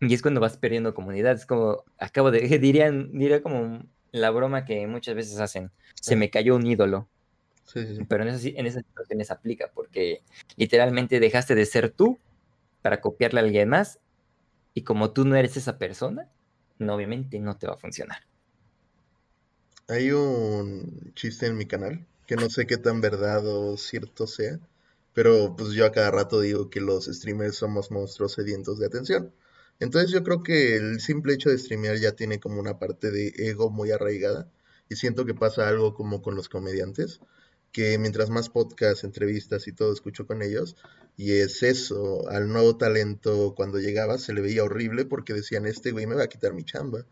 Y 0.00 0.14
es 0.14 0.22
cuando 0.22 0.40
vas 0.40 0.56
perdiendo 0.56 0.94
comunidad. 0.94 1.32
Es 1.32 1.44
como, 1.44 1.82
acabo 1.98 2.30
de, 2.30 2.40
dirían, 2.60 3.10
diría 3.12 3.42
como 3.42 3.82
la 4.12 4.30
broma 4.30 4.64
que 4.64 4.86
muchas 4.86 5.16
veces 5.16 5.40
hacen. 5.40 5.72
Se 6.00 6.14
me 6.14 6.30
cayó 6.30 6.54
un 6.54 6.66
ídolo. 6.66 7.08
Pero 8.08 8.22
en, 8.22 8.28
esas, 8.28 8.44
en 8.44 8.66
esas 8.66 8.84
situaciones 8.84 9.30
aplica, 9.30 9.70
porque 9.74 10.22
literalmente 10.56 11.20
dejaste 11.20 11.54
de 11.54 11.66
ser 11.66 11.90
tú 11.90 12.18
para 12.80 13.00
copiarle 13.00 13.40
a 13.40 13.42
alguien 13.42 13.68
más. 13.68 13.98
Y 14.72 14.82
como 14.82 15.10
tú 15.10 15.24
no 15.24 15.34
eres 15.34 15.56
esa 15.56 15.78
persona, 15.78 16.28
obviamente 16.90 17.38
no 17.38 17.56
te 17.56 17.66
va 17.66 17.74
a 17.74 17.78
funcionar. 17.78 18.18
Hay 19.88 20.10
un 20.10 21.12
chiste 21.14 21.46
en 21.46 21.56
mi 21.56 21.66
canal 21.66 22.06
que 22.26 22.36
no 22.36 22.48
sé 22.48 22.66
qué 22.66 22.78
tan 22.78 23.00
verdad 23.00 23.46
o 23.46 23.76
cierto 23.76 24.26
sea, 24.26 24.58
pero 25.12 25.54
pues 25.56 25.72
yo 25.72 25.84
a 25.84 25.92
cada 25.92 26.10
rato 26.10 26.40
digo 26.40 26.70
que 26.70 26.80
los 26.80 27.06
streamers 27.06 27.56
somos 27.56 27.90
monstruos 27.90 28.32
sedientos 28.32 28.78
de 28.78 28.86
atención. 28.86 29.32
Entonces 29.80 30.10
yo 30.10 30.22
creo 30.22 30.42
que 30.42 30.76
el 30.76 31.00
simple 31.00 31.34
hecho 31.34 31.50
de 31.50 31.58
streamear 31.58 31.96
ya 31.96 32.12
tiene 32.12 32.40
como 32.40 32.60
una 32.60 32.78
parte 32.78 33.10
de 33.10 33.32
ego 33.36 33.70
muy 33.70 33.90
arraigada 33.90 34.48
y 34.88 34.96
siento 34.96 35.26
que 35.26 35.34
pasa 35.34 35.68
algo 35.68 35.94
como 35.94 36.22
con 36.22 36.36
los 36.36 36.48
comediantes, 36.48 37.20
que 37.72 37.98
mientras 37.98 38.30
más 38.30 38.48
podcasts, 38.50 39.04
entrevistas 39.04 39.66
y 39.66 39.72
todo 39.72 39.92
escucho 39.92 40.26
con 40.26 40.42
ellos, 40.42 40.76
y 41.16 41.32
es 41.32 41.62
eso, 41.62 42.28
al 42.28 42.48
nuevo 42.52 42.76
talento 42.76 43.54
cuando 43.56 43.78
llegaba 43.78 44.18
se 44.18 44.32
le 44.34 44.40
veía 44.42 44.64
horrible 44.64 45.04
porque 45.04 45.34
decían, 45.34 45.66
este 45.66 45.92
güey 45.92 46.06
me 46.06 46.14
va 46.14 46.24
a 46.24 46.28
quitar 46.28 46.54
mi 46.54 46.64
chamba, 46.64 47.06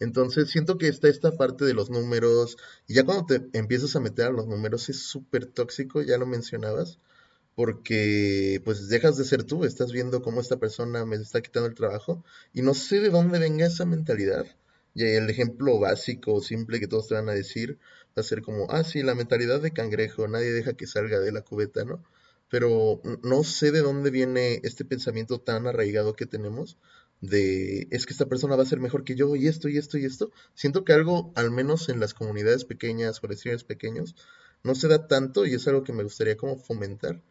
entonces 0.00 0.50
siento 0.50 0.78
que 0.78 0.88
está 0.88 1.08
esta 1.08 1.32
parte 1.32 1.64
de 1.64 1.74
los 1.74 1.90
números 1.90 2.56
y 2.86 2.94
ya 2.94 3.04
cuando 3.04 3.26
te 3.26 3.58
empiezas 3.58 3.94
a 3.96 4.00
meter 4.00 4.26
a 4.26 4.30
los 4.30 4.46
números 4.46 4.88
es 4.88 5.02
súper 5.02 5.46
tóxico, 5.46 6.02
ya 6.02 6.18
lo 6.18 6.26
mencionabas, 6.26 6.98
porque 7.54 8.60
pues 8.64 8.88
dejas 8.88 9.16
de 9.16 9.24
ser 9.24 9.44
tú, 9.44 9.64
estás 9.64 9.92
viendo 9.92 10.22
cómo 10.22 10.40
esta 10.40 10.58
persona 10.58 11.04
me 11.04 11.16
está 11.16 11.40
quitando 11.40 11.68
el 11.68 11.74
trabajo 11.74 12.24
y 12.52 12.62
no 12.62 12.74
sé 12.74 13.00
de 13.00 13.10
dónde 13.10 13.38
venga 13.38 13.66
esa 13.66 13.84
mentalidad. 13.84 14.46
Y 14.94 15.04
el 15.04 15.28
ejemplo 15.28 15.78
básico, 15.80 16.40
simple 16.40 16.78
que 16.78 16.86
todos 16.86 17.08
te 17.08 17.14
van 17.14 17.28
a 17.28 17.32
decir, 17.32 17.78
ser 18.22 18.42
como, 18.42 18.70
ah, 18.70 18.84
sí, 18.84 19.02
la 19.02 19.14
mentalidad 19.14 19.60
de 19.60 19.72
cangrejo, 19.72 20.28
nadie 20.28 20.52
deja 20.52 20.74
que 20.74 20.86
salga 20.86 21.20
de 21.20 21.32
la 21.32 21.42
cubeta, 21.42 21.84
¿no? 21.84 22.02
Pero 22.48 23.00
no 23.22 23.42
sé 23.42 23.72
de 23.72 23.80
dónde 23.80 24.10
viene 24.10 24.60
este 24.62 24.84
pensamiento 24.84 25.40
tan 25.40 25.66
arraigado 25.66 26.14
que 26.14 26.26
tenemos 26.26 26.78
de 27.20 27.88
es 27.90 28.06
que 28.06 28.12
esta 28.12 28.26
persona 28.26 28.56
va 28.56 28.62
a 28.62 28.66
ser 28.66 28.80
mejor 28.80 29.04
que 29.04 29.14
yo 29.14 29.34
y 29.36 29.48
esto 29.48 29.68
y 29.68 29.78
esto 29.78 29.98
y 29.98 30.04
esto. 30.04 30.30
Siento 30.54 30.84
que 30.84 30.92
algo, 30.92 31.32
al 31.34 31.50
menos 31.50 31.88
en 31.88 32.00
las 32.00 32.14
comunidades 32.14 32.64
pequeñas 32.64 33.20
o 33.22 33.64
pequeños, 33.66 34.14
no 34.62 34.74
se 34.74 34.88
da 34.88 35.06
tanto 35.06 35.46
y 35.46 35.54
es 35.54 35.66
algo 35.68 35.84
que 35.84 35.92
me 35.92 36.02
gustaría 36.02 36.36
como 36.36 36.58
fomentar. 36.58 37.22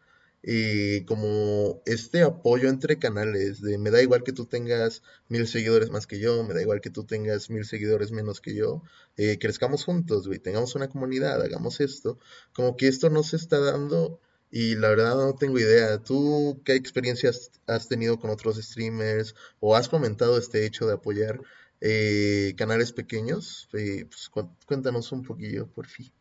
Y 0.44 1.06
como 1.06 1.82
este 1.86 2.22
apoyo 2.22 2.68
entre 2.70 3.00
canales, 3.00 3.62
de 3.62 3.78
me 3.78 3.92
da 3.92 4.02
igual 4.02 4.24
que 4.24 4.34
tú 4.34 4.46
tengas 4.46 5.02
mil 5.30 5.48
seguidores 5.48 5.90
más 5.90 6.06
que 6.06 6.20
yo, 6.20 6.44
me 6.44 6.54
da 6.54 6.62
igual 6.62 6.82
que 6.82 6.90
tú 6.90 7.06
tengas 7.06 7.50
mil 7.50 7.66
seguidores 7.66 8.12
menos 8.12 8.42
que 8.42 8.54
yo, 8.54 8.84
eh, 9.16 9.40
crezcamos 9.40 9.86
juntos, 9.86 10.28
güey, 10.28 10.40
tengamos 10.40 10.76
una 10.76 10.90
comunidad, 10.90 11.42
hagamos 11.42 11.80
esto, 11.80 12.20
como 12.52 12.76
que 12.76 12.90
esto 12.90 13.10
no 13.10 13.24
se 13.24 13.38
está 13.38 13.60
dando 13.60 14.20
y 14.52 14.76
la 14.76 14.90
verdad 14.90 15.16
no 15.16 15.34
tengo 15.34 15.58
idea. 15.58 15.98
¿Tú 15.98 16.62
qué 16.64 16.76
experiencias 16.76 17.52
has 17.66 17.88
tenido 17.88 18.20
con 18.20 18.30
otros 18.30 18.58
streamers 18.58 19.36
o 19.60 19.76
has 19.76 19.90
comentado 19.90 20.38
este 20.38 20.66
hecho 20.66 20.86
de 20.86 20.94
apoyar 20.94 21.40
eh, 21.82 22.54
canales 22.58 22.92
pequeños? 22.92 23.68
Eh, 23.74 24.06
pues, 24.06 24.30
cuéntanos 24.66 25.12
un 25.12 25.24
poquillo, 25.24 25.68
por 25.68 25.88
fin. 25.88 26.12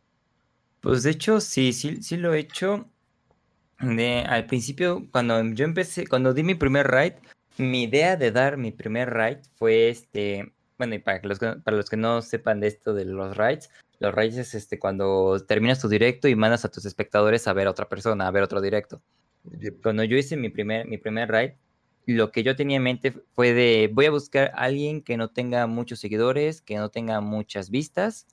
Pues 0.81 1.03
de 1.03 1.11
hecho, 1.11 1.41
sí, 1.41 1.73
sí, 1.73 2.03
sí 2.03 2.17
lo 2.17 2.33
he 2.33 2.39
hecho. 2.39 2.89
De, 3.83 4.25
al 4.29 4.47
principio, 4.47 5.07
cuando 5.11 5.43
yo 5.55 5.65
empecé, 5.65 6.07
cuando 6.07 6.33
di 6.33 6.43
mi 6.43 6.55
primer 6.55 6.87
raid, 6.87 7.15
mi 7.59 7.83
idea 7.83 8.17
de 8.17 8.31
dar 8.31 8.57
mi 8.57 8.71
primer 8.71 9.11
raid 9.11 9.39
fue 9.57 9.89
este, 9.89 10.53
bueno, 10.79 10.95
y 10.95 10.99
para 10.99 11.21
los, 11.23 11.39
para 11.39 11.77
los 11.77 11.91
que 11.91 11.97
no 11.97 12.23
sepan 12.23 12.61
de 12.61 12.69
esto 12.69 12.95
de 12.95 13.05
los 13.05 13.37
raids, 13.37 13.71
los 13.99 14.15
raids 14.15 14.37
es 14.37 14.55
este, 14.55 14.79
cuando 14.79 15.39
terminas 15.47 15.81
tu 15.81 15.89
directo 15.89 16.29
y 16.29 16.35
mandas 16.35 16.65
a 16.65 16.71
tus 16.71 16.85
espectadores 16.85 17.47
a 17.47 17.53
ver 17.53 17.67
a 17.67 17.71
otra 17.71 17.89
persona, 17.89 18.27
a 18.27 18.31
ver 18.31 18.43
otro 18.43 18.61
directo. 18.61 19.03
Cuando 19.83 20.05
yo 20.05 20.17
hice 20.17 20.37
mi 20.37 20.49
primer, 20.49 20.87
mi 20.87 20.99
primer 20.99 21.29
raid, 21.29 21.53
lo 22.07 22.33
que 22.33 22.43
yo 22.43 22.57
tenía 22.57 22.79
en 22.79 22.83
mente 22.83 23.13
fue 23.33 23.53
de, 23.53 23.91
voy 23.93 24.07
a 24.07 24.11
buscar 24.11 24.51
a 24.55 24.63
alguien 24.63 25.03
que 25.03 25.17
no 25.17 25.29
tenga 25.29 25.67
muchos 25.67 26.01
seguidores, 26.01 26.63
que 26.63 26.77
no 26.77 26.89
tenga 26.89 27.21
muchas 27.21 27.71
vistas, 27.71 28.27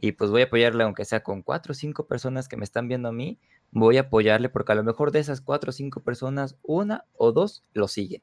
y 0.00 0.12
pues 0.12 0.30
voy 0.30 0.42
a 0.42 0.46
apoyarle 0.46 0.84
aunque 0.84 1.04
sea 1.04 1.22
con 1.22 1.42
cuatro 1.42 1.72
o 1.72 1.74
cinco 1.74 2.06
personas 2.06 2.48
que 2.48 2.56
me 2.56 2.64
están 2.64 2.88
viendo 2.88 3.08
a 3.08 3.12
mí, 3.12 3.38
voy 3.72 3.96
a 3.96 4.02
apoyarle 4.02 4.48
porque 4.48 4.72
a 4.72 4.76
lo 4.76 4.84
mejor 4.84 5.10
de 5.10 5.18
esas 5.18 5.40
cuatro 5.40 5.70
o 5.70 5.72
cinco 5.72 6.00
personas, 6.00 6.56
una 6.62 7.06
o 7.14 7.32
dos 7.32 7.64
lo 7.72 7.88
siguen. 7.88 8.22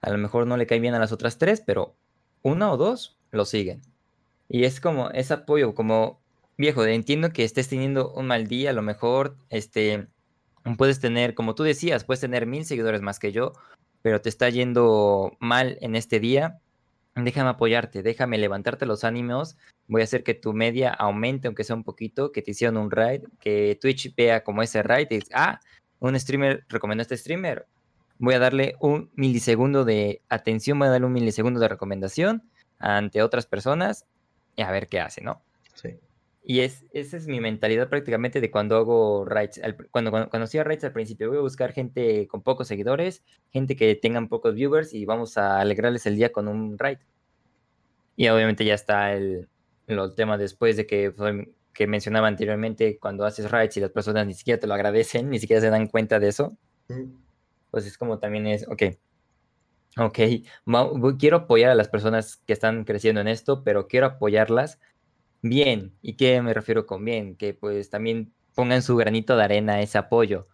A 0.00 0.10
lo 0.10 0.18
mejor 0.18 0.46
no 0.46 0.56
le 0.56 0.66
cae 0.66 0.80
bien 0.80 0.94
a 0.94 0.98
las 0.98 1.12
otras 1.12 1.38
tres, 1.38 1.62
pero 1.64 1.94
una 2.42 2.72
o 2.72 2.76
dos 2.76 3.18
lo 3.30 3.44
siguen. 3.44 3.82
Y 4.48 4.64
es 4.64 4.80
como 4.80 5.10
ese 5.10 5.34
apoyo, 5.34 5.74
como 5.74 6.20
viejo, 6.56 6.84
entiendo 6.84 7.30
que 7.30 7.44
estés 7.44 7.68
teniendo 7.68 8.12
un 8.12 8.26
mal 8.26 8.46
día, 8.46 8.70
a 8.70 8.74
lo 8.74 8.82
mejor 8.82 9.36
este, 9.50 10.08
puedes 10.76 11.00
tener, 11.00 11.34
como 11.34 11.54
tú 11.54 11.62
decías, 11.62 12.04
puedes 12.04 12.20
tener 12.20 12.46
mil 12.46 12.64
seguidores 12.64 13.02
más 13.02 13.18
que 13.18 13.32
yo, 13.32 13.52
pero 14.02 14.20
te 14.20 14.28
está 14.28 14.48
yendo 14.48 15.36
mal 15.40 15.78
en 15.80 15.96
este 15.96 16.20
día. 16.20 16.60
Déjame 17.14 17.50
apoyarte, 17.50 18.02
déjame 18.02 18.38
levantarte 18.38 18.86
los 18.86 19.04
ánimos. 19.04 19.56
Voy 19.86 20.00
a 20.00 20.04
hacer 20.04 20.22
que 20.24 20.34
tu 20.34 20.54
media 20.54 20.90
aumente, 20.90 21.46
aunque 21.46 21.64
sea 21.64 21.76
un 21.76 21.84
poquito, 21.84 22.32
que 22.32 22.40
te 22.40 22.52
hicieron 22.52 22.78
un 22.78 22.90
raid, 22.90 23.24
que 23.38 23.78
Twitch 23.80 24.14
vea 24.16 24.42
como 24.42 24.62
ese 24.62 24.82
raid 24.82 25.08
y 25.10 25.20
ah, 25.34 25.60
un 26.00 26.18
streamer 26.18 26.64
recomendó 26.68 27.02
a 27.02 27.04
este 27.04 27.16
streamer, 27.16 27.66
voy 28.18 28.34
a 28.34 28.38
darle 28.38 28.76
un 28.80 29.10
milisegundo 29.14 29.84
de 29.84 30.22
atención, 30.28 30.78
voy 30.78 30.88
a 30.88 30.92
darle 30.92 31.06
un 31.06 31.12
milisegundo 31.12 31.60
de 31.60 31.68
recomendación 31.68 32.42
ante 32.78 33.22
otras 33.22 33.46
personas 33.46 34.06
y 34.56 34.62
a 34.62 34.70
ver 34.70 34.88
qué 34.88 35.00
hace, 35.00 35.20
¿no? 35.22 35.42
Y 36.44 36.60
es, 36.60 36.84
esa 36.92 37.16
es 37.16 37.28
mi 37.28 37.40
mentalidad 37.40 37.88
prácticamente 37.88 38.40
de 38.40 38.50
cuando 38.50 38.76
hago 38.76 39.24
raids. 39.24 39.60
Cuando, 39.90 40.10
cuando, 40.10 40.28
cuando 40.28 40.44
hacía 40.44 40.64
raids 40.64 40.84
al 40.84 40.92
principio, 40.92 41.28
voy 41.28 41.38
a 41.38 41.42
buscar 41.42 41.72
gente 41.72 42.26
con 42.26 42.42
pocos 42.42 42.68
seguidores, 42.68 43.22
gente 43.50 43.76
que 43.76 43.94
tengan 43.94 44.28
pocos 44.28 44.54
viewers 44.54 44.92
y 44.92 45.04
vamos 45.04 45.38
a 45.38 45.60
alegrarles 45.60 46.06
el 46.06 46.16
día 46.16 46.32
con 46.32 46.48
un 46.48 46.78
raid. 46.78 46.98
Y 48.16 48.28
obviamente 48.28 48.64
ya 48.64 48.74
está 48.74 49.12
el, 49.14 49.48
el 49.86 50.14
tema 50.14 50.36
después 50.36 50.76
de 50.76 50.86
que, 50.86 51.14
que 51.72 51.86
mencionaba 51.86 52.28
anteriormente, 52.28 52.98
cuando 52.98 53.24
haces 53.24 53.50
raids 53.50 53.76
y 53.76 53.80
las 53.80 53.90
personas 53.90 54.26
ni 54.26 54.34
siquiera 54.34 54.60
te 54.60 54.66
lo 54.66 54.74
agradecen, 54.74 55.30
ni 55.30 55.38
siquiera 55.38 55.60
se 55.60 55.70
dan 55.70 55.86
cuenta 55.86 56.18
de 56.18 56.28
eso 56.28 56.56
pues 57.72 57.86
es 57.86 57.98
como 57.98 58.18
también 58.18 58.46
es, 58.46 58.68
ok, 58.68 58.82
ok, 59.96 60.18
quiero 61.18 61.36
apoyar 61.38 61.70
a 61.70 61.74
las 61.74 61.88
personas 61.88 62.36
que 62.46 62.52
están 62.52 62.84
creciendo 62.84 63.22
en 63.22 63.28
esto, 63.28 63.64
pero 63.64 63.88
quiero 63.88 64.06
apoyarlas 64.06 64.78
bien. 65.42 65.94
¿Y 66.02 66.14
qué 66.14 66.40
me 66.42 66.54
refiero 66.54 66.86
con 66.86 67.04
bien? 67.04 67.36
Que 67.36 67.54
pues 67.54 67.90
también 67.90 68.32
pongan 68.54 68.82
su 68.82 68.96
granito 68.96 69.36
de 69.36 69.44
arena 69.44 69.80
ese 69.82 69.98
apoyo. 69.98 70.48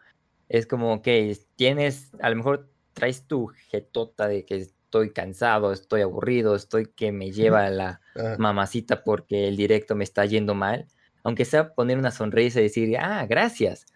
Es 0.49 0.67
como, 0.67 0.95
ok, 0.95 1.09
tienes, 1.57 2.11
a 2.21 2.31
lo 2.31 2.37
mejor 2.37 2.71
traes 2.95 3.27
tu 3.27 3.49
jetota 3.69 4.27
de 4.27 4.45
que 4.45 4.57
estoy 4.57 5.13
cansado, 5.13 5.73
estoy 5.73 6.01
aburrido, 6.01 6.57
estoy 6.57 6.87
que 6.87 7.13
me 7.13 7.31
lleva 7.31 7.69
la 7.71 8.01
ah. 8.17 8.37
mamacita 8.39 9.05
porque 9.05 9.49
el 9.49 9.57
directo 9.57 9.95
me 9.95 10.05
está 10.05 10.25
yendo 10.25 10.55
mal. 10.55 10.87
Aunque 11.23 11.45
sea 11.45 11.75
poner 11.75 11.99
una 11.99 12.11
sonrisa 12.11 12.61
y 12.61 12.65
decir, 12.65 12.97
ah, 12.99 13.27
gracias 13.29 13.87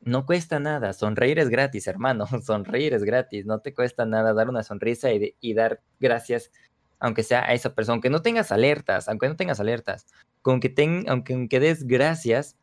no 0.00 0.24
cuesta 0.26 0.58
nada, 0.58 0.92
sonreír 0.92 1.38
es 1.38 1.48
gratis, 1.48 1.86
hermano, 1.86 2.26
sonreír 2.42 2.94
es 2.94 3.04
gratis, 3.04 3.46
no 3.46 3.60
te 3.60 3.74
cuesta 3.74 4.06
nada 4.06 4.32
dar 4.32 4.48
una 4.48 4.62
sonrisa 4.62 5.10
y, 5.12 5.54
dar 5.54 5.80
gracias, 5.98 6.50
aunque 6.98 7.22
sea 7.22 7.44
a 7.44 7.52
esa 7.52 7.74
persona, 7.74 7.94
aunque 7.94 8.10
no 8.10 8.22
tengas 8.22 8.52
alertas, 8.52 9.08
aunque 9.08 9.28
no 9.28 9.36
tengas 9.36 9.60
alertas, 9.60 10.06
con 10.42 10.60
que 10.60 10.68
ten, 10.68 11.04
aunque, 11.08 11.34
aunque 11.34 11.60
des 11.60 11.86
gracias 11.86 12.56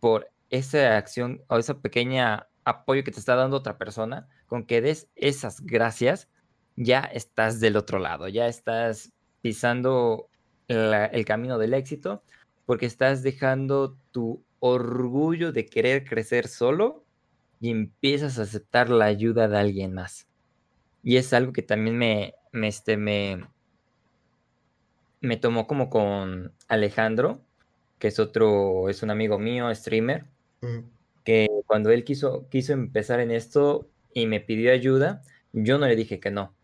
por 0.00 0.30
esa 0.50 0.96
acción 0.96 1.42
o 1.48 1.58
esa 1.58 1.80
pequeña 1.80 2.48
apoyo 2.64 3.04
que 3.04 3.10
te 3.10 3.20
está 3.20 3.34
dando 3.34 3.56
otra 3.56 3.78
persona, 3.78 4.28
con 4.46 4.64
que 4.64 4.80
des 4.80 5.08
esas 5.14 5.60
gracias, 5.60 6.28
ya 6.76 7.00
estás 7.00 7.60
del 7.60 7.76
otro 7.76 7.98
lado, 7.98 8.28
ya 8.28 8.46
estás 8.46 9.12
pisando 9.40 10.28
el 10.68 11.24
camino 11.24 11.58
del 11.58 11.74
éxito, 11.74 12.22
porque 12.66 12.86
estás 12.86 13.22
dejando 13.22 13.96
tu 14.12 14.44
orgullo 14.60 15.52
de 15.52 15.66
querer 15.66 16.04
crecer 16.04 16.48
solo 16.48 17.04
y 17.60 17.70
empiezas 17.70 18.38
a 18.38 18.42
aceptar 18.42 18.90
la 18.90 19.06
ayuda 19.06 19.48
de 19.48 19.58
alguien 19.58 19.94
más. 19.94 20.28
Y 21.02 21.16
es 21.16 21.32
algo 21.32 21.52
que 21.52 21.62
también 21.62 21.96
me, 21.96 22.34
me, 22.52 22.68
este, 22.68 22.96
me, 22.96 23.46
me 25.20 25.36
tomó 25.36 25.66
como 25.66 25.90
con 25.90 26.52
Alejandro, 26.68 27.40
que 27.98 28.08
es 28.08 28.18
otro, 28.18 28.88
es 28.88 29.02
un 29.02 29.10
amigo 29.10 29.38
mío, 29.38 29.74
streamer, 29.74 30.24
que 31.24 31.48
cuando 31.66 31.90
él 31.90 32.04
quiso, 32.04 32.48
quiso 32.48 32.72
empezar 32.72 33.20
en 33.20 33.30
esto 33.30 33.88
y 34.14 34.26
me 34.26 34.40
pidió 34.40 34.72
ayuda, 34.72 35.22
yo 35.52 35.78
no 35.78 35.86
le 35.86 35.96
dije 35.96 36.20
que 36.20 36.30
no, 36.30 36.54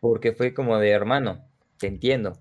porque 0.00 0.32
fue 0.32 0.54
como 0.54 0.78
de 0.78 0.90
hermano, 0.90 1.44
te 1.78 1.86
entiendo. 1.86 2.38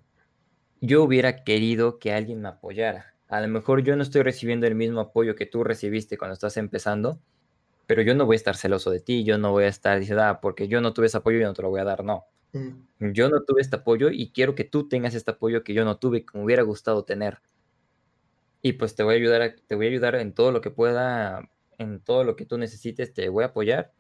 Yo 0.82 1.04
hubiera 1.04 1.44
querido 1.44 2.00
que 2.00 2.14
alguien 2.14 2.42
me 2.42 2.50
apoyara, 2.50 3.14
a 3.28 3.42
lo 3.42 3.48
mejor 3.48 3.84
yo 3.84 3.96
no 3.96 4.04
estoy 4.04 4.22
recibiendo 4.22 4.68
el 4.68 4.76
mismo 4.76 5.00
apoyo 5.00 5.36
que 5.36 5.46
tú 5.46 5.64
recibiste 5.64 6.18
cuando 6.18 6.34
estás 6.34 6.58
empezando, 6.58 7.20
pero 7.88 8.02
yo 8.02 8.16
no 8.16 8.26
voy 8.26 8.36
a 8.36 8.38
estar 8.38 8.56
celoso 8.56 8.92
de 8.92 9.00
ti, 9.00 9.24
yo 9.24 9.38
no 9.38 9.52
voy 9.52 9.66
a 9.66 9.68
estar 9.68 10.00
diciendo, 10.00 10.24
ah, 10.24 10.42
porque 10.42 10.68
yo 10.68 10.82
no 10.82 10.94
tuve 10.94 11.08
ese 11.08 11.18
apoyo, 11.18 11.40
yo 11.40 11.48
no 11.48 11.54
te 11.54 11.62
lo 11.62 11.70
voy 11.70 11.82
a 11.82 11.86
dar, 11.86 12.04
no. 12.04 12.26
Yo 13.00 13.30
no 13.30 13.44
tuve 13.44 13.62
este 13.62 13.78
apoyo 13.78 14.10
y 14.10 14.32
quiero 14.32 14.56
que 14.56 14.64
tú 14.64 14.88
tengas 14.88 15.16
este 15.16 15.32
apoyo 15.32 15.64
que 15.64 15.74
yo 15.74 15.86
no 15.86 15.98
tuve, 15.98 16.26
que 16.26 16.38
me 16.38 16.44
hubiera 16.44 16.64
gustado 16.64 17.04
tener. 17.04 17.40
Y 18.62 18.74
pues 18.74 18.96
te 18.96 19.04
voy 19.04 19.16
a 19.16 19.18
ayudar, 19.18 19.56
te 19.68 19.76
voy 19.76 19.88
a 19.88 19.90
ayudar 19.90 20.16
en 20.16 20.34
todo 20.34 20.52
lo 20.52 20.62
que 20.62 20.72
pueda, 20.72 21.50
en 21.78 22.00
todo 22.00 22.24
lo 22.24 22.36
que 22.36 22.46
tú 22.46 22.58
necesites, 22.58 23.14
te 23.14 23.30
voy 23.30 23.44
a 23.44 23.48
apoyar, 23.48 23.92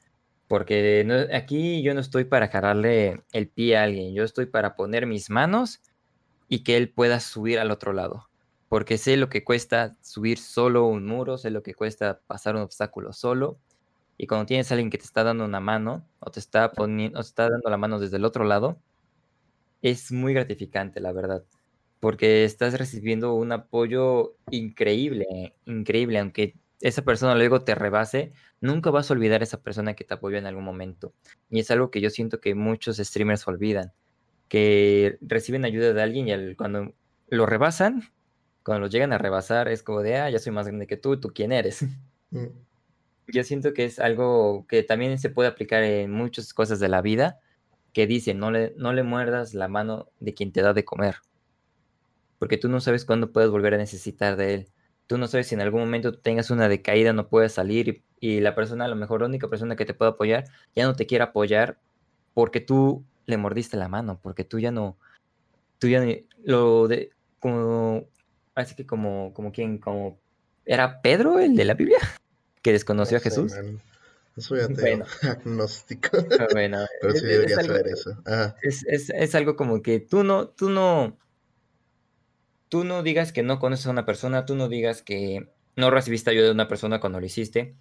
porque 0.47 1.05
aquí 1.33 1.83
yo 1.83 1.93
no 1.93 1.99
estoy 1.99 2.23
para 2.23 2.47
jararle 2.47 3.21
el 3.31 3.47
pie 3.47 3.77
a 3.77 3.83
alguien, 3.83 4.13
yo 4.13 4.23
estoy 4.23 4.45
para 4.45 4.75
poner 4.75 5.05
mis 5.05 5.29
manos 5.29 5.81
y 6.47 6.63
que 6.63 6.77
él 6.77 6.89
pueda 6.89 7.19
subir 7.19 7.59
al 7.59 7.71
otro 7.71 7.93
lado 7.93 8.27
porque 8.75 8.97
sé 8.97 9.17
lo 9.17 9.29
que 9.29 9.43
cuesta 9.43 9.95
subir 10.01 10.37
solo 10.37 10.85
un 10.85 11.05
muro, 11.05 11.37
sé 11.37 11.49
lo 11.49 11.63
que 11.63 11.73
cuesta 11.73 12.19
pasar 12.27 12.55
un 12.55 12.61
obstáculo 12.61 13.13
solo, 13.13 13.57
y 14.17 14.27
cuando 14.27 14.45
tienes 14.45 14.71
a 14.71 14.75
alguien 14.75 14.89
que 14.89 14.97
te 14.97 15.05
está 15.05 15.23
dando 15.23 15.45
una 15.45 15.59
mano, 15.59 16.07
o 16.19 16.31
te 16.31 16.39
está 16.39 16.71
poniendo, 16.71 17.19
o 17.19 17.21
te 17.21 17.27
está 17.27 17.49
dando 17.49 17.69
la 17.69 17.77
mano 17.77 17.99
desde 17.99 18.17
el 18.17 18.25
otro 18.25 18.45
lado, 18.45 18.79
es 19.81 20.11
muy 20.11 20.33
gratificante, 20.33 20.99
la 20.99 21.11
verdad, 21.11 21.43
porque 21.99 22.43
estás 22.43 22.77
recibiendo 22.77 23.33
un 23.35 23.51
apoyo 23.51 24.35
increíble, 24.51 25.55
increíble, 25.65 26.19
aunque 26.19 26.55
esa 26.81 27.03
persona 27.03 27.35
luego 27.35 27.61
te 27.63 27.75
rebase, 27.75 28.33
nunca 28.61 28.91
vas 28.91 29.09
a 29.09 29.13
olvidar 29.13 29.41
a 29.41 29.43
esa 29.43 29.61
persona 29.61 29.93
que 29.95 30.03
te 30.03 30.13
apoyó 30.13 30.37
en 30.37 30.45
algún 30.45 30.63
momento. 30.63 31.13
Y 31.49 31.59
es 31.59 31.71
algo 31.71 31.91
que 31.91 32.01
yo 32.01 32.09
siento 32.09 32.41
que 32.41 32.55
muchos 32.55 32.97
streamers 32.97 33.47
olvidan, 33.47 33.93
que 34.49 35.17
reciben 35.21 35.65
ayuda 35.65 35.93
de 35.93 36.01
alguien 36.01 36.27
y 36.27 36.55
cuando 36.55 36.93
lo 37.29 37.45
rebasan, 37.45 38.03
cuando 38.63 38.81
los 38.81 38.91
llegan 38.91 39.13
a 39.13 39.17
rebasar 39.17 39.67
es 39.67 39.83
como 39.83 40.01
de, 40.01 40.17
ah, 40.17 40.29
ya 40.29 40.39
soy 40.39 40.51
más 40.51 40.67
grande 40.67 40.87
que 40.87 40.97
tú, 40.97 41.19
¿tú 41.19 41.31
quién 41.33 41.51
eres? 41.51 41.85
Mm. 42.31 42.47
Yo 43.27 43.43
siento 43.43 43.73
que 43.73 43.85
es 43.85 43.99
algo 43.99 44.65
que 44.67 44.83
también 44.83 45.17
se 45.19 45.29
puede 45.29 45.49
aplicar 45.49 45.83
en 45.83 46.11
muchas 46.11 46.53
cosas 46.53 46.79
de 46.79 46.89
la 46.89 47.01
vida, 47.01 47.39
que 47.93 48.07
dice, 48.07 48.33
no 48.33 48.51
le, 48.51 48.73
no 48.77 48.93
le 48.93 49.03
muerdas 49.03 49.53
la 49.53 49.67
mano 49.67 50.07
de 50.19 50.33
quien 50.33 50.51
te 50.51 50.61
da 50.61 50.73
de 50.73 50.85
comer, 50.85 51.15
porque 52.39 52.57
tú 52.57 52.69
no 52.69 52.79
sabes 52.81 53.05
cuándo 53.05 53.31
puedes 53.31 53.49
volver 53.49 53.73
a 53.73 53.77
necesitar 53.77 54.35
de 54.35 54.53
él. 54.53 54.67
Tú 55.07 55.17
no 55.17 55.27
sabes 55.27 55.47
si 55.47 55.55
en 55.55 55.61
algún 55.61 55.81
momento 55.81 56.17
tengas 56.17 56.49
una 56.49 56.67
decaída, 56.67 57.13
no 57.13 57.27
puedes 57.27 57.53
salir 57.53 58.03
y, 58.19 58.39
la 58.39 58.55
persona, 58.55 58.85
a 58.85 58.87
lo 58.87 58.95
mejor 58.95 59.21
la 59.21 59.27
única 59.27 59.47
persona 59.47 59.75
que 59.75 59.85
te 59.85 59.93
puede 59.93 60.11
apoyar, 60.11 60.45
ya 60.75 60.85
no 60.85 60.95
te 60.95 61.05
quiere 61.05 61.23
apoyar 61.23 61.79
porque 62.33 62.59
tú 62.59 63.03
le 63.27 63.37
mordiste 63.37 63.77
la 63.77 63.87
mano, 63.87 64.19
porque 64.21 64.43
tú 64.43 64.59
ya 64.59 64.71
no, 64.71 64.97
tú 65.79 65.87
ya 65.87 66.03
lo 66.43 66.87
de, 66.87 67.11
como 67.39 68.07
Así 68.55 68.73
que 68.73 68.85
como, 68.85 69.33
como 69.33 69.51
quien, 69.51 69.77
como 69.77 70.17
era 70.65 71.01
Pedro 71.01 71.39
el 71.39 71.55
de 71.57 71.65
la 71.65 71.73
Biblia, 71.73 71.99
que 72.65 72.71
desconoció 72.71 73.17
a 73.17 73.19
Jesús. 73.19 73.53
Soy 74.37 74.61
ateo, 74.61 74.77
bueno. 74.81 75.05
agnóstico. 75.21 76.17
Ah, 76.39 76.47
bueno, 76.51 76.79
pero 76.99 77.13
sí 77.13 77.23
debería 77.23 77.57
saber 77.57 77.87
eso. 77.87 78.17
Es, 78.63 78.83
es, 79.11 79.35
algo 79.35 79.55
como 79.55 79.83
que 79.83 79.99
tú 79.99 80.23
no, 80.23 80.47
tú 80.47 80.71
no, 80.71 81.15
tú 82.67 82.83
no 82.83 83.03
digas 83.03 83.31
que 83.31 83.43
no 83.43 83.59
conoces 83.59 83.85
a 83.85 83.91
una 83.91 84.07
persona, 84.07 84.47
tú 84.47 84.55
no 84.55 84.67
digas 84.67 85.03
que 85.03 85.47
no 85.75 85.91
recibiste 85.91 86.31
ayuda 86.31 86.45
de 86.45 86.53
una 86.53 86.67
persona 86.67 86.99
cuando 86.99 87.19
lo 87.19 87.27
hiciste, 87.27 87.75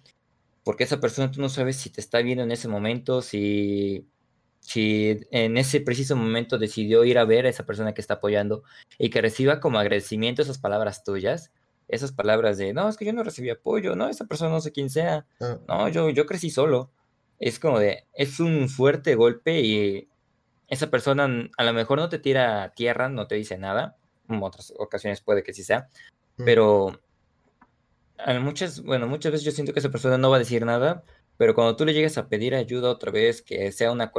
porque 0.63 0.83
esa 0.83 0.99
persona 0.99 1.31
tú 1.31 1.41
no 1.41 1.49
sabes 1.49 1.77
si 1.77 1.89
te 1.89 1.99
está 1.99 2.19
viendo 2.19 2.43
en 2.43 2.51
ese 2.51 2.67
momento, 2.67 3.23
si 3.23 4.05
si 4.59 5.19
en 5.31 5.57
ese 5.57 5.81
preciso 5.81 6.15
momento 6.15 6.59
decidió 6.59 7.05
ir 7.05 7.17
a 7.17 7.25
ver 7.25 7.47
a 7.47 7.49
esa 7.49 7.65
persona 7.65 7.95
que 7.95 8.01
está 8.01 8.15
apoyando 8.15 8.61
y 8.99 9.09
que 9.09 9.21
reciba 9.21 9.59
como 9.59 9.79
agradecimiento 9.79 10.43
esas 10.43 10.59
palabras 10.59 11.03
tuyas, 11.03 11.51
esas 11.87 12.11
palabras 12.11 12.57
de, 12.57 12.73
no, 12.73 12.89
es 12.89 12.97
que 12.97 13.05
yo 13.05 13.13
no 13.13 13.23
recibí 13.23 13.49
apoyo, 13.49 13.95
no, 13.95 14.09
esa 14.09 14.25
persona 14.25 14.51
no 14.51 14.61
sé 14.61 14.71
quién 14.71 14.89
sea, 14.89 15.25
ah. 15.39 15.59
no, 15.67 15.89
yo, 15.89 16.09
yo 16.09 16.25
crecí 16.25 16.49
solo. 16.49 16.91
Es 17.39 17.59
como 17.59 17.79
de, 17.79 18.05
es 18.13 18.39
un 18.39 18.69
fuerte 18.69 19.15
golpe 19.15 19.59
y 19.61 20.07
esa 20.67 20.89
persona 20.89 21.27
a 21.57 21.63
lo 21.63 21.73
mejor 21.73 21.99
no 21.99 22.09
te 22.09 22.19
tira 22.19 22.63
a 22.63 22.73
tierra, 22.73 23.09
no 23.09 23.27
te 23.27 23.35
dice 23.35 23.57
nada, 23.57 23.97
en 24.29 24.41
otras 24.41 24.73
ocasiones 24.77 25.21
puede 25.21 25.43
que 25.43 25.53
sí 25.53 25.63
sea, 25.63 25.89
pero 26.37 26.99
muchas, 28.41 28.81
bueno, 28.81 29.07
muchas 29.07 29.31
veces 29.31 29.45
yo 29.45 29.51
siento 29.51 29.73
que 29.73 29.79
esa 29.79 29.89
persona 29.89 30.17
no 30.17 30.29
va 30.29 30.37
a 30.37 30.39
decir 30.39 30.65
nada, 30.65 31.03
Pero 31.37 31.53
cuando 31.53 31.75
tú 31.75 31.85
le 31.85 31.93
llegues 31.93 32.17
a 32.17 32.29
pedir 32.29 32.55
ayuda 32.55 32.89
otra 32.89 33.11
vez, 33.11 33.41
que 33.41 33.71
sea 33.71 33.91
una 33.91 34.11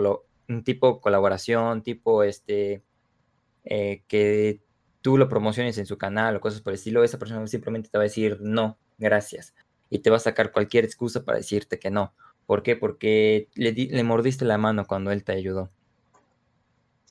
un 0.49 0.63
tipo 0.65 1.01
colaboración, 1.01 1.83
tipo 1.83 2.23
este, 2.23 2.83
eh, 3.65 4.03
que 4.07 4.61
tú 5.07 5.17
lo 5.17 5.29
promociones 5.29 5.79
en 5.79 5.87
su 5.87 5.99
canal 5.99 6.35
o 6.35 6.41
cosas 6.41 6.63
por 6.63 6.73
el 6.73 6.79
estilo, 6.79 7.05
esa 7.05 7.17
persona 7.17 7.47
simplemente 7.47 7.89
te 7.89 7.97
va 7.97 8.03
a 8.03 8.11
decir 8.11 8.39
no, 8.41 8.77
gracias. 8.99 9.55
Y 9.89 10.01
te 10.01 10.11
va 10.11 10.17
a 10.17 10.19
sacar 10.19 10.51
cualquier 10.51 10.85
excusa 10.85 11.25
para 11.25 11.39
decirte 11.39 11.79
que 11.79 11.91
no. 11.91 12.13
¿Por 12.45 12.65
qué? 12.65 12.75
Porque 12.75 13.47
le, 13.55 14.03
mordiste 14.03 14.45
la 14.45 14.59
mano 14.59 14.85
cuando 14.85 15.13
él 15.13 15.23
te 15.23 15.31
ayudó. 15.31 15.71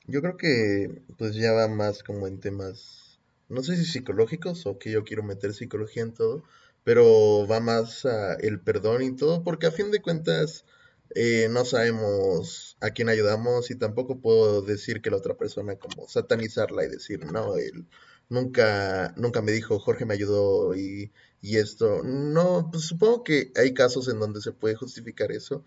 Yo 0.06 0.20
creo 0.20 0.36
que 0.36 1.00
pues 1.16 1.36
ya 1.36 1.52
va 1.52 1.68
más 1.68 2.02
como 2.02 2.26
en 2.26 2.38
temas, 2.38 3.18
no 3.48 3.62
sé 3.62 3.76
si 3.76 3.86
psicológicos 3.86 4.66
o 4.66 4.78
que 4.78 4.90
yo 4.90 5.02
quiero 5.02 5.22
meter 5.22 5.54
psicología 5.54 6.02
en 6.02 6.12
todo, 6.12 6.44
pero 6.84 7.46
va 7.50 7.60
más 7.60 8.04
a 8.04 8.34
el 8.34 8.60
perdón 8.60 9.04
y 9.04 9.16
todo, 9.16 9.42
porque 9.42 9.68
a 9.68 9.72
fin 9.72 9.90
de 9.90 10.02
cuentas 10.02 10.66
eh, 11.14 11.48
no 11.50 11.64
sabemos 11.64 12.76
a 12.80 12.90
quién 12.90 13.08
ayudamos 13.08 13.70
y 13.70 13.76
tampoco 13.76 14.20
puedo 14.20 14.62
decir 14.62 15.00
que 15.02 15.10
la 15.10 15.16
otra 15.18 15.36
persona 15.36 15.76
como 15.76 16.08
satanizarla 16.08 16.84
y 16.84 16.88
decir, 16.88 17.24
no, 17.24 17.56
él 17.56 17.86
nunca, 18.28 19.14
nunca 19.16 19.42
me 19.42 19.52
dijo, 19.52 19.78
Jorge 19.78 20.04
me 20.04 20.14
ayudó 20.14 20.74
y, 20.74 21.12
y 21.40 21.56
esto. 21.58 22.02
No, 22.02 22.68
pues 22.70 22.84
supongo 22.84 23.24
que 23.24 23.52
hay 23.56 23.74
casos 23.74 24.08
en 24.08 24.18
donde 24.20 24.40
se 24.40 24.52
puede 24.52 24.74
justificar 24.74 25.32
eso, 25.32 25.64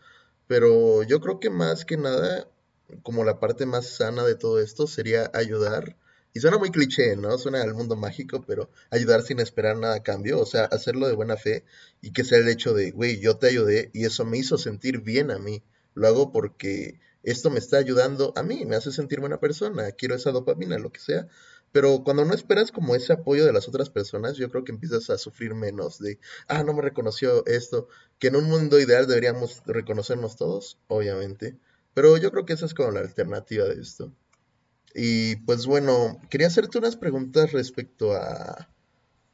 pero 0.48 1.04
yo 1.04 1.20
creo 1.22 1.40
que 1.40 1.50
más 1.50 1.86
que 1.86 1.98
nada, 1.98 2.48
como 3.04 3.24
la 3.24 3.40
parte 3.40 3.66
más 3.66 3.88
sana 3.88 4.24
de 4.26 4.36
todo 4.36 4.60
esto 4.60 4.88
sería 4.88 5.32
ayudar 5.34 5.98
y 6.34 6.40
suena 6.40 6.58
muy 6.58 6.70
cliché, 6.72 7.16
¿no? 7.16 7.38
Suena 7.38 7.62
al 7.62 7.74
mundo 7.74 7.96
mágico, 7.96 8.44
pero 8.46 8.70
ayudar 8.92 9.24
sin 9.24 9.40
esperar 9.40 9.78
nada 9.78 9.96
a 9.96 10.04
cambio, 10.04 10.40
o 10.40 10.46
sea, 10.46 10.66
hacerlo 10.66 11.08
de 11.08 11.16
buena 11.16 11.38
fe 11.38 11.64
y 12.02 12.12
que 12.12 12.24
sea 12.24 12.38
el 12.38 12.48
hecho 12.50 12.74
de, 12.74 12.92
güey, 12.92 13.20
yo 13.20 13.38
te 13.38 13.48
ayudé 13.48 13.90
y 13.94 14.06
eso 14.06 14.26
me 14.26 14.38
hizo 14.38 14.58
sentir 14.58 15.02
bien 15.02 15.32
a 15.32 15.40
mí. 15.40 15.64
Lo 15.96 16.08
hago 16.08 16.32
porque 16.32 17.00
esto 17.24 17.50
me 17.50 17.60
está 17.60 17.78
ayudando 17.78 18.34
a 18.36 18.44
mí, 18.44 18.66
me 18.66 18.76
hace 18.76 18.92
sentir 18.92 19.20
buena 19.20 19.40
persona, 19.40 19.92
quiero 19.92 20.16
esa 20.16 20.32
dopamina, 20.32 20.78
lo 20.78 20.92
que 20.92 21.00
sea. 21.00 21.28
Pero 21.72 22.04
cuando 22.04 22.26
no 22.26 22.34
esperas 22.34 22.72
como 22.72 22.96
ese 22.96 23.14
apoyo 23.14 23.46
de 23.46 23.54
las 23.54 23.68
otras 23.68 23.90
personas, 23.90 24.38
yo 24.38 24.50
creo 24.50 24.64
que 24.64 24.72
empiezas 24.72 25.10
a 25.10 25.18
sufrir 25.18 25.54
menos 25.54 26.00
de, 26.00 26.20
ah, 26.48 26.64
no 26.64 26.74
me 26.74 26.82
reconoció 26.82 27.46
esto, 27.46 27.88
que 28.18 28.28
en 28.28 28.38
un 28.38 28.46
mundo 28.46 28.80
ideal 28.80 29.08
deberíamos 29.08 29.62
reconocernos 29.66 30.36
todos, 30.36 30.80
obviamente. 30.88 31.58
Pero 31.94 32.18
yo 32.18 32.32
creo 32.32 32.46
que 32.46 32.54
esa 32.54 32.66
es 32.66 32.74
como 32.74 32.92
la 32.92 33.02
alternativa 33.02 33.66
de 33.66 33.82
esto. 33.82 34.14
Y 34.94 35.38
pues 35.38 35.66
bueno, 35.66 36.20
quería 36.30 36.48
hacerte 36.48 36.78
unas 36.78 36.96
preguntas 36.96 37.52
respecto 37.52 38.14
a 38.14 38.70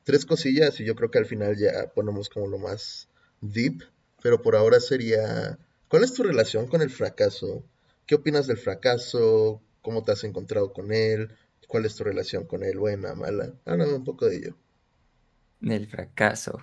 tres 0.04 0.26
cosillas 0.26 0.80
y 0.80 0.86
yo 0.86 0.96
creo 0.96 1.12
que 1.12 1.18
al 1.18 1.26
final 1.26 1.58
ya 1.58 1.92
ponemos 1.94 2.30
como 2.30 2.48
lo 2.48 2.58
más 2.58 3.10
deep, 3.42 3.84
pero 4.22 4.42
por 4.42 4.56
ahora 4.56 4.80
sería, 4.80 5.58
¿cuál 5.88 6.04
es 6.04 6.14
tu 6.14 6.24
relación 6.24 6.68
con 6.68 6.82
el 6.82 6.90
fracaso? 6.90 7.64
¿Qué 8.06 8.16
opinas 8.16 8.48
del 8.48 8.58
fracaso? 8.58 9.62
¿Cómo 9.82 10.04
te 10.04 10.12
has 10.12 10.24
encontrado 10.24 10.74
con 10.74 10.92
él? 10.92 11.32
¿Cuál 11.68 11.86
es 11.86 11.96
tu 11.96 12.04
relación 12.04 12.46
con 12.46 12.64
él? 12.64 12.78
¿Buena, 12.78 13.16
mala? 13.16 13.54
Háblame 13.66 13.94
un 13.94 14.04
poco 14.04 14.28
de 14.28 14.38
ello. 14.38 14.56
Del 15.60 15.88
fracaso. 15.88 16.60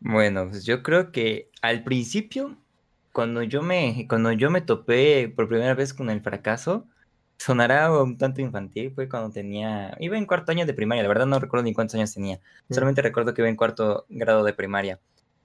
Bueno, 0.00 0.48
pues 0.48 0.64
yo 0.64 0.82
creo 0.82 1.12
que 1.12 1.50
al 1.60 1.84
principio, 1.84 2.56
cuando 3.12 3.42
yo 3.42 3.62
me, 3.62 4.06
cuando 4.08 4.32
yo 4.32 4.50
me 4.50 4.62
topé 4.62 5.32
por 5.34 5.48
primera 5.48 5.74
vez 5.74 5.92
con 5.92 6.08
el 6.08 6.22
fracaso, 6.22 6.88
sonará 7.42 7.92
un 7.92 8.16
tanto 8.16 8.40
infantil, 8.40 8.92
fue 8.94 9.08
cuando 9.08 9.30
tenía, 9.30 9.96
iba 10.00 10.16
en 10.16 10.26
cuarto 10.26 10.52
año 10.52 10.64
de 10.64 10.74
primaria, 10.74 11.02
la 11.02 11.08
verdad 11.08 11.26
no 11.26 11.38
recuerdo 11.40 11.64
ni 11.64 11.74
cuántos 11.74 11.96
años 11.96 12.14
tenía, 12.14 12.36
mm. 12.68 12.74
solamente 12.74 13.02
recuerdo 13.02 13.34
que 13.34 13.42
iba 13.42 13.48
en 13.48 13.56
cuarto 13.56 14.06
grado 14.08 14.44
de 14.44 14.52
primaria. 14.52 15.00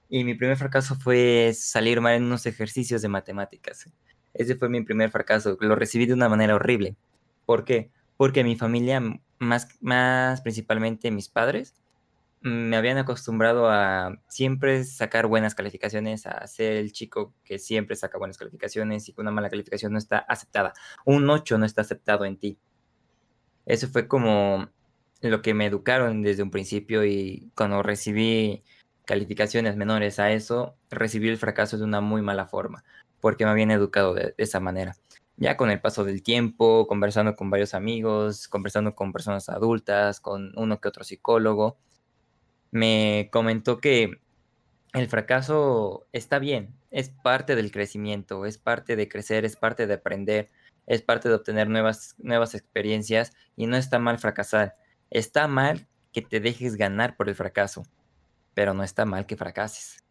Y 0.08 0.24
mi 0.24 0.34
primer 0.34 0.56
fracaso 0.56 0.96
fue 0.96 1.52
salir 1.54 2.00
mal 2.00 2.14
en 2.14 2.24
unos 2.24 2.46
ejercicios 2.46 3.02
de 3.02 3.08
matemáticas. 3.08 3.90
Ese 4.32 4.56
fue 4.56 4.68
mi 4.68 4.82
primer 4.82 5.10
fracaso, 5.10 5.58
lo 5.60 5.74
recibí 5.74 6.06
de 6.06 6.14
una 6.14 6.28
manera 6.28 6.54
horrible. 6.54 6.96
¿Por 7.44 7.64
qué? 7.64 7.90
Porque 8.16 8.42
mi 8.42 8.56
familia, 8.56 9.02
más, 9.38 9.68
más 9.80 10.40
principalmente 10.40 11.10
mis 11.10 11.28
padres, 11.28 11.74
me 12.40 12.76
habían 12.76 12.98
acostumbrado 12.98 13.68
a 13.70 14.20
siempre 14.28 14.84
sacar 14.84 15.26
buenas 15.26 15.54
calificaciones, 15.54 16.26
a 16.26 16.46
ser 16.46 16.74
el 16.74 16.92
chico 16.92 17.34
que 17.44 17.58
siempre 17.58 17.96
saca 17.96 18.18
buenas 18.18 18.38
calificaciones 18.38 19.08
y 19.08 19.12
que 19.12 19.20
una 19.20 19.30
mala 19.30 19.50
calificación 19.50 19.92
no 19.92 19.98
está 19.98 20.18
aceptada. 20.18 20.72
Un 21.04 21.28
8 21.28 21.58
no 21.58 21.66
está 21.66 21.82
aceptado 21.82 22.24
en 22.24 22.38
ti. 22.38 22.58
Eso 23.66 23.88
fue 23.88 24.08
como 24.08 24.68
lo 25.20 25.42
que 25.42 25.54
me 25.54 25.66
educaron 25.66 26.22
desde 26.22 26.42
un 26.42 26.50
principio 26.50 27.04
y 27.04 27.50
cuando 27.54 27.82
recibí 27.82 28.62
calificaciones 29.04 29.76
menores 29.76 30.18
a 30.18 30.32
eso, 30.32 30.76
recibí 30.90 31.28
el 31.28 31.38
fracaso 31.38 31.78
de 31.78 31.84
una 31.84 32.00
muy 32.00 32.22
mala 32.22 32.46
forma, 32.46 32.84
porque 33.20 33.44
me 33.44 33.50
habían 33.50 33.70
educado 33.70 34.14
de, 34.14 34.34
esa 34.38 34.60
manera. 34.60 34.96
Ya 35.36 35.56
con 35.56 35.70
el 35.70 35.80
paso 35.80 36.04
del 36.04 36.22
tiempo, 36.22 36.86
conversando 36.86 37.36
con 37.36 37.50
varios 37.50 37.74
amigos, 37.74 38.48
conversando 38.48 38.94
con 38.94 39.12
personas 39.12 39.48
adultas, 39.48 40.20
con 40.20 40.52
uno 40.56 40.80
que 40.80 40.88
otro 40.88 41.04
psicólogo, 41.04 41.78
me 42.70 43.28
comentó 43.32 43.80
que 43.80 44.20
el 44.94 45.08
fracaso 45.08 46.06
está 46.12 46.38
bien, 46.38 46.74
es 46.90 47.10
parte 47.10 47.56
del 47.56 47.70
crecimiento, 47.70 48.46
es 48.46 48.58
parte 48.58 48.96
de 48.96 49.08
crecer, 49.08 49.44
es 49.44 49.56
parte 49.56 49.86
de 49.86 49.94
aprender, 49.94 50.50
es 50.86 51.02
parte 51.02 51.28
de 51.28 51.34
obtener 51.34 51.68
nuevas, 51.68 52.14
nuevas 52.18 52.54
experiencias 52.54 53.32
y 53.56 53.66
no 53.66 53.76
está 53.76 53.98
mal 53.98 54.18
fracasar. 54.18 54.76
Está 55.10 55.46
mal 55.46 55.86
que 56.12 56.22
te 56.22 56.40
dejes 56.40 56.76
ganar 56.76 57.16
por 57.16 57.28
el 57.28 57.34
fracaso, 57.34 57.84
pero 58.54 58.74
no 58.74 58.82
está 58.82 59.04
mal 59.04 59.26
que 59.26 59.36
fracases. 59.36 60.02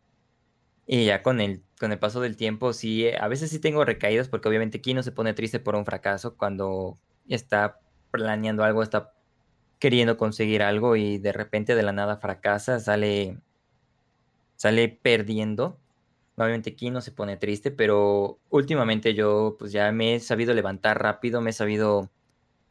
Y 0.86 1.06
ya 1.06 1.22
con 1.22 1.42
el, 1.42 1.64
con 1.80 1.92
el 1.92 2.00
paso 2.00 2.22
del 2.22 2.38
tiempo, 2.38 2.72
sí, 2.74 3.10
a 3.10 3.28
veces 3.28 3.50
sí 3.50 3.60
tengo 3.60 3.84
recaídas 3.84 4.30
porque 4.30 4.48
obviamente 4.48 4.78
aquí 4.78 4.94
no 4.94 5.04
se 5.04 5.12
pone 5.12 5.34
triste 5.34 5.60
por 5.60 5.76
un 5.76 5.86
fracaso 5.86 6.38
cuando 6.38 6.98
está 7.28 7.80
planeando 8.12 8.64
algo, 8.64 8.84
está 8.84 9.14
queriendo 9.80 10.18
conseguir 10.18 10.64
algo 10.64 10.96
y 10.96 11.18
de 11.18 11.32
repente 11.34 11.76
de 11.76 11.84
la 11.84 11.92
nada 11.94 12.18
fracasa, 12.18 12.80
sale, 12.80 13.38
sale 14.56 14.90
perdiendo. 14.90 15.78
Obviamente 16.36 16.72
aquí 16.72 16.92
no 16.92 17.02
se 17.02 17.12
pone 17.12 17.38
triste, 17.38 17.72
pero 17.72 18.40
últimamente 18.50 19.14
yo 19.14 19.56
pues 19.58 19.72
ya 19.72 19.92
me 19.92 20.16
he 20.16 20.20
sabido 20.20 20.54
levantar 20.54 21.02
rápido, 21.02 21.42
me 21.42 21.50
he 21.50 21.54
sabido 21.54 22.12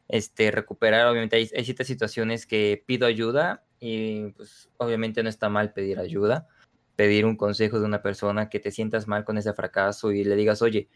este, 0.07 0.51
recuperar. 0.51 1.07
Obviamente 1.07 1.35
hay, 1.35 1.49
hay 1.55 1.65
ciertas 1.65 1.87
situaciones 1.87 2.45
que 2.45 2.83
pido 2.85 3.07
ayuda 3.07 3.63
y 3.79 4.29
pues 4.31 4.69
obviamente 4.77 5.23
no 5.23 5.29
está 5.29 5.49
mal 5.49 5.73
pedir 5.73 5.99
ayuda, 5.99 6.47
pedir 6.95 7.25
un 7.25 7.35
consejo 7.35 7.79
de 7.79 7.85
una 7.85 8.01
persona 8.01 8.49
que 8.49 8.59
te 8.59 8.71
sientas 8.71 9.07
mal 9.07 9.25
con 9.25 9.37
ese 9.37 9.53
fracaso 9.53 10.11
y 10.11 10.23
le 10.23 10.35
digas, 10.35 10.61
oye, 10.61 10.87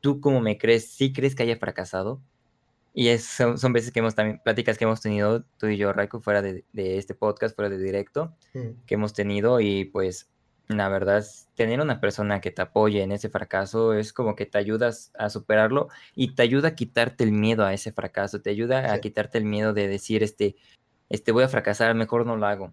¿tú 0.00 0.20
cómo 0.20 0.40
me 0.40 0.58
crees? 0.58 0.90
¿Sí 0.90 1.12
crees 1.12 1.34
que 1.34 1.42
haya 1.42 1.56
fracasado? 1.56 2.20
Y 2.92 3.08
es, 3.08 3.24
son, 3.24 3.72
veces 3.72 3.92
que 3.92 4.00
hemos 4.00 4.14
también, 4.14 4.40
pláticas 4.42 4.76
que 4.76 4.84
hemos 4.84 5.00
tenido 5.00 5.44
tú 5.58 5.68
y 5.68 5.76
yo, 5.76 5.92
Raiko, 5.92 6.20
fuera 6.20 6.42
de, 6.42 6.64
este 6.72 7.14
podcast, 7.14 7.54
fuera 7.54 7.68
de 7.68 7.78
directo, 7.78 8.34
mm. 8.54 8.84
que 8.86 8.94
hemos 8.94 9.12
tenido 9.12 9.60
y 9.60 9.84
pues 9.84 10.28
la 10.70 10.88
verdad, 10.88 11.24
tener 11.56 11.80
una 11.80 12.00
persona 12.00 12.40
que 12.40 12.52
te 12.52 12.62
apoye 12.62 13.02
en 13.02 13.10
ese 13.10 13.28
fracaso 13.28 13.92
es 13.92 14.12
como 14.12 14.36
que 14.36 14.46
te 14.46 14.56
ayudas 14.56 15.12
a 15.18 15.28
superarlo 15.28 15.88
y 16.14 16.36
te 16.36 16.42
ayuda 16.42 16.68
a 16.68 16.74
quitarte 16.76 17.24
el 17.24 17.32
miedo 17.32 17.64
a 17.64 17.74
ese 17.74 17.90
fracaso, 17.90 18.40
te 18.40 18.50
ayuda 18.50 18.92
a 18.92 19.00
quitarte 19.00 19.38
el 19.38 19.44
miedo 19.44 19.72
de 19.72 19.88
decir, 19.88 20.22
este, 20.22 20.54
este, 21.08 21.32
voy 21.32 21.42
a 21.42 21.48
fracasar, 21.48 21.94
mejor 21.96 22.24
no 22.24 22.36
lo 22.36 22.46
hago. 22.46 22.72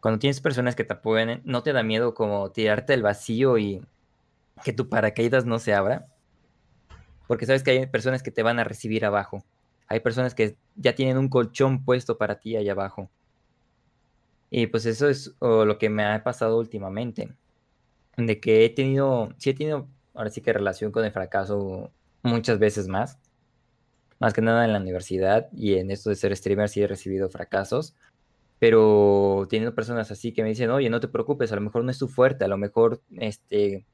Cuando 0.00 0.18
tienes 0.18 0.42
personas 0.42 0.76
que 0.76 0.84
te 0.84 0.92
apoyen, 0.92 1.40
no 1.44 1.62
te 1.62 1.72
da 1.72 1.82
miedo 1.82 2.12
como 2.12 2.50
tirarte 2.52 2.92
el 2.92 3.02
vacío 3.02 3.56
y 3.56 3.82
que 4.62 4.74
tu 4.74 4.90
paracaídas 4.90 5.46
no 5.46 5.58
se 5.58 5.72
abra 5.72 6.08
porque 7.26 7.46
sabes 7.46 7.62
que 7.62 7.72
hay 7.72 7.86
personas 7.86 8.22
que 8.22 8.30
te 8.30 8.42
van 8.42 8.58
a 8.58 8.64
recibir 8.64 9.04
abajo. 9.04 9.44
Hay 9.88 10.00
personas 10.00 10.34
que 10.34 10.56
ya 10.76 10.94
tienen 10.94 11.18
un 11.18 11.28
colchón 11.28 11.84
puesto 11.84 12.18
para 12.18 12.38
ti 12.38 12.56
allá 12.56 12.72
abajo. 12.72 13.10
Y 14.50 14.68
pues 14.68 14.86
eso 14.86 15.08
es 15.08 15.34
lo 15.40 15.78
que 15.78 15.88
me 15.88 16.04
ha 16.04 16.22
pasado 16.22 16.58
últimamente. 16.58 17.32
De 18.16 18.40
que 18.40 18.64
he 18.64 18.70
tenido, 18.70 19.32
sí 19.38 19.50
he 19.50 19.54
tenido, 19.54 19.88
ahora 20.14 20.30
sí 20.30 20.40
que 20.40 20.52
relación 20.52 20.92
con 20.92 21.04
el 21.04 21.12
fracaso 21.12 21.90
muchas 22.22 22.58
veces 22.58 22.88
más. 22.88 23.18
Más 24.18 24.32
que 24.32 24.40
nada 24.40 24.64
en 24.64 24.72
la 24.72 24.80
universidad 24.80 25.48
y 25.52 25.74
en 25.74 25.90
esto 25.90 26.10
de 26.10 26.16
ser 26.16 26.34
streamer 26.36 26.68
sí 26.68 26.82
he 26.82 26.86
recibido 26.86 27.28
fracasos. 27.28 27.94
Pero 28.58 29.46
teniendo 29.50 29.74
personas 29.74 30.10
así 30.10 30.32
que 30.32 30.42
me 30.42 30.48
dicen, 30.48 30.70
oye, 30.70 30.88
no 30.88 31.00
te 31.00 31.08
preocupes, 31.08 31.52
a 31.52 31.56
lo 31.56 31.60
mejor 31.60 31.84
no 31.84 31.90
es 31.90 31.98
tu 31.98 32.08
fuerte, 32.08 32.44
a 32.44 32.48
lo 32.48 32.56
mejor 32.56 33.02
este, 33.18 33.84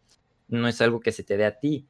no 0.47 0.69
es 0.69 0.81
algo 0.81 1.01
que 1.01 1.11
se 1.11 1.25
te 1.25 1.37
dé 1.37 1.45
a 1.47 1.59
ti 1.59 1.89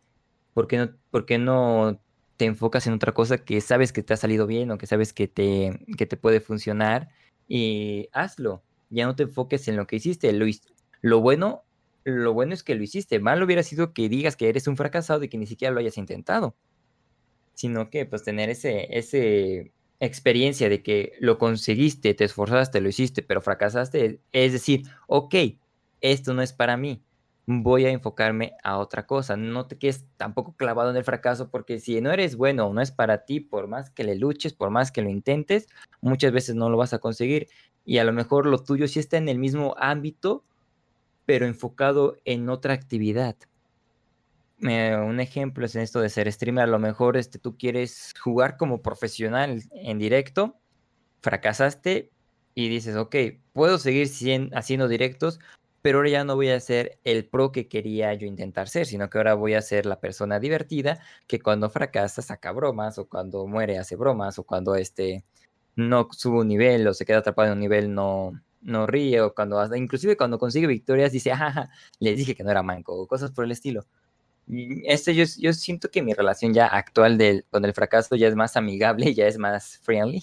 ¿por 0.54 0.66
qué 0.66 0.78
no, 0.78 0.90
por 1.10 1.26
qué 1.26 1.38
no 1.38 2.00
te 2.36 2.44
enfocas 2.46 2.86
en 2.86 2.94
otra 2.94 3.12
cosa 3.12 3.38
que 3.44 3.60
sabes 3.60 3.92
que 3.92 4.02
te 4.02 4.14
ha 4.14 4.16
salido 4.16 4.46
bien 4.46 4.70
o 4.70 4.78
que 4.78 4.86
sabes 4.86 5.12
que 5.12 5.28
te, 5.28 5.84
que 5.96 6.06
te 6.06 6.16
puede 6.16 6.40
funcionar 6.40 7.08
y 7.48 8.08
hazlo? 8.12 8.62
Ya 8.90 9.06
no 9.06 9.16
te 9.16 9.24
enfoques 9.24 9.68
en 9.68 9.76
lo 9.76 9.86
que 9.86 9.96
hiciste. 9.96 10.32
Lo, 10.32 10.46
lo 11.00 11.20
bueno, 11.20 11.64
lo 12.04 12.32
bueno 12.34 12.54
es 12.54 12.62
que 12.62 12.74
lo 12.74 12.82
hiciste. 12.82 13.20
Mal 13.20 13.42
hubiera 13.42 13.62
sido 13.62 13.94
que 13.94 14.08
digas 14.08 14.36
que 14.36 14.48
eres 14.48 14.66
un 14.66 14.76
fracasado 14.76 15.24
y 15.24 15.28
que 15.28 15.38
ni 15.38 15.46
siquiera 15.46 15.72
lo 15.72 15.80
hayas 15.80 15.98
intentado. 15.98 16.54
Sino 17.54 17.90
que 17.90 18.06
pues 18.06 18.22
tener 18.22 18.50
ese, 18.50 18.98
ese 18.98 19.72
experiencia 20.00 20.68
de 20.68 20.82
que 20.82 21.12
lo 21.20 21.38
conseguiste, 21.38 22.12
te 22.14 22.24
esforzaste, 22.24 22.80
lo 22.80 22.88
hiciste, 22.88 23.22
pero 23.22 23.40
fracasaste, 23.40 24.20
es 24.32 24.52
decir, 24.52 24.82
ok, 25.06 25.34
esto 26.00 26.34
no 26.34 26.42
es 26.42 26.52
para 26.52 26.76
mí 26.76 27.02
voy 27.46 27.86
a 27.86 27.90
enfocarme 27.90 28.54
a 28.62 28.78
otra 28.78 29.06
cosa. 29.06 29.36
No 29.36 29.66
te 29.66 29.78
quedes 29.78 30.06
tampoco 30.16 30.54
clavado 30.56 30.90
en 30.90 30.96
el 30.96 31.04
fracaso, 31.04 31.50
porque 31.50 31.80
si 31.80 32.00
no 32.00 32.12
eres 32.12 32.36
bueno 32.36 32.66
o 32.66 32.72
no 32.72 32.80
es 32.80 32.92
para 32.92 33.24
ti, 33.24 33.40
por 33.40 33.68
más 33.68 33.90
que 33.90 34.04
le 34.04 34.14
luches, 34.16 34.52
por 34.52 34.70
más 34.70 34.92
que 34.92 35.02
lo 35.02 35.10
intentes, 35.10 35.68
muchas 36.00 36.32
veces 36.32 36.54
no 36.54 36.70
lo 36.70 36.76
vas 36.76 36.92
a 36.92 36.98
conseguir. 36.98 37.48
Y 37.84 37.98
a 37.98 38.04
lo 38.04 38.12
mejor 38.12 38.46
lo 38.46 38.58
tuyo 38.58 38.86
sí 38.88 39.00
está 39.00 39.16
en 39.16 39.28
el 39.28 39.38
mismo 39.38 39.74
ámbito, 39.78 40.44
pero 41.26 41.46
enfocado 41.46 42.16
en 42.24 42.48
otra 42.48 42.74
actividad. 42.74 43.36
un 44.60 45.18
ejemplo 45.20 45.66
es 45.66 45.74
en 45.74 45.82
esto 45.82 46.00
de 46.00 46.08
ser 46.08 46.30
streamer. 46.32 46.64
A 46.64 46.66
lo 46.68 46.78
mejor 46.78 47.16
este, 47.16 47.38
tú 47.38 47.56
quieres 47.56 48.12
jugar 48.20 48.56
como 48.56 48.82
profesional 48.82 49.62
en 49.72 49.98
directo, 49.98 50.56
fracasaste 51.22 52.10
y 52.54 52.68
dices, 52.68 52.96
ok, 52.96 53.16
puedo 53.52 53.78
seguir 53.78 54.08
haciendo 54.54 54.88
directos, 54.88 55.40
pero 55.82 55.98
ahora 55.98 56.10
ya 56.10 56.24
no 56.24 56.36
voy 56.36 56.48
a 56.48 56.60
ser 56.60 56.98
el 57.04 57.26
pro 57.26 57.52
que 57.52 57.68
quería 57.68 58.14
yo 58.14 58.26
intentar 58.26 58.68
ser, 58.68 58.86
sino 58.86 59.10
que 59.10 59.18
ahora 59.18 59.34
voy 59.34 59.54
a 59.54 59.62
ser 59.62 59.84
la 59.84 60.00
persona 60.00 60.38
divertida 60.40 61.00
que 61.26 61.40
cuando 61.40 61.68
fracasa 61.70 62.22
saca 62.22 62.52
bromas, 62.52 62.98
o 62.98 63.08
cuando 63.08 63.46
muere 63.46 63.78
hace 63.78 63.96
bromas, 63.96 64.38
o 64.38 64.44
cuando 64.44 64.76
este 64.76 65.24
no 65.76 66.08
sube 66.12 66.40
un 66.40 66.48
nivel 66.48 66.86
o 66.86 66.94
se 66.94 67.04
queda 67.04 67.18
atrapado 67.18 67.48
en 67.48 67.54
un 67.54 67.60
nivel 67.60 67.94
no, 67.94 68.40
no 68.62 68.86
ríe, 68.86 69.20
o 69.20 69.34
cuando 69.34 69.74
inclusive 69.76 70.16
cuando 70.16 70.38
consigue 70.38 70.66
victorias 70.68 71.12
dice, 71.12 71.32
ajá, 71.32 71.70
les 71.98 72.16
dije 72.16 72.34
que 72.34 72.44
no 72.44 72.50
era 72.50 72.62
manco, 72.62 72.94
o 72.94 73.06
cosas 73.06 73.32
por 73.32 73.44
el 73.44 73.52
estilo. 73.52 73.86
Este, 74.84 75.14
yo, 75.14 75.24
yo 75.38 75.52
siento 75.52 75.90
que 75.90 76.02
mi 76.02 76.14
relación 76.14 76.52
ya 76.54 76.66
actual 76.66 77.16
del, 77.18 77.44
con 77.50 77.64
el 77.64 77.72
fracaso 77.74 78.16
ya 78.16 78.28
es 78.28 78.34
más 78.34 78.56
amigable, 78.56 79.14
ya 79.14 79.26
es 79.26 79.38
más 79.38 79.78
friendly. 79.78 80.22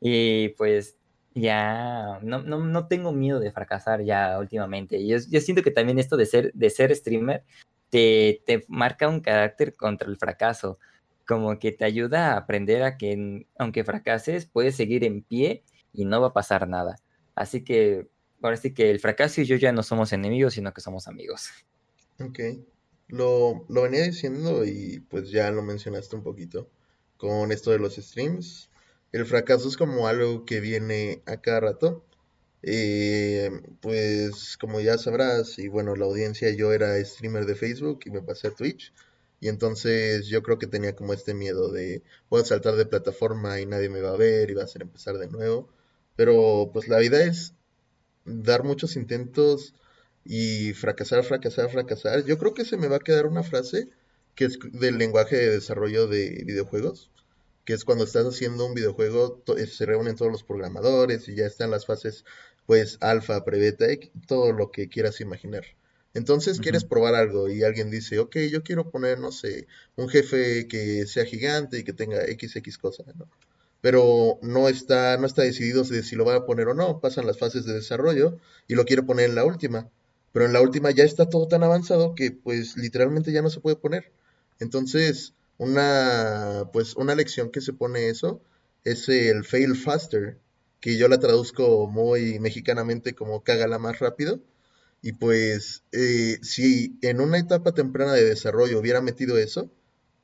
y 0.00 0.50
pues 0.50 0.96
ya 1.36 2.18
no, 2.22 2.42
no, 2.42 2.64
no, 2.64 2.88
tengo 2.88 3.12
miedo 3.12 3.38
de 3.40 3.52
fracasar 3.52 4.02
ya 4.02 4.38
últimamente. 4.38 5.06
Yo, 5.06 5.18
yo 5.28 5.40
siento 5.42 5.62
que 5.62 5.70
también 5.70 5.98
esto 5.98 6.16
de 6.16 6.24
ser, 6.24 6.50
de 6.54 6.70
ser 6.70 6.96
streamer 6.96 7.44
te, 7.90 8.42
te, 8.46 8.64
marca 8.68 9.06
un 9.06 9.20
carácter 9.20 9.76
contra 9.76 10.08
el 10.08 10.16
fracaso, 10.16 10.78
como 11.26 11.58
que 11.58 11.72
te 11.72 11.84
ayuda 11.84 12.32
a 12.32 12.38
aprender 12.38 12.82
a 12.82 12.96
que 12.96 13.46
aunque 13.58 13.84
fracases, 13.84 14.46
puedes 14.46 14.76
seguir 14.76 15.04
en 15.04 15.22
pie 15.22 15.62
y 15.92 16.06
no 16.06 16.22
va 16.22 16.28
a 16.28 16.32
pasar 16.32 16.66
nada. 16.68 16.96
Así 17.34 17.62
que 17.62 18.08
ahora 18.40 18.56
sí 18.56 18.72
que 18.72 18.90
el 18.90 18.98
fracaso 18.98 19.42
y 19.42 19.44
yo 19.44 19.56
ya 19.56 19.72
no 19.72 19.82
somos 19.82 20.14
enemigos, 20.14 20.54
sino 20.54 20.72
que 20.72 20.80
somos 20.80 21.06
amigos. 21.06 21.50
Ok, 22.18 22.38
lo, 23.08 23.66
lo 23.68 23.82
venía 23.82 24.04
diciendo 24.04 24.64
y 24.64 25.00
pues 25.10 25.30
ya 25.30 25.50
lo 25.50 25.62
mencionaste 25.62 26.16
un 26.16 26.22
poquito 26.22 26.70
con 27.18 27.52
esto 27.52 27.72
de 27.72 27.78
los 27.78 27.96
streams 27.96 28.70
el 29.16 29.26
fracaso 29.26 29.68
es 29.68 29.76
como 29.76 30.08
algo 30.08 30.44
que 30.44 30.60
viene 30.60 31.22
a 31.26 31.40
cada 31.40 31.60
rato. 31.60 32.04
Eh, 32.62 33.50
pues 33.80 34.56
como 34.58 34.80
ya 34.80 34.98
sabrás, 34.98 35.58
y 35.58 35.68
bueno, 35.68 35.94
la 35.96 36.06
audiencia, 36.06 36.50
yo 36.50 36.72
era 36.72 37.02
streamer 37.04 37.46
de 37.46 37.54
Facebook 37.54 38.00
y 38.06 38.10
me 38.10 38.22
pasé 38.22 38.48
a 38.48 38.50
Twitch. 38.52 38.92
Y 39.40 39.48
entonces 39.48 40.26
yo 40.28 40.42
creo 40.42 40.58
que 40.58 40.66
tenía 40.66 40.96
como 40.96 41.12
este 41.14 41.34
miedo 41.34 41.70
de 41.70 42.02
voy 42.30 42.42
a 42.42 42.44
saltar 42.44 42.76
de 42.76 42.86
plataforma 42.86 43.60
y 43.60 43.66
nadie 43.66 43.88
me 43.88 44.00
va 44.00 44.10
a 44.10 44.16
ver 44.16 44.50
y 44.50 44.54
va 44.54 44.64
a 44.64 44.66
ser 44.66 44.82
empezar 44.82 45.18
de 45.18 45.28
nuevo. 45.28 45.68
Pero 46.16 46.70
pues 46.72 46.88
la 46.88 46.98
vida 46.98 47.22
es 47.24 47.54
dar 48.24 48.64
muchos 48.64 48.96
intentos 48.96 49.74
y 50.24 50.72
fracasar, 50.74 51.24
fracasar, 51.24 51.70
fracasar. 51.70 52.24
Yo 52.24 52.38
creo 52.38 52.54
que 52.54 52.64
se 52.64 52.76
me 52.76 52.88
va 52.88 52.96
a 52.96 53.00
quedar 53.00 53.26
una 53.26 53.42
frase 53.42 53.88
que 54.34 54.46
es 54.46 54.58
del 54.72 54.98
lenguaje 54.98 55.36
de 55.36 55.50
desarrollo 55.50 56.06
de 56.08 56.42
videojuegos, 56.46 57.10
que 57.66 57.74
es 57.74 57.84
cuando 57.84 58.04
estás 58.04 58.24
haciendo 58.24 58.64
un 58.64 58.74
videojuego, 58.74 59.42
eh, 59.58 59.66
se 59.66 59.84
reúnen 59.84 60.16
todos 60.16 60.30
los 60.32 60.44
programadores 60.44 61.28
y 61.28 61.34
ya 61.34 61.46
están 61.46 61.70
las 61.72 61.84
fases, 61.84 62.24
pues, 62.64 62.96
alfa, 63.00 63.44
prebeta, 63.44 63.86
todo 64.26 64.52
lo 64.52 64.70
que 64.70 64.88
quieras 64.88 65.20
imaginar. 65.20 65.64
Entonces 66.14 66.60
quieres 66.60 66.84
probar 66.84 67.14
algo 67.14 67.50
y 67.50 67.62
alguien 67.62 67.90
dice, 67.90 68.20
ok, 68.20 68.36
yo 68.50 68.62
quiero 68.62 68.90
poner, 68.90 69.18
no 69.18 69.32
sé, 69.32 69.66
un 69.96 70.08
jefe 70.08 70.66
que 70.66 71.06
sea 71.06 71.26
gigante 71.26 71.80
y 71.80 71.84
que 71.84 71.92
tenga 71.92 72.22
XX 72.22 72.78
cosa, 72.78 73.04
¿no? 73.16 73.28
Pero 73.82 74.38
no 74.40 74.68
está, 74.68 75.18
no 75.18 75.26
está 75.26 75.42
decidido 75.42 75.84
si 75.84 76.16
lo 76.16 76.24
va 76.24 76.36
a 76.36 76.46
poner 76.46 76.68
o 76.68 76.74
no, 76.74 77.00
pasan 77.00 77.26
las 77.26 77.38
fases 77.38 77.66
de 77.66 77.74
desarrollo 77.74 78.38
y 78.66 78.76
lo 78.76 78.86
quiere 78.86 79.02
poner 79.02 79.28
en 79.28 79.34
la 79.34 79.44
última. 79.44 79.90
Pero 80.32 80.46
en 80.46 80.54
la 80.54 80.62
última 80.62 80.90
ya 80.90 81.04
está 81.04 81.28
todo 81.28 81.48
tan 81.48 81.62
avanzado 81.64 82.14
que 82.14 82.30
pues 82.30 82.76
literalmente 82.76 83.32
ya 83.32 83.42
no 83.42 83.50
se 83.50 83.60
puede 83.60 83.76
poner. 83.76 84.10
Entonces, 84.58 85.34
una, 85.58 86.70
pues, 86.72 86.96
una 86.96 87.14
lección 87.14 87.50
que 87.50 87.60
se 87.60 87.72
pone 87.72 88.08
eso 88.08 88.40
es 88.84 89.08
el 89.08 89.44
fail 89.44 89.76
faster, 89.76 90.38
que 90.80 90.96
yo 90.96 91.08
la 91.08 91.18
traduzco 91.18 91.86
muy 91.88 92.38
mexicanamente 92.38 93.14
como 93.14 93.42
cágala 93.42 93.78
más 93.78 93.98
rápido. 93.98 94.40
Y 95.02 95.12
pues, 95.12 95.82
eh, 95.92 96.38
si 96.42 96.98
en 97.02 97.20
una 97.20 97.38
etapa 97.38 97.72
temprana 97.72 98.12
de 98.14 98.24
desarrollo 98.24 98.78
hubiera 98.78 99.00
metido 99.00 99.38
eso, 99.38 99.70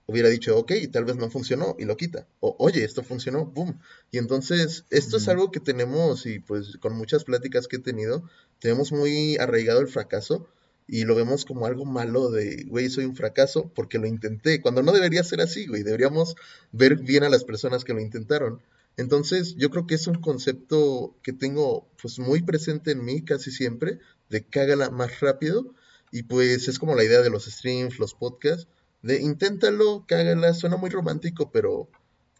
hubiera 0.07 0.29
dicho, 0.29 0.57
ok, 0.59 0.73
tal 0.93 1.05
vez 1.05 1.17
no 1.17 1.31
funcionó 1.31 1.77
y 1.79 1.85
lo 1.85 1.97
quita. 1.97 2.27
O, 2.41 2.57
oye, 2.59 2.85
esto 2.85 3.03
funcionó, 3.03 3.47
boom. 3.47 3.81
Y 4.11 4.19
entonces, 4.19 4.85
esto 4.91 5.17
es 5.17 5.29
algo 5.29 5.51
que 5.51 5.61
tenemos 5.61 6.27
y 6.27 6.39
pues 6.41 6.77
con 6.79 6.97
muchas 6.97 7.25
pláticas 7.25 7.69
que 7.69 7.77
he 7.77 7.81
tenido, 7.81 8.29
tenemos 8.59 8.93
muy 8.93 9.37
arraigado 9.37 9.81
el 9.81 9.89
fracaso 9.89 10.49
y 10.87 11.05
lo 11.05 11.15
vemos 11.15 11.45
como 11.45 11.67
algo 11.67 11.85
malo 11.85 12.31
de, 12.31 12.65
güey, 12.69 12.91
soy 12.91 13.05
un 13.05 13.17
fracaso 13.17 13.71
porque 13.75 13.99
lo 13.99 14.07
intenté, 14.07 14.61
cuando 14.61 14.83
no 14.83 14.93
debería 14.93 15.25
ser 15.25 15.41
así, 15.41 15.67
güey, 15.67 15.83
deberíamos 15.83 16.37
ver 16.73 16.97
bien 16.97 17.25
a 17.25 17.29
las 17.29 17.45
personas 17.45 17.85
que 17.85 17.95
lo 17.95 18.01
intentaron. 18.01 18.61
Entonces, 18.97 19.55
yo 19.57 19.71
creo 19.71 19.87
que 19.87 19.95
es 19.95 20.07
un 20.07 20.21
concepto 20.21 21.17
que 21.23 21.33
tengo 21.33 21.89
pues 22.01 22.19
muy 22.19 22.43
presente 22.43 22.91
en 22.91 23.05
mí 23.05 23.23
casi 23.23 23.51
siempre, 23.51 24.01
de 24.29 24.45
cágala 24.45 24.91
más 24.91 25.21
rápido, 25.21 25.75
y 26.11 26.25
pues 26.25 26.69
es 26.69 26.79
como 26.79 26.95
la 26.95 27.05
idea 27.05 27.23
de 27.23 27.31
los 27.31 27.47
streams, 27.47 27.99
los 27.99 28.15
podcasts, 28.15 28.69
de 29.03 29.21
inténtalo, 29.21 30.05
cágala, 30.07 30.53
suena 30.55 30.77
muy 30.77 30.91
romántico, 30.91 31.51
pero 31.51 31.89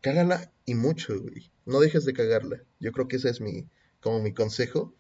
cágala 0.03 0.53
y 0.67 0.75
mucho, 0.75 1.19
güey. 1.21 1.51
No 1.65 1.81
dejes 1.81 2.05
de 2.05 2.13
cagarla. 2.13 2.63
Yo 2.81 2.93
creo 2.93 3.09
que 3.09 3.17
ese 3.17 3.31
es 3.31 3.41
mi, 3.41 3.67
como 4.01 4.21
mi 4.21 4.33
consejo. 4.33 4.95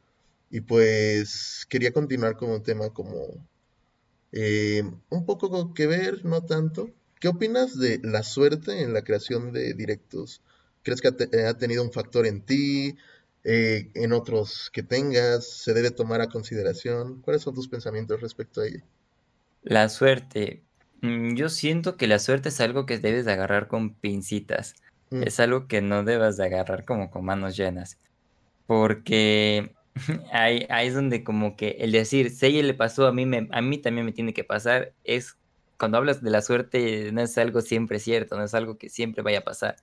Y 0.53 0.61
pues 0.61 1.66
quería 1.70 1.92
continuar 1.92 2.36
con 2.36 2.50
un 2.50 2.62
tema 2.62 2.90
como 2.90 3.16
eh, 4.32 4.82
un 5.09 5.24
poco 5.24 5.72
que 5.72 5.86
ver, 5.86 6.26
no 6.26 6.42
tanto. 6.44 6.90
¿Qué 7.18 7.28
opinas 7.28 7.78
de 7.78 8.00
la 8.03 8.22
suerte 8.22 8.82
en 8.82 8.92
la 8.92 9.03
creación 9.03 9.53
de 9.53 9.72
directos? 9.72 10.42
¿Crees 10.82 11.00
que 11.00 11.09
ha, 11.09 11.55
tenido 11.55 11.82
un 11.82 11.90
factor 11.90 12.26
en 12.26 12.42
ti, 12.42 12.98
eh, 13.44 13.90
en 13.94 14.12
otros 14.12 14.68
que 14.74 14.82
tengas? 14.82 15.48
¿Se 15.48 15.72
debe 15.72 15.90
tomar 15.90 16.20
a 16.20 16.28
consideración? 16.28 17.22
¿Cuáles 17.22 17.40
son 17.40 17.55
tus 17.55 17.68
pensamientos 17.68 18.20
respecto 18.20 18.61
a 18.61 18.66
ella? 18.66 18.84
La 19.62 19.88
suerte. 19.88 20.64
Mm, 21.00 21.34
yo 21.34 21.48
siento 21.48 21.96
que 21.96 22.09
la 22.09 22.18
suerte 22.18 22.50
es 22.50 22.61
algo 22.61 22.84
que 22.84 22.98
debes 22.98 23.24
de 23.24 23.32
agarrar 23.32 23.68
con 23.68 23.94
pincitas. 23.94 24.74
Mm. 25.09 25.22
Es 25.22 25.40
algo 25.40 25.66
que 25.66 25.80
no 25.80 26.05
debas 26.05 26.36
de 26.36 26.44
agarrar 26.44 26.84
como 26.84 27.11
con 27.11 27.24
manos 27.24 27.57
llenas. 27.57 27.96
Porque 28.66 29.74
Ahí, 30.32 30.66
ahí 30.70 30.88
es 30.88 30.95
donde 30.95 31.22
como 31.22 31.55
que 31.55 31.76
el 31.80 31.93
decir, 31.93 32.30
si 32.30 32.47
a 32.47 32.49
ella 32.49 32.62
le 32.62 32.74
pasó, 32.74 33.07
a 33.07 33.12
mí, 33.12 33.26
me, 33.26 33.49
a 33.51 33.61
mí 33.61 33.78
también 33.78 34.07
me 34.07 34.12
tiene 34.12 34.32
que 34.32 34.43
pasar, 34.43 34.95
es 35.05 35.36
cuando 35.82 35.99
hablas 35.99 36.22
de 36.22 36.30
la 36.30 36.43
suerte, 36.43 37.11
no 37.11 37.22
es 37.22 37.36
algo 37.38 37.61
siempre 37.61 37.99
cierto, 37.99 38.36
no 38.36 38.45
es 38.45 38.55
algo 38.55 38.78
que 38.78 38.88
siempre 38.88 39.24
vaya 39.24 39.40
a 39.40 39.45
pasar. 39.45 39.74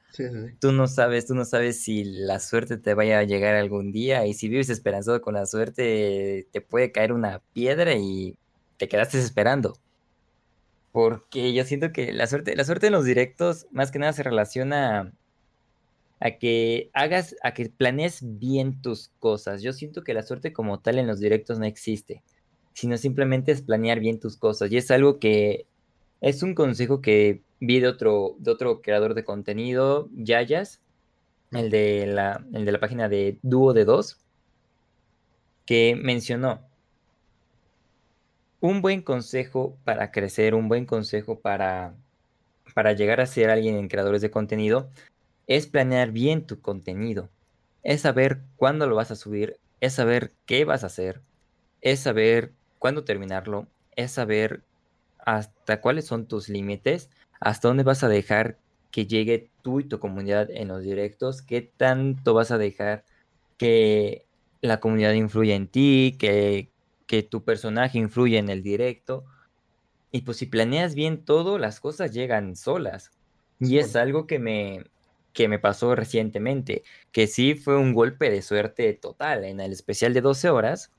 Tú 0.59 0.71
no 0.71 0.87
sabes, 0.87 1.25
tú 1.25 1.35
no 1.35 1.43
sabes 1.43 1.81
si 1.81 2.05
la 2.05 2.39
suerte 2.39 2.77
te 2.77 2.93
vaya 2.93 3.19
a 3.19 3.23
llegar 3.23 3.55
algún 3.55 3.91
día 3.91 4.25
y 4.25 4.33
si 4.33 4.47
vives 4.47 4.69
esperanzado 4.69 5.21
con 5.21 5.33
la 5.33 5.45
suerte, 5.45 6.47
te 6.53 6.61
puede 6.61 6.93
caer 6.93 7.11
una 7.11 7.41
piedra 7.51 7.95
y 7.95 8.37
te 8.77 8.87
quedaste 8.87 9.19
esperando. 9.19 9.77
Porque 10.93 11.53
yo 11.53 11.65
siento 11.65 11.91
que 11.91 12.13
la 12.13 12.27
suerte, 12.27 12.55
la 12.55 12.63
suerte 12.63 12.87
en 12.87 12.93
los 12.93 13.03
directos 13.03 13.67
más 13.71 13.91
que 13.91 13.99
nada 13.99 14.13
se 14.13 14.23
relaciona 14.23 15.11
a 16.19 16.31
que 16.31 16.89
hagas, 16.93 17.35
a 17.43 17.53
que 17.53 17.69
planees 17.69 18.19
bien 18.21 18.81
tus 18.81 19.09
cosas. 19.19 19.61
Yo 19.61 19.73
siento 19.73 20.03
que 20.03 20.13
la 20.13 20.23
suerte 20.23 20.51
como 20.51 20.79
tal 20.79 20.97
en 20.99 21.07
los 21.07 21.19
directos 21.19 21.59
no 21.59 21.65
existe, 21.65 22.23
sino 22.73 22.97
simplemente 22.97 23.51
es 23.51 23.61
planear 23.61 23.99
bien 23.99 24.19
tus 24.19 24.37
cosas. 24.37 24.71
Y 24.71 24.77
es 24.77 24.91
algo 24.91 25.19
que 25.19 25.65
es 26.21 26.43
un 26.43 26.55
consejo 26.55 27.01
que 27.01 27.41
vi 27.59 27.79
de 27.79 27.87
otro, 27.87 28.35
de 28.39 28.51
otro 28.51 28.81
creador 28.81 29.13
de 29.13 29.23
contenido, 29.23 30.09
Yayas, 30.13 30.81
el 31.51 31.69
de 31.69 32.05
la, 32.07 32.45
el 32.53 32.65
de 32.65 32.71
la 32.71 32.79
página 32.79 33.09
de 33.09 33.39
Dúo 33.41 33.73
de 33.73 33.85
Dos, 33.85 34.17
que 35.65 35.95
mencionó 35.95 36.61
un 38.59 38.81
buen 38.81 39.01
consejo 39.01 39.77
para 39.85 40.11
crecer, 40.11 40.53
un 40.53 40.67
buen 40.67 40.85
consejo 40.85 41.39
para, 41.39 41.95
para 42.75 42.91
llegar 42.91 43.21
a 43.21 43.25
ser 43.25 43.49
alguien 43.49 43.77
en 43.77 43.87
creadores 43.87 44.21
de 44.21 44.31
contenido 44.31 44.89
es 45.49 45.67
planear 45.67 46.11
bien 46.11 46.47
tu 46.47 46.61
contenido, 46.61 47.27
es 47.83 47.99
saber 48.01 48.39
cuándo 48.55 48.87
lo 48.87 48.95
vas 48.95 49.11
a 49.11 49.17
subir, 49.17 49.57
es 49.81 49.91
saber 49.91 50.31
qué 50.45 50.63
vas 50.63 50.85
a 50.85 50.87
hacer, 50.87 51.19
es 51.81 51.99
saber 51.99 52.53
cuándo 52.77 53.03
terminarlo, 53.03 53.67
es 53.97 54.11
saber 54.11 54.61
hasta 55.17 55.81
cuáles 55.81 56.05
son 56.05 56.25
tus 56.25 56.47
límites, 56.47 57.09
hasta 57.41 57.67
dónde 57.67 57.83
vas 57.83 58.05
a 58.05 58.07
dejar 58.07 58.57
que 58.91 59.05
llegue 59.05 59.49
tú 59.61 59.81
y 59.81 59.83
tu 59.83 59.99
comunidad 59.99 60.49
en 60.49 60.69
los 60.69 60.83
directos, 60.83 61.41
qué 61.41 61.61
tanto 61.61 62.33
vas 62.33 62.51
a 62.51 62.57
dejar 62.57 63.03
que 63.57 64.25
la 64.61 64.79
comunidad 64.79 65.11
influya 65.11 65.55
en 65.55 65.67
ti, 65.67 66.15
que 66.17 66.69
que 67.09 67.23
tu 67.23 67.43
personaje 67.43 67.97
influye 67.97 68.37
en 68.37 68.49
el 68.49 68.61
directo. 68.61 69.25
Y 70.11 70.21
pues 70.21 70.37
si 70.37 70.45
planeas 70.45 70.93
bien 70.93 71.25
todo, 71.25 71.57
las 71.57 71.79
cosas 71.79 72.13
llegan 72.13 72.55
solas. 72.55 73.09
Y 73.59 73.79
es 73.79 73.95
algo 73.95 74.27
que 74.27 74.37
me, 74.37 74.85
que 75.33 75.47
me 75.47 75.59
pasó 75.59 75.95
recientemente, 75.95 76.83
que 77.11 77.27
sí 77.27 77.55
fue 77.55 77.77
un 77.77 77.93
golpe 77.93 78.29
de 78.29 78.41
suerte 78.41 78.93
total. 78.93 79.45
En 79.45 79.59
el 79.59 79.71
especial 79.71 80.13
de 80.13 80.21
12 80.21 80.49
horas, 80.49 80.91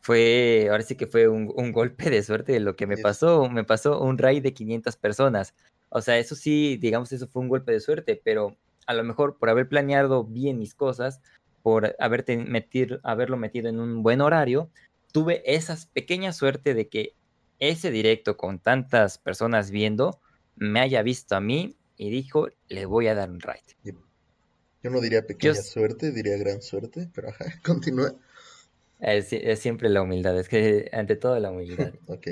fue, 0.00 0.68
ahora 0.70 0.82
sí 0.82 0.96
que 0.96 1.06
fue 1.06 1.28
un, 1.28 1.72
golpe 1.72 2.10
de 2.10 2.22
suerte 2.22 2.52
de 2.52 2.60
lo 2.60 2.76
que 2.76 2.86
me 2.86 2.98
pasó. 2.98 3.48
Me 3.48 3.64
pasó 3.64 4.00
un 4.00 4.18
raid 4.18 4.42
de 4.42 4.52
500 4.52 4.96
personas. 4.96 5.54
O 5.88 6.02
sea, 6.02 6.18
eso 6.18 6.34
sí, 6.34 6.76
digamos, 6.76 7.12
eso 7.12 7.26
fue 7.26 7.42
un 7.42 7.48
golpe 7.48 7.72
de 7.72 7.80
suerte, 7.80 8.20
pero 8.22 8.56
a 8.86 8.94
lo 8.94 9.04
mejor 9.04 9.38
por 9.38 9.48
haber 9.48 9.68
planeado 9.68 10.24
bien 10.24 10.58
mis 10.58 10.74
cosas, 10.74 11.20
por 11.62 11.96
haberte 11.98 12.36
metir, 12.36 13.00
haberlo 13.02 13.38
metido 13.38 13.68
en 13.70 13.80
un 13.80 14.02
buen 14.02 14.20
horario, 14.20 14.68
tuve 15.12 15.42
esa 15.46 15.78
pequeña 15.94 16.32
suerte 16.32 16.74
de 16.74 16.88
que 16.88 17.14
ese 17.58 17.90
directo 17.90 18.36
con 18.36 18.58
tantas 18.58 19.16
personas 19.16 19.70
viendo 19.70 20.20
me 20.56 20.80
haya 20.80 21.02
visto 21.02 21.36
a 21.36 21.40
mí 21.40 21.76
y 21.96 22.10
dijo, 22.10 22.48
le 22.68 22.86
voy 22.86 23.08
a 23.08 23.14
dar 23.14 23.30
un 23.30 23.40
raid. 23.40 23.62
Yo 24.82 24.90
no 24.90 25.00
diría 25.00 25.26
pequeña 25.26 25.54
suerte, 25.54 26.12
diría 26.12 26.36
gran 26.36 26.60
suerte, 26.60 27.08
pero 27.14 27.28
ajá, 27.28 27.46
continúa. 27.64 28.14
Es, 29.00 29.28
siempre 29.58 29.88
la 29.88 30.02
humildad, 30.02 30.38
es 30.38 30.48
que 30.48 30.90
ante 30.92 31.16
todo 31.16 31.38
la 31.38 31.50
humildad. 31.50 31.92
ok. 32.06 32.28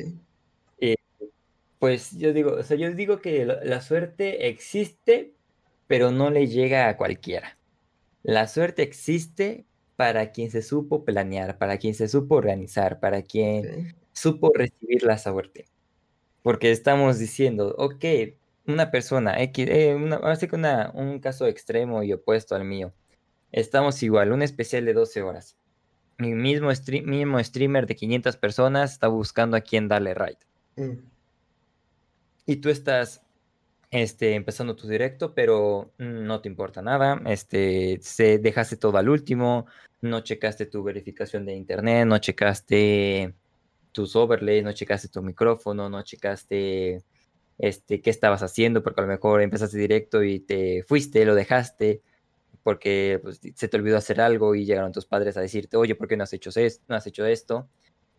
pues 1.78 2.12
yo 2.12 2.32
digo, 2.32 2.52
o 2.52 2.62
sea, 2.62 2.76
yo 2.76 2.92
digo 2.92 3.20
que 3.20 3.44
la 3.44 3.80
suerte 3.80 4.48
existe, 4.48 5.32
pero 5.86 6.10
no 6.10 6.30
le 6.30 6.46
llega 6.46 6.88
a 6.88 6.96
cualquiera. 6.96 7.58
La 8.22 8.46
suerte 8.46 8.82
existe 8.82 9.64
para 9.96 10.30
quien 10.30 10.50
se 10.50 10.62
supo 10.62 11.04
planear, 11.04 11.58
para 11.58 11.78
quien 11.78 11.94
se 11.94 12.08
supo 12.08 12.36
organizar, 12.36 13.00
para 13.00 13.22
quien 13.22 13.96
supo 14.12 14.52
recibir 14.54 15.02
la 15.02 15.18
suerte. 15.18 15.66
Porque 16.42 16.70
estamos 16.70 17.18
diciendo, 17.18 17.74
ok, 17.78 18.04
una 18.72 18.90
persona, 18.90 19.40
X, 19.42 19.68
eh, 19.68 19.94
una, 19.94 20.36
que 20.36 20.56
un 20.94 21.20
caso 21.20 21.46
extremo 21.46 22.02
y 22.02 22.12
opuesto 22.12 22.54
al 22.54 22.64
mío. 22.64 22.92
Estamos 23.52 24.02
igual, 24.02 24.32
un 24.32 24.42
especial 24.42 24.84
de 24.84 24.94
12 24.94 25.22
horas. 25.22 25.56
Mi 26.18 26.34
mismo, 26.34 26.70
mismo 27.04 27.42
streamer 27.42 27.86
de 27.86 27.96
500 27.96 28.36
personas 28.36 28.92
está 28.92 29.08
buscando 29.08 29.56
a 29.56 29.60
quién 29.60 29.88
darle 29.88 30.14
raid. 30.14 30.36
Mm. 30.76 30.98
Y 32.46 32.56
tú 32.56 32.70
estás 32.70 33.22
este, 33.90 34.34
empezando 34.34 34.74
tu 34.74 34.88
directo, 34.88 35.34
pero 35.34 35.92
no 35.98 36.40
te 36.40 36.48
importa 36.48 36.82
nada. 36.82 37.20
Este, 37.26 37.98
se, 38.02 38.38
dejaste 38.38 38.76
todo 38.76 38.96
al 38.98 39.08
último, 39.08 39.66
no 40.00 40.20
checaste 40.20 40.66
tu 40.66 40.82
verificación 40.82 41.44
de 41.44 41.54
internet, 41.54 42.06
no 42.06 42.18
checaste 42.18 43.34
tus 43.92 44.16
overlays, 44.16 44.64
no 44.64 44.72
checaste 44.72 45.08
tu 45.08 45.22
micrófono, 45.22 45.90
no 45.90 46.02
checaste 46.02 47.02
este, 47.59 48.00
qué 48.00 48.11
estabas 48.11 48.42
haciendo, 48.42 48.82
porque 48.82 49.00
a 49.00 49.05
lo 49.05 49.09
mejor 49.09 49.42
empezaste 49.42 49.78
directo 49.78 50.22
y 50.22 50.40
te 50.40 50.82
fuiste, 50.84 51.24
lo 51.24 51.34
dejaste, 51.34 52.03
porque 52.62 53.20
pues, 53.22 53.40
se 53.55 53.68
te 53.68 53.76
olvidó 53.76 53.96
hacer 53.96 54.20
algo 54.20 54.55
y 54.55 54.64
llegaron 54.64 54.92
tus 54.92 55.07
padres 55.07 55.36
a 55.36 55.40
decirte, 55.40 55.76
oye, 55.76 55.94
¿por 55.94 56.09
qué 56.09 56.16
no 56.16 56.24
has 56.24 56.32
hecho 56.32 56.50
esto? 56.55 56.84
No 56.88 56.96
has 56.96 57.07
hecho 57.07 57.26
esto? 57.26 57.68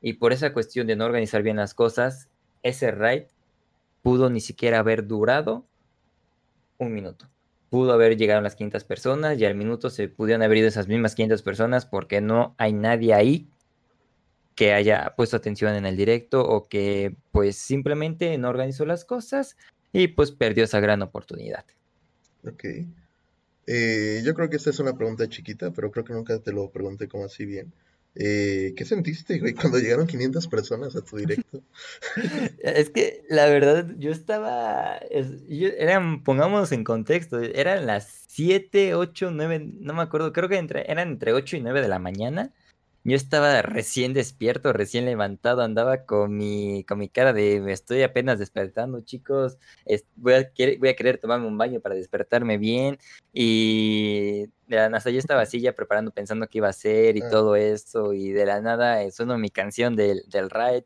Y 0.01 0.13
por 0.13 0.33
esa 0.33 0.53
cuestión 0.53 0.87
de 0.87 0.95
no 0.95 1.05
organizar 1.05 1.43
bien 1.43 1.57
las 1.57 1.73
cosas, 1.73 2.29
ese 2.61 2.91
raid 2.91 3.23
pudo 4.01 4.29
ni 4.29 4.41
siquiera 4.41 4.79
haber 4.79 5.07
durado 5.07 5.65
un 6.77 6.93
minuto. 6.93 7.29
Pudo 7.69 7.93
haber 7.93 8.17
llegado 8.17 8.41
las 8.41 8.55
500 8.55 8.83
personas 8.83 9.39
y 9.39 9.45
al 9.45 9.55
minuto 9.55 9.89
se 9.89 10.09
pudieron 10.09 10.43
haber 10.43 10.59
ido 10.59 10.67
esas 10.67 10.87
mismas 10.87 11.15
500 11.15 11.41
personas 11.41 11.85
porque 11.85 12.21
no 12.21 12.53
hay 12.57 12.73
nadie 12.73 13.13
ahí 13.13 13.47
que 14.55 14.73
haya 14.73 15.13
puesto 15.15 15.37
atención 15.37 15.75
en 15.75 15.85
el 15.85 15.97
directo 15.97 16.43
o 16.43 16.67
que 16.67 17.15
pues 17.31 17.55
simplemente 17.57 18.37
no 18.37 18.49
organizó 18.49 18.85
las 18.85 19.05
cosas 19.05 19.57
y 19.91 20.07
pues 20.09 20.31
perdió 20.31 20.63
esa 20.63 20.79
gran 20.79 21.01
oportunidad. 21.01 21.65
Ok. 22.45 22.65
Eh, 23.65 24.21
yo 24.25 24.33
creo 24.33 24.49
que 24.49 24.57
esta 24.57 24.69
es 24.69 24.79
una 24.79 24.95
pregunta 24.95 25.29
chiquita, 25.29 25.71
pero 25.71 25.91
creo 25.91 26.03
que 26.03 26.13
nunca 26.13 26.37
te 26.39 26.51
lo 26.51 26.69
pregunté 26.69 27.07
como 27.07 27.25
así 27.25 27.45
bien. 27.45 27.71
Eh, 28.15 28.73
¿Qué 28.75 28.85
sentiste, 28.85 29.39
güey, 29.39 29.53
cuando 29.53 29.79
llegaron 29.79 30.05
500 30.05 30.47
personas 30.47 30.95
a 30.95 31.01
tu 31.01 31.17
directo? 31.17 31.63
es 32.59 32.89
que 32.89 33.23
la 33.29 33.47
verdad, 33.47 33.87
yo 33.97 34.11
estaba. 34.11 34.99
eran, 35.77 36.23
pongámonos 36.23 36.71
en 36.71 36.83
contexto, 36.83 37.39
eran 37.39 37.85
las 37.87 38.25
7, 38.27 38.93
8, 38.95 39.31
9, 39.31 39.71
no 39.79 39.93
me 39.93 40.03
acuerdo, 40.03 40.31
creo 40.31 40.49
que 40.49 40.57
entre, 40.57 40.91
eran 40.91 41.09
entre 41.09 41.33
8 41.33 41.57
y 41.57 41.61
9 41.61 41.81
de 41.81 41.87
la 41.87 41.99
mañana. 41.99 42.51
Yo 43.05 43.17
estaba 43.17 43.61
recién 43.61 44.13
despierto, 44.13 44.71
recién 44.71 45.03
levantado, 45.05 45.61
andaba 45.61 46.05
con 46.05 46.37
mi, 46.37 46.85
con 46.85 46.99
mi 46.99 47.09
cara 47.09 47.33
de 47.33 47.59
me 47.59 47.73
estoy 47.73 48.01
apenas 48.01 48.39
despertando, 48.39 49.01
chicos. 49.01 49.57
voy, 50.15 50.33
a, 50.35 50.51
voy 50.79 50.89
a 50.89 50.95
querer 50.95 51.17
tomarme 51.17 51.47
un 51.47 51.57
baño 51.57 51.81
para 51.81 51.95
despertarme 51.95 52.57
bien. 52.57 52.97
Y 53.33 54.47
de 54.67 54.77
la 54.77 54.89
nada 54.89 55.11
yo 55.11 55.19
estaba 55.19 55.41
así 55.41 55.59
ya 55.59 55.73
preparando, 55.73 56.11
pensando 56.11 56.47
qué 56.47 56.59
iba 56.59 56.67
a 56.67 56.69
hacer 56.69 57.17
y 57.17 57.21
ah. 57.23 57.29
todo 57.29 57.57
eso. 57.57 58.13
Y 58.13 58.31
de 58.31 58.45
la 58.45 58.61
nada 58.61 59.03
eh, 59.03 59.11
sueno 59.11 59.37
mi 59.37 59.49
canción 59.49 59.95
del, 59.97 60.23
del 60.29 60.49
ride. 60.49 60.85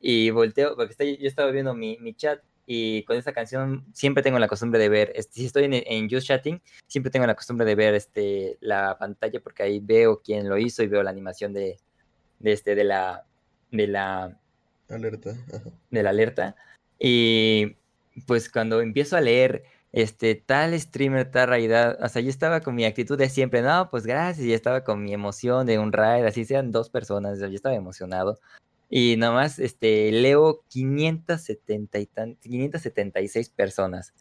Y 0.00 0.30
volteo, 0.30 0.76
porque 0.76 1.18
yo 1.18 1.26
estaba 1.26 1.50
viendo 1.50 1.74
mi, 1.74 1.96
mi 1.98 2.14
chat 2.14 2.42
y 2.66 3.02
con 3.04 3.16
esta 3.16 3.32
canción 3.32 3.84
siempre 3.92 4.22
tengo 4.22 4.38
la 4.38 4.48
costumbre 4.48 4.78
de 4.78 4.88
ver, 4.88 5.12
este, 5.14 5.34
si 5.34 5.46
estoy 5.46 5.64
en, 5.64 5.74
en 5.74 6.08
Just 6.08 6.26
Chatting, 6.26 6.60
siempre 6.86 7.10
tengo 7.10 7.26
la 7.26 7.34
costumbre 7.34 7.66
de 7.66 7.74
ver 7.74 7.94
este, 7.94 8.56
la 8.60 8.96
pantalla 8.98 9.40
porque 9.40 9.62
ahí 9.62 9.80
veo 9.80 10.20
quién 10.22 10.48
lo 10.48 10.56
hizo 10.58 10.82
y 10.82 10.88
veo 10.88 11.02
la 11.02 11.10
animación 11.10 11.52
de, 11.52 11.78
de, 12.38 12.52
este, 12.52 12.74
de 12.74 12.84
la 12.84 13.24
de 13.70 13.88
la 13.88 14.38
alerta. 14.88 15.34
De 15.90 16.02
la 16.02 16.10
alerta. 16.10 16.56
Y 16.98 17.76
pues 18.26 18.48
cuando 18.48 18.80
empiezo 18.80 19.16
a 19.16 19.20
leer 19.20 19.64
este 19.92 20.34
tal 20.34 20.78
streamer, 20.78 21.30
tal 21.30 21.48
realidad, 21.48 21.98
o 22.02 22.08
sea, 22.08 22.22
yo 22.22 22.30
estaba 22.30 22.60
con 22.60 22.74
mi 22.74 22.84
actitud 22.84 23.18
de 23.18 23.28
siempre, 23.28 23.62
no, 23.62 23.88
pues 23.90 24.06
gracias, 24.06 24.46
y 24.46 24.52
estaba 24.52 24.82
con 24.82 25.02
mi 25.02 25.12
emoción 25.12 25.66
de 25.66 25.78
un 25.78 25.92
raid, 25.92 26.24
así 26.24 26.44
sean 26.44 26.72
dos 26.72 26.90
personas, 26.90 27.38
yo 27.38 27.46
estaba 27.46 27.74
emocionado. 27.74 28.38
Y 28.90 29.16
nomás 29.16 29.58
este, 29.58 30.12
leo 30.12 30.62
570 30.68 31.98
y 31.98 32.06
576 32.06 33.48
personas. 33.50 34.12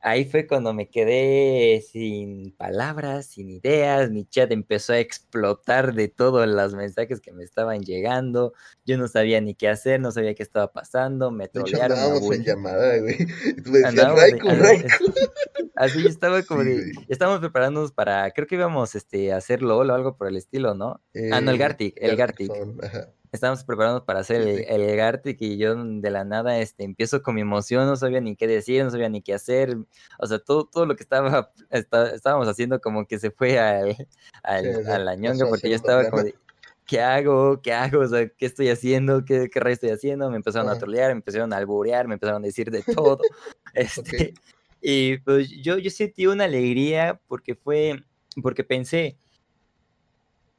Ahí 0.00 0.24
fue 0.24 0.46
cuando 0.46 0.74
me 0.74 0.90
quedé 0.90 1.80
sin 1.80 2.52
palabras, 2.52 3.26
sin 3.26 3.50
ideas. 3.50 4.10
Mi 4.10 4.24
chat 4.24 4.50
empezó 4.52 4.92
a 4.92 4.98
explotar 4.98 5.94
de 5.94 6.08
todos 6.08 6.46
los 6.46 6.74
mensajes 6.74 7.20
que 7.20 7.32
me 7.32 7.44
estaban 7.44 7.82
llegando. 7.82 8.52
Yo 8.84 8.98
no 8.98 9.08
sabía 9.08 9.40
ni 9.40 9.54
qué 9.54 9.68
hacer, 9.68 10.00
no 10.00 10.12
sabía 10.12 10.34
qué 10.34 10.42
estaba 10.42 10.72
pasando. 10.72 11.30
Me 11.30 11.48
trolearon. 11.48 11.98
Andábamos 11.98 12.34
en 12.34 12.44
llamada, 12.44 12.98
güey. 12.98 13.16
Así 15.76 16.06
estaba 16.06 16.42
como 16.42 16.64
de. 16.64 16.92
Estábamos 17.08 17.40
preparándonos 17.40 17.92
para. 17.92 18.30
Creo 18.32 18.46
que 18.46 18.56
íbamos 18.56 18.94
este, 18.94 19.32
a 19.32 19.36
hacer 19.36 19.62
LOL 19.62 19.90
o 19.90 19.94
algo 19.94 20.16
por 20.16 20.28
el 20.28 20.36
estilo, 20.36 20.74
¿no? 20.74 21.00
ah, 21.32 21.40
no, 21.40 21.50
el 21.50 21.56
eh, 21.56 21.58
Gartic. 21.58 21.94
El 21.96 22.16
Gartic 22.16 22.52
estábamos 23.32 23.64
preparándonos 23.64 24.04
para 24.04 24.20
hacer 24.20 24.42
el, 24.42 24.60
el, 24.68 24.96
Gartic 24.96 25.40
y 25.40 25.56
yo 25.56 25.74
de 25.74 26.10
la 26.10 26.24
nada 26.24 26.58
este, 26.58 26.84
empiezo 26.84 27.22
con 27.22 27.34
mi 27.34 27.40
emoción, 27.40 27.86
no 27.86 27.96
sabía 27.96 28.20
ni 28.20 28.36
qué 28.36 28.46
decir, 28.46 28.84
no 28.84 28.90
sabía 28.90 29.08
ni 29.08 29.22
qué 29.22 29.34
hacer, 29.34 29.76
o 30.18 30.26
sea, 30.26 30.38
todo, 30.38 30.66
todo 30.66 30.86
lo 30.86 30.94
que 30.94 31.02
estaba, 31.02 31.50
estábamos 31.70 32.46
haciendo 32.46 32.80
como 32.80 33.06
que 33.06 33.18
se 33.18 33.30
fue 33.30 33.58
al, 33.58 33.96
al, 34.42 34.86
a 34.86 34.98
la 34.98 35.14
ñonga 35.16 35.46
porque 35.48 35.70
yo 35.70 35.76
estaba 35.76 36.08
como 36.10 36.22
de, 36.22 36.34
¿qué 36.86 37.00
hago? 37.00 37.60
¿Qué 37.62 37.72
hago? 37.72 38.00
O 38.00 38.06
sea, 38.06 38.28
¿qué 38.28 38.46
estoy 38.46 38.68
haciendo? 38.68 39.24
¿Qué, 39.24 39.48
qué 39.50 39.60
rey 39.60 39.72
estoy 39.72 39.90
haciendo? 39.90 40.30
Me 40.30 40.36
empezaron 40.36 40.68
a 40.68 40.78
trolear, 40.78 41.08
me 41.08 41.16
empezaron 41.16 41.52
a 41.52 41.56
alburear, 41.56 42.06
me 42.06 42.14
empezaron 42.14 42.42
a 42.42 42.46
decir 42.46 42.70
de 42.70 42.82
todo. 42.94 43.18
este, 43.72 44.34
Y 44.82 45.18
pues 45.18 45.48
yo, 45.48 45.78
yo 45.78 45.90
sentí 45.90 46.26
una 46.26 46.44
alegría 46.44 47.20
porque 47.28 47.54
fue, 47.54 48.02
porque 48.42 48.64
pensé, 48.64 49.16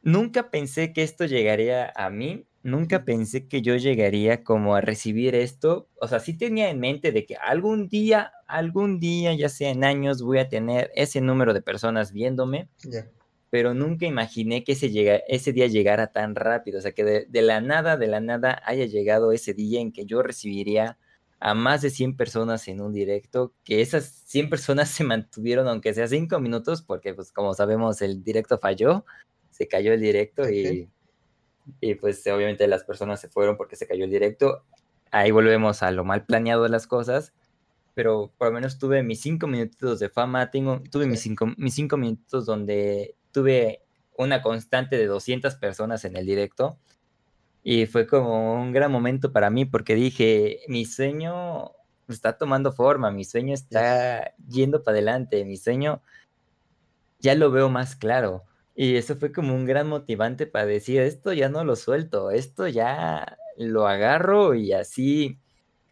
nunca 0.01 0.49
pensé 0.49 0.93
que 0.93 1.03
esto 1.03 1.26
llegaría 1.26 1.91
a 1.95 2.09
mí, 2.09 2.45
nunca 2.64 3.05
pensé 3.05 3.47
que 3.47 3.61
yo 3.61 3.76
llegaría 3.76 4.43
como 4.43 4.76
a 4.76 4.82
recibir 4.82 5.36
esto. 5.36 5.89
O 6.01 6.07
sea, 6.07 6.20
sí 6.20 6.34
tenía 6.36 6.70
en 6.70 6.80
mente 6.80 7.11
de 7.11 7.26
que 7.26 7.36
algún 7.36 7.89
día, 7.89 8.32
algún 8.47 8.99
día, 8.99 9.34
ya 9.36 9.49
sea 9.49 9.70
en 9.70 9.84
años, 9.84 10.22
voy 10.22 10.39
a 10.39 10.49
tener 10.49 10.89
ese 10.95 11.22
número 11.22 11.53
de 11.53 11.61
personas 11.61 12.14
viéndome. 12.14 12.70
Pero 13.49 13.74
nunca 13.76 14.07
imaginé 14.07 14.64
que 14.64 14.72
ese, 14.72 14.89
llega, 14.89 15.18
ese 15.28 15.53
día 15.53 15.68
llegara 15.68 16.07
tan 16.07 16.34
rápido. 16.36 16.80
O 16.80 16.82
sea, 16.82 16.93
que 16.93 17.03
de, 17.03 17.41
la 17.41 17.61
nada, 17.61 17.97
de 17.97 18.07
la 18.07 18.20
nada 18.20 18.61
haya 18.66 18.86
llegado 18.86 19.32
ese 19.32 19.53
día 19.53 19.80
en 19.80 19.91
que 19.91 20.05
yo 20.05 20.24
recibiría 20.24 20.97
a 21.39 21.53
más 21.53 21.82
de 21.82 21.89
100 21.89 22.16
personas 22.16 22.68
en 22.70 22.80
un 22.80 22.93
directo, 22.93 23.53
que 23.66 23.82
esas 23.82 24.05
100 24.26 24.49
personas 24.49 24.89
se 24.89 25.03
mantuvieron, 25.03 25.68
aunque 25.68 25.93
sea 25.93 26.07
5 26.07 26.39
minutos, 26.39 26.82
porque 26.82 27.14
pues 27.14 27.32
como 27.34 27.53
sabemos 27.53 28.01
el 28.01 28.24
directo 28.24 28.57
falló, 28.57 29.05
se 29.51 29.68
cayó 29.68 29.93
el 29.93 29.99
directo 29.99 30.49
y 30.49 30.89
y 31.80 31.95
pues 31.95 32.26
obviamente 32.28 32.68
las 32.68 32.84
personas 32.84 33.20
se 33.20 33.30
fueron 33.30 33.57
porque 33.57 33.76
se 33.76 33.88
cayó 33.88 34.05
el 34.05 34.11
directo. 34.11 34.64
Ahí 35.11 35.32
volvemos 35.32 35.84
a 35.84 35.91
lo 35.91 36.03
mal 36.03 36.26
planeado 36.26 36.64
de 36.64 36.70
las 36.70 36.88
cosas, 36.88 37.34
pero 37.93 38.34
por 38.38 38.47
lo 38.47 38.53
menos 38.53 38.80
tuve 38.80 39.03
mis 39.03 39.22
cinco 39.22 39.47
minutos 39.47 39.99
de 39.99 40.09
fama, 40.09 40.49
tengo, 40.51 40.82
tuve 40.91 41.05
mis 41.05 41.22
cinco, 41.22 41.47
mis 41.57 41.76
cinco 41.76 41.97
minutos 41.97 42.45
donde 42.45 43.16
tuve 43.32 43.84
una 44.18 44.41
constante 44.41 44.97
de 44.97 45.07
200 45.07 45.55
personas 45.55 46.05
en 46.05 46.16
el 46.16 46.26
directo 46.26 46.78
Y 47.64 47.86
fue 47.88 48.07
como 48.07 48.61
un 48.61 48.72
gran 48.74 48.91
momento 48.91 49.32
para 49.32 49.49
mí 49.49 49.66
porque 49.66 49.95
dije, 49.95 50.61
mi 50.68 50.86
sueño 50.86 51.72
está 52.07 52.38
tomando 52.38 52.72
forma, 52.74 53.11
mi 53.11 53.26
sueño 53.26 53.53
está 53.53 54.34
yendo 54.47 54.84
para 54.84 54.95
adelante, 54.97 55.45
mi 55.45 55.57
sueño 55.57 56.01
ya 57.20 57.36
lo 57.36 57.51
veo 57.51 57.70
más 57.70 57.95
claro. 57.95 58.43
Y 58.76 58.95
eso 58.95 59.15
fue 59.15 59.32
como 59.32 59.55
un 59.55 59.65
gran 59.65 59.88
motivante 59.88 60.47
para 60.47 60.65
decir, 60.65 61.01
esto 61.01 61.34
ya 61.34 61.49
no 61.49 61.63
lo 61.63 61.76
suelto, 61.76 62.32
esto 62.32 62.67
ya 62.67 63.38
lo 63.57 63.88
agarro 63.88 64.55
y 64.55 64.74
así 64.74 65.38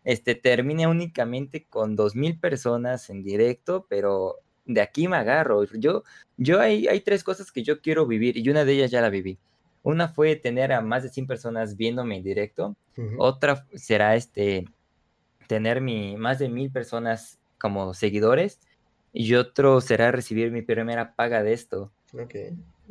este, 0.03 0.35
termine 0.35 0.87
únicamente 0.87 1.65
con 1.67 1.95
dos 1.95 2.15
mil 2.15 2.39
personas 2.39 3.09
en 3.09 3.23
directo, 3.23 3.85
pero 3.89 4.37
de 4.65 4.81
aquí 4.81 5.07
me 5.07 5.17
agarro. 5.17 5.63
Yo, 5.65 6.03
yo 6.37 6.59
hay, 6.59 6.87
hay 6.87 7.01
tres 7.01 7.23
cosas 7.23 7.51
que 7.51 7.63
yo 7.63 7.81
quiero 7.81 8.07
vivir 8.07 8.37
y 8.37 8.49
una 8.49 8.65
de 8.65 8.73
ellas 8.73 8.91
ya 8.91 9.01
la 9.01 9.09
viví. 9.09 9.37
Una 9.83 10.07
fue 10.07 10.35
tener 10.35 10.71
a 10.73 10.81
más 10.81 11.03
de 11.03 11.09
100 11.09 11.27
personas 11.27 11.75
viéndome 11.75 12.17
en 12.17 12.23
directo. 12.23 12.75
Otra 13.17 13.65
será 13.73 14.15
este 14.15 14.65
tener 15.47 15.81
mi, 15.81 16.17
más 16.17 16.37
de 16.37 16.49
mil 16.49 16.71
personas 16.71 17.39
como 17.59 17.93
seguidores. 17.93 18.59
Y 19.11 19.33
otro 19.35 19.81
será 19.81 20.11
recibir 20.11 20.51
mi 20.51 20.61
primera 20.61 21.15
paga 21.15 21.43
de 21.43 21.53
esto. 21.53 21.91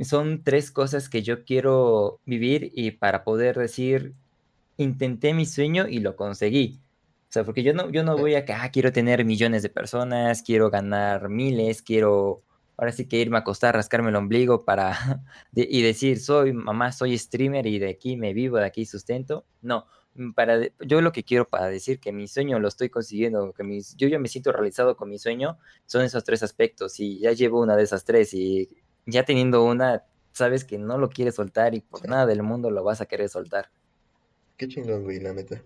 Son 0.02 0.42
tres 0.42 0.70
cosas 0.70 1.08
que 1.08 1.22
yo 1.22 1.44
quiero 1.44 2.20
vivir 2.24 2.72
y 2.74 2.92
para 2.92 3.22
poder 3.22 3.56
decir, 3.58 4.14
intenté 4.76 5.34
mi 5.34 5.46
sueño 5.46 5.86
y 5.88 5.98
lo 5.98 6.16
conseguí. 6.16 6.80
O 7.28 7.32
sea, 7.32 7.44
porque 7.44 7.62
yo 7.62 7.74
no, 7.74 7.90
yo 7.90 8.02
no 8.02 8.16
voy 8.16 8.34
a 8.34 8.44
que, 8.44 8.52
ah, 8.52 8.70
quiero 8.72 8.92
tener 8.92 9.24
millones 9.24 9.62
de 9.62 9.68
personas, 9.68 10.42
quiero 10.42 10.70
ganar 10.70 11.28
miles, 11.28 11.82
quiero 11.82 12.42
ahora 12.80 12.92
sí 12.92 13.06
que 13.06 13.18
irme 13.18 13.36
a 13.36 13.40
acostar, 13.40 13.74
rascarme 13.74 14.08
el 14.08 14.16
ombligo 14.16 14.64
para 14.64 14.96
y 15.54 15.82
decir, 15.82 16.18
soy 16.18 16.54
mamá, 16.54 16.92
soy 16.92 17.16
streamer 17.18 17.66
y 17.66 17.78
de 17.78 17.90
aquí 17.90 18.16
me 18.16 18.32
vivo, 18.32 18.56
de 18.56 18.64
aquí 18.64 18.86
sustento. 18.86 19.44
No, 19.60 19.86
mm, 20.14 20.32
para 20.32 20.58
yo 20.80 21.02
lo 21.02 21.12
que 21.12 21.22
quiero 21.22 21.46
para 21.46 21.66
decir 21.66 22.00
que 22.00 22.10
mi 22.10 22.26
sueño 22.26 22.58
lo 22.58 22.68
estoy 22.68 22.88
consiguiendo, 22.88 23.52
que 23.52 23.64
mis, 23.64 23.94
yo 23.96 24.08
ya 24.08 24.18
me 24.18 24.28
siento 24.28 24.50
realizado 24.50 24.96
con 24.96 25.10
mi 25.10 25.18
sueño, 25.18 25.58
son 25.84 26.02
esos 26.02 26.24
tres 26.24 26.42
aspectos 26.42 26.98
y 27.00 27.18
ya 27.20 27.32
llevo 27.32 27.60
una 27.60 27.76
de 27.76 27.82
esas 27.82 28.04
tres 28.04 28.32
y 28.32 28.70
ya 29.06 29.24
teniendo 29.24 29.64
una, 29.64 30.04
sabes 30.32 30.64
que 30.64 30.78
no 30.78 30.98
lo 30.98 31.10
quieres 31.10 31.36
soltar 31.36 31.74
y 31.74 31.80
por 31.80 32.08
nada 32.08 32.26
del 32.26 32.42
mundo 32.42 32.70
lo 32.70 32.84
vas 32.84 33.00
a 33.00 33.06
querer 33.06 33.28
soltar. 33.28 33.70
Qué 34.56 34.68
chingón, 34.68 35.04
güey, 35.04 35.20
la 35.20 35.32
neta 35.32 35.62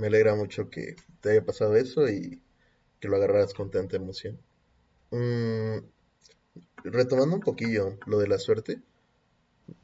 me 0.00 0.06
alegra 0.06 0.34
mucho 0.34 0.70
que 0.70 0.96
te 1.20 1.30
haya 1.30 1.44
pasado 1.44 1.76
eso 1.76 2.08
y 2.08 2.40
que 3.00 3.08
lo 3.08 3.16
agarraras 3.16 3.54
con 3.54 3.70
tanta 3.70 3.96
emoción. 3.96 4.38
Mm, 5.10 5.78
retomando 6.84 7.36
un 7.36 7.42
poquillo 7.42 7.98
lo 8.06 8.18
de 8.18 8.28
la 8.28 8.38
suerte, 8.38 8.80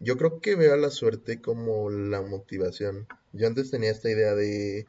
yo 0.01 0.17
creo 0.17 0.41
que 0.41 0.57
veo 0.57 0.75
a 0.75 0.79
la 0.79 0.91
suerte 0.91 1.41
como 1.41 1.91
la 1.91 2.23
motivación. 2.23 3.07
Yo 3.33 3.47
antes 3.47 3.71
tenía 3.71 3.91
esta 3.91 4.11
idea 4.11 4.35
de, 4.35 4.87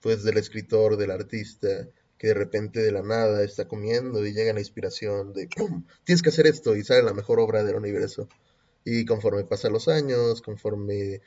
pues, 0.00 0.24
del 0.24 0.38
escritor, 0.38 0.96
del 0.96 1.12
artista, 1.12 1.88
que 2.18 2.28
de 2.28 2.34
repente 2.34 2.80
de 2.80 2.92
la 2.92 3.02
nada 3.02 3.42
está 3.42 3.66
comiendo 3.66 4.24
y 4.24 4.32
llega 4.32 4.52
la 4.52 4.60
inspiración 4.60 5.32
de, 5.32 5.48
¡pum! 5.48 5.84
Tienes 6.04 6.22
que 6.22 6.28
hacer 6.30 6.46
esto 6.46 6.76
y 6.76 6.84
sale 6.84 7.02
la 7.02 7.14
mejor 7.14 7.40
obra 7.40 7.64
del 7.64 7.76
universo. 7.76 8.28
Y 8.84 9.04
conforme 9.04 9.44
pasan 9.44 9.72
los 9.72 9.88
años, 9.88 10.42
conforme 10.42 11.20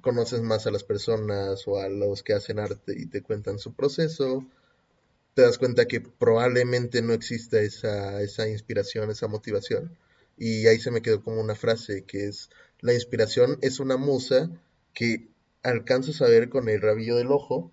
conoces 0.00 0.42
más 0.42 0.66
a 0.66 0.70
las 0.70 0.84
personas 0.84 1.66
o 1.66 1.78
a 1.78 1.88
los 1.88 2.22
que 2.22 2.34
hacen 2.34 2.58
arte 2.58 2.94
y 2.96 3.06
te 3.06 3.22
cuentan 3.22 3.58
su 3.58 3.74
proceso, 3.74 4.44
te 5.34 5.42
das 5.42 5.58
cuenta 5.58 5.86
que 5.86 6.00
probablemente 6.00 7.02
no 7.02 7.12
exista 7.12 7.60
esa, 7.60 8.20
esa 8.22 8.48
inspiración, 8.48 9.10
esa 9.10 9.28
motivación. 9.28 9.96
Y 10.36 10.66
ahí 10.66 10.78
se 10.78 10.90
me 10.90 11.02
quedó 11.02 11.22
como 11.22 11.40
una 11.40 11.54
frase 11.54 12.04
que 12.04 12.26
es, 12.26 12.50
la 12.80 12.94
inspiración 12.94 13.58
es 13.62 13.80
una 13.80 13.96
musa 13.96 14.50
que 14.92 15.28
alcanzas 15.62 16.22
a 16.22 16.28
ver 16.28 16.48
con 16.48 16.68
el 16.68 16.80
rabillo 16.80 17.16
del 17.16 17.30
ojo 17.30 17.72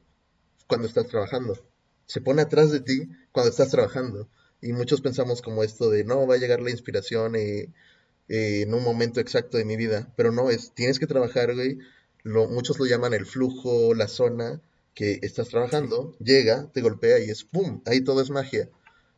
cuando 0.67 0.87
estás 0.87 1.07
trabajando. 1.07 1.57
Se 2.11 2.19
pone 2.19 2.41
atrás 2.41 2.71
de 2.71 2.81
ti 2.81 3.07
cuando 3.31 3.49
estás 3.49 3.69
trabajando. 3.69 4.27
Y 4.61 4.73
muchos 4.73 4.99
pensamos 4.99 5.41
como 5.41 5.63
esto 5.63 5.89
de, 5.89 6.03
no, 6.03 6.27
va 6.27 6.35
a 6.35 6.39
llegar 6.39 6.59
la 6.59 6.69
inspiración 6.69 7.37
eh, 7.37 7.69
eh, 8.27 8.63
en 8.63 8.73
un 8.73 8.83
momento 8.83 9.21
exacto 9.21 9.57
de 9.57 9.63
mi 9.63 9.77
vida. 9.77 10.11
Pero 10.17 10.33
no, 10.33 10.49
es, 10.49 10.73
tienes 10.73 10.99
que 10.99 11.07
trabajar, 11.07 11.55
güey, 11.55 11.77
muchos 12.25 12.77
lo 12.79 12.85
llaman 12.85 13.13
el 13.13 13.25
flujo, 13.25 13.93
la 13.93 14.09
zona 14.09 14.59
que 14.93 15.19
estás 15.21 15.47
trabajando, 15.47 16.17
llega, 16.19 16.69
te 16.73 16.81
golpea 16.81 17.17
y 17.19 17.29
es 17.29 17.45
¡pum! 17.45 17.81
Ahí 17.85 18.01
todo 18.01 18.21
es 18.21 18.29
magia. 18.29 18.69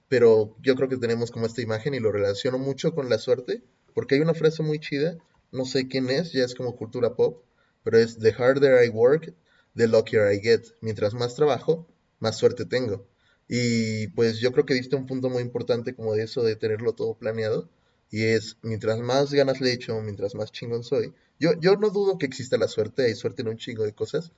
Pero 0.08 0.56
yo 0.62 0.76
creo 0.76 0.88
que 0.88 0.98
tenemos 0.98 1.32
como 1.32 1.48
esta 1.48 1.64
imagen 1.64 1.96
y 1.96 2.00
lo 2.00 2.12
relaciono 2.12 2.60
mucho 2.60 2.94
con 2.94 3.10
la 3.10 3.18
suerte, 3.18 3.64
porque 3.96 4.14
hay 4.14 4.22
una 4.22 4.36
frase 4.36 4.62
muy 4.62 4.78
chida, 4.78 5.18
no 5.52 5.66
sé 5.66 5.88
quién 5.88 6.12
es, 6.12 6.32
ya 6.32 6.44
es 6.44 6.54
como 6.54 6.76
cultura 6.76 7.16
pop, 7.16 7.42
pero 7.84 7.98
es 7.98 8.20
The 8.20 8.34
harder 8.34 8.86
I 8.86 8.90
work, 8.90 9.34
the 9.76 9.88
luckier 9.88 10.32
I 10.32 10.40
get. 10.40 10.76
Mientras 10.80 11.16
más 11.16 11.34
trabajo, 11.34 11.88
más 12.24 12.38
suerte 12.38 12.66
tengo. 12.66 13.06
Y 13.48 14.08
pues 14.10 14.40
yo 14.40 14.52
creo 14.52 14.66
que 14.66 14.74
diste 14.74 14.96
un 14.96 15.06
punto 15.06 15.30
muy 15.30 15.44
importante 15.44 15.94
como 15.94 16.16
de 16.16 16.24
eso 16.24 16.42
de 16.42 16.56
tenerlo 16.56 16.94
todo 16.94 17.16
planeado. 17.16 17.70
Y 18.10 18.24
es, 18.24 18.58
mientras 18.62 19.00
más 19.00 19.34
ganas 19.34 19.60
le 19.62 19.74
echo, 19.74 20.00
mientras 20.02 20.34
más 20.36 20.52
chingón 20.52 20.84
soy, 20.84 21.14
yo, 21.40 21.52
yo 21.60 21.76
no 21.76 21.90
dudo 21.90 22.18
que 22.18 22.26
exista 22.26 22.58
la 22.58 22.68
suerte, 22.68 23.06
hay 23.06 23.16
suerte 23.16 23.42
en 23.42 23.50
un 23.50 23.58
chingo 23.58 23.84
de 23.84 23.94
cosas, 23.94 24.32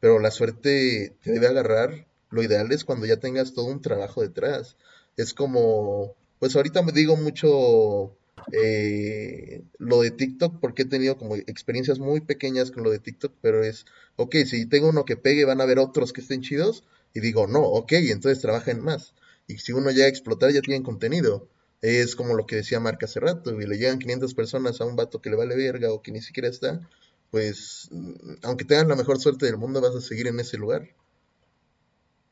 pero 0.00 0.18
la 0.18 0.30
suerte 0.30 1.16
te 1.22 1.32
debe 1.32 1.48
agarrar. 1.48 2.06
Lo 2.30 2.42
ideal 2.42 2.70
es 2.72 2.84
cuando 2.84 3.06
ya 3.06 3.18
tengas 3.18 3.54
todo 3.54 3.66
un 3.66 3.80
trabajo 3.80 4.22
detrás. 4.22 4.76
Es 5.16 5.34
como, 5.34 6.14
pues 6.38 6.56
ahorita 6.56 6.82
me 6.82 6.92
digo 6.92 7.16
mucho 7.16 8.16
eh, 8.52 9.62
lo 9.78 10.00
de 10.02 10.10
TikTok 10.10 10.58
porque 10.60 10.82
he 10.82 10.86
tenido 10.86 11.16
como 11.16 11.36
experiencias 11.36 11.98
muy 11.98 12.20
pequeñas 12.20 12.70
con 12.70 12.82
lo 12.82 12.90
de 12.90 12.98
TikTok, 12.98 13.32
pero 13.40 13.62
es, 13.62 13.86
ok, 14.16 14.36
si 14.46 14.66
tengo 14.66 14.88
uno 14.88 15.04
que 15.04 15.16
pegue, 15.16 15.44
van 15.44 15.60
a 15.60 15.64
haber 15.64 15.78
otros 15.78 16.12
que 16.12 16.22
estén 16.22 16.42
chidos, 16.42 16.84
y 17.14 17.20
digo, 17.20 17.46
no, 17.46 17.60
ok, 17.62 17.92
entonces 17.92 18.40
trabajen 18.40 18.80
más. 18.80 19.14
Y 19.46 19.58
si 19.58 19.72
uno 19.72 19.90
llega 19.90 20.06
a 20.06 20.08
explotar, 20.08 20.52
ya 20.52 20.60
tienen 20.60 20.82
contenido. 20.82 21.48
Es 21.80 22.14
como 22.16 22.34
lo 22.34 22.46
que 22.46 22.56
decía 22.56 22.80
Marca 22.80 23.06
hace 23.06 23.20
rato, 23.20 23.60
y 23.60 23.66
le 23.66 23.76
llegan 23.76 23.98
500 23.98 24.34
personas 24.34 24.80
a 24.80 24.84
un 24.84 24.96
vato 24.96 25.20
que 25.20 25.30
le 25.30 25.36
vale 25.36 25.56
verga 25.56 25.92
o 25.92 26.00
que 26.00 26.12
ni 26.12 26.22
siquiera 26.22 26.48
está, 26.48 26.88
pues 27.30 27.88
mm, 27.90 28.34
aunque 28.42 28.64
tengan 28.64 28.88
la 28.88 28.96
mejor 28.96 29.20
suerte 29.20 29.46
del 29.46 29.56
mundo 29.56 29.80
vas 29.80 29.94
a 29.96 30.00
seguir 30.00 30.28
en 30.28 30.38
ese 30.40 30.58
lugar. 30.58 30.88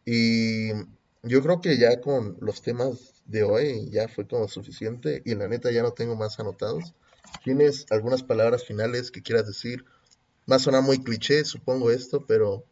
Y 0.04 0.70
yo 1.22 1.42
creo 1.42 1.60
que 1.60 1.78
ya 1.78 2.00
con 2.00 2.36
los 2.40 2.62
temas 2.62 3.22
de 3.26 3.42
hoy 3.42 3.90
ya 3.90 4.08
fue 4.08 4.26
como 4.26 4.48
suficiente 4.48 5.22
y 5.24 5.34
la 5.34 5.48
neta 5.48 5.70
ya 5.70 5.82
no 5.82 5.92
tengo 5.92 6.16
más 6.16 6.38
anotados. 6.38 6.94
¿Tienes 7.44 7.86
algunas 7.90 8.22
palabras 8.22 8.64
finales 8.64 9.10
que 9.10 9.22
quieras 9.22 9.46
decir? 9.46 9.84
Va 10.50 10.56
a 10.56 10.58
sonar 10.58 10.82
muy 10.82 11.02
cliché, 11.02 11.44
supongo 11.44 11.90
esto, 11.90 12.24
pero 12.26 12.64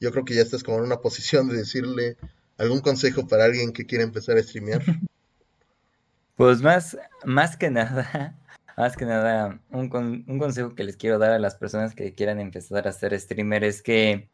yo 0.00 0.10
creo 0.12 0.24
que 0.24 0.34
ya 0.34 0.42
estás 0.42 0.62
como 0.62 0.78
en 0.78 0.84
una 0.84 1.00
posición 1.00 1.48
de 1.48 1.56
decirle 1.56 2.16
algún 2.56 2.80
consejo 2.80 3.26
para 3.26 3.44
alguien 3.44 3.72
que 3.72 3.86
quiere 3.86 4.04
empezar 4.04 4.36
a 4.36 4.42
streamear. 4.42 4.82
Pues 6.36 6.62
más, 6.62 6.96
más 7.24 7.56
que 7.56 7.70
nada, 7.70 8.38
más 8.76 8.96
que 8.96 9.04
nada, 9.04 9.60
un, 9.70 10.24
un 10.26 10.38
consejo 10.38 10.74
que 10.74 10.84
les 10.84 10.96
quiero 10.96 11.18
dar 11.18 11.32
a 11.32 11.38
las 11.38 11.56
personas 11.56 11.94
que 11.94 12.14
quieran 12.14 12.38
empezar 12.40 12.86
a 12.86 12.92
ser 12.92 13.18
streamer 13.18 13.64
es 13.64 13.82
que 13.82 14.28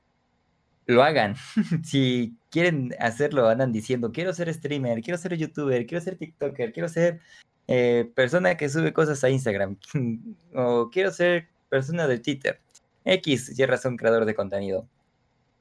lo 0.87 1.03
hagan. 1.03 1.37
si 1.83 2.37
quieren 2.51 2.95
hacerlo, 2.99 3.49
andan 3.49 3.73
diciendo, 3.73 4.12
quiero 4.12 4.33
ser 4.33 4.53
streamer, 4.53 5.01
quiero 5.01 5.19
ser 5.19 5.37
youtuber, 5.37 5.87
quiero 5.87 6.05
ser 6.05 6.17
TikToker, 6.17 6.73
quiero 6.73 6.89
ser 6.89 7.21
eh, 7.69 8.11
persona 8.15 8.57
que 8.57 8.69
sube 8.69 8.93
cosas 8.93 9.25
a 9.25 9.31
Instagram, 9.31 9.79
o 10.55 10.91
quiero 10.91 11.11
ser 11.11 11.49
persona 11.69 12.07
de 12.07 12.19
Twitter. 12.19 12.61
X, 13.07 13.59
y 13.59 13.67
razón 13.67 13.97
creador 13.97 14.25
de 14.25 14.35
contenido. 14.35 14.89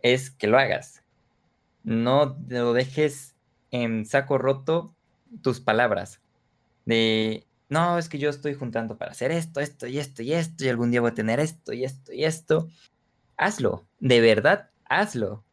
Es 0.04 0.30
que 0.30 0.46
lo 0.46 0.60
hagas. 0.60 1.02
No 1.84 2.38
lo 2.48 2.74
dejes 2.74 3.34
en 3.72 4.06
saco 4.06 4.38
roto 4.38 4.94
tus 5.42 5.60
palabras 5.60 6.22
de, 6.86 7.46
no, 7.70 7.98
es 7.98 8.10
que 8.10 8.20
yo 8.20 8.30
estoy 8.30 8.54
juntando 8.54 8.98
para 8.98 9.12
hacer 9.12 9.32
esto, 9.32 9.60
esto 9.60 9.88
y 9.88 10.00
esto 10.00 10.22
y 10.22 10.34
esto, 10.34 10.66
y 10.66 10.70
algún 10.70 10.92
día 10.92 11.02
voy 11.02 11.12
a 11.12 11.16
tener 11.16 11.40
esto 11.40 11.74
y 11.74 11.84
esto 11.84 12.14
y 12.14 12.26
esto. 12.26 12.70
Hazlo, 13.38 13.86
de 14.00 14.22
verdad, 14.22 14.70
hazlo. 14.86 15.44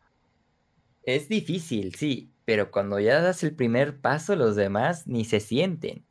Es 1.04 1.28
difícil, 1.28 1.94
sí, 1.94 2.30
pero 2.44 2.70
cuando 2.70 3.00
ya 3.00 3.20
das 3.20 3.42
el 3.42 3.54
primer 3.54 4.00
paso, 4.00 4.36
los 4.36 4.56
demás 4.56 5.06
ni 5.06 5.24
se 5.24 5.40
sienten. 5.40 6.04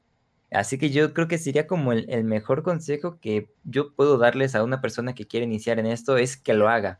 Así 0.51 0.79
que 0.79 0.89
yo 0.89 1.13
creo 1.13 1.27
que 1.27 1.37
sería 1.37 1.67
como 1.67 1.91
el, 1.93 2.09
el, 2.09 2.23
mejor 2.23 2.63
consejo 2.63 3.19
que 3.19 3.51
yo 3.63 3.93
puedo 3.93 4.17
darles 4.17 4.55
a 4.55 4.63
una 4.63 4.81
persona 4.81 5.13
que 5.13 5.27
quiere 5.27 5.45
iniciar 5.45 5.77
en 5.79 5.85
esto 5.85 6.17
es 6.17 6.37
que 6.37 6.55
lo 6.55 6.69
haga. 6.69 6.99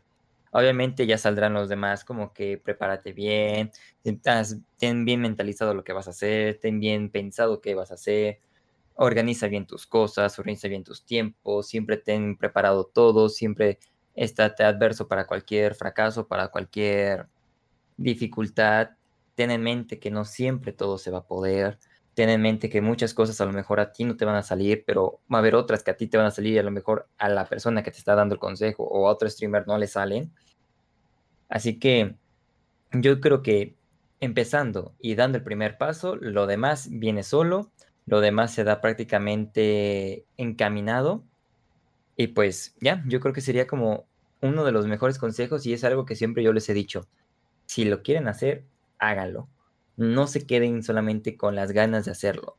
Obviamente 0.52 1.06
ya 1.06 1.18
saldrán 1.18 1.54
los 1.54 1.70
demás 1.70 2.04
como 2.04 2.34
que 2.34 2.58
prepárate 2.58 3.14
bien, 3.14 3.72
ten 4.78 5.06
bien 5.06 5.22
mentalizado 5.22 5.74
lo 5.74 5.84
que 5.84 5.94
vas 5.94 6.08
a 6.08 6.12
hacer, 6.12 6.60
ten 6.60 6.80
bien 6.80 7.10
pensado 7.12 7.62
qué 7.62 7.76
vas 7.76 7.92
a 7.92 7.96
hacer, 7.96 8.40
organiza 8.96 9.48
bien 9.48 9.68
tus 9.68 9.88
cosas, 9.88 10.38
organiza 10.40 10.68
bien 10.68 10.84
tus 10.84 11.06
tiempos, 11.06 11.68
siempre 11.68 11.98
ten 11.98 12.38
preparado 12.38 12.86
todo, 12.86 13.30
siempre 13.30 13.80
estate 14.16 14.64
adverso 14.64 15.08
para 15.08 15.28
cualquier 15.28 15.76
fracaso, 15.76 16.28
para 16.28 16.50
cualquier 16.50 17.28
dificultad. 17.98 18.92
Ten 19.36 19.52
en 19.52 19.64
mente 19.64 20.00
que 20.00 20.12
no 20.12 20.26
siempre 20.26 20.74
todo 20.74 20.98
se 20.98 21.12
va 21.12 21.20
a 21.20 21.28
poder. 21.28 21.80
Ten 22.14 22.30
en 22.30 22.42
mente 22.42 22.70
que 22.70 22.82
muchas 22.82 23.14
cosas 23.14 23.40
a 23.42 23.46
lo 23.46 23.54
mejor 23.54 23.80
a 23.80 23.92
ti 23.92 24.04
no 24.04 24.18
te 24.18 24.26
van 24.26 24.36
a 24.36 24.44
salir, 24.44 24.84
pero 24.86 25.20
va 25.32 25.38
a 25.38 25.40
haber 25.40 25.56
otras 25.56 25.84
que 25.84 25.92
a 25.92 25.98
ti 25.98 26.08
te 26.08 26.18
van 26.18 26.26
a 26.26 26.32
salir 26.32 26.54
y 26.54 26.58
a 26.58 26.64
lo 26.64 26.72
mejor 26.72 27.08
a 27.18 27.30
la 27.30 27.46
persona 27.46 27.84
que 27.84 27.92
te 27.92 27.98
está 27.98 28.16
dando 28.16 28.36
el 28.36 28.40
consejo 28.40 28.84
o 28.84 29.08
a 29.08 29.12
otro 29.12 29.30
streamer 29.30 29.68
no 29.68 29.78
le 29.78 29.88
salen. 29.88 30.32
Así 31.48 31.80
que 31.80 32.16
yo 32.92 33.20
creo 33.20 33.42
que 33.42 33.76
empezando 34.20 34.94
y 35.00 35.16
dando 35.16 35.38
el 35.38 35.44
primer 35.44 35.78
paso, 35.78 36.16
lo 36.16 36.48
demás 36.48 36.90
viene 36.92 37.24
solo, 37.24 37.72
lo 38.06 38.22
demás 38.22 38.54
se 38.54 38.64
da 38.64 38.82
prácticamente 38.82 40.26
encaminado. 40.38 41.24
Y 42.16 42.28
pues 42.28 42.76
ya, 42.82 43.04
yo 43.08 43.20
creo 43.20 43.34
que 43.34 43.42
sería 43.42 43.68
como 43.68 44.06
uno 44.42 44.66
de 44.66 44.72
los 44.72 44.88
mejores 44.88 45.18
consejos 45.20 45.66
y 45.66 45.74
es 45.74 45.84
algo 45.84 46.06
que 46.06 46.16
siempre 46.16 46.44
yo 46.44 46.54
les 46.54 46.68
he 46.70 46.74
dicho. 46.74 47.08
Si 47.66 47.86
lo 47.86 48.02
quieren 48.04 48.28
hacer, 48.28 48.66
háganlo. 48.98 49.48
No 50.00 50.28
se 50.28 50.48
queden 50.48 50.82
solamente 50.82 51.36
con 51.36 51.56
las 51.56 51.74
ganas 51.74 52.06
de 52.06 52.12
hacerlo. 52.12 52.56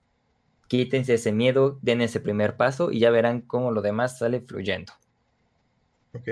Quítense 0.69 1.15
ese 1.15 1.33
miedo, 1.33 1.79
den 1.81 2.03
ese 2.03 2.21
primer 2.21 2.59
paso 2.59 2.93
y 2.93 3.01
ya 3.01 3.11
verán 3.11 3.41
cómo 3.41 3.71
lo 3.71 3.81
demás 3.81 4.19
sale 4.19 4.43
fluyendo. 4.43 4.93
Ok. 6.13 6.29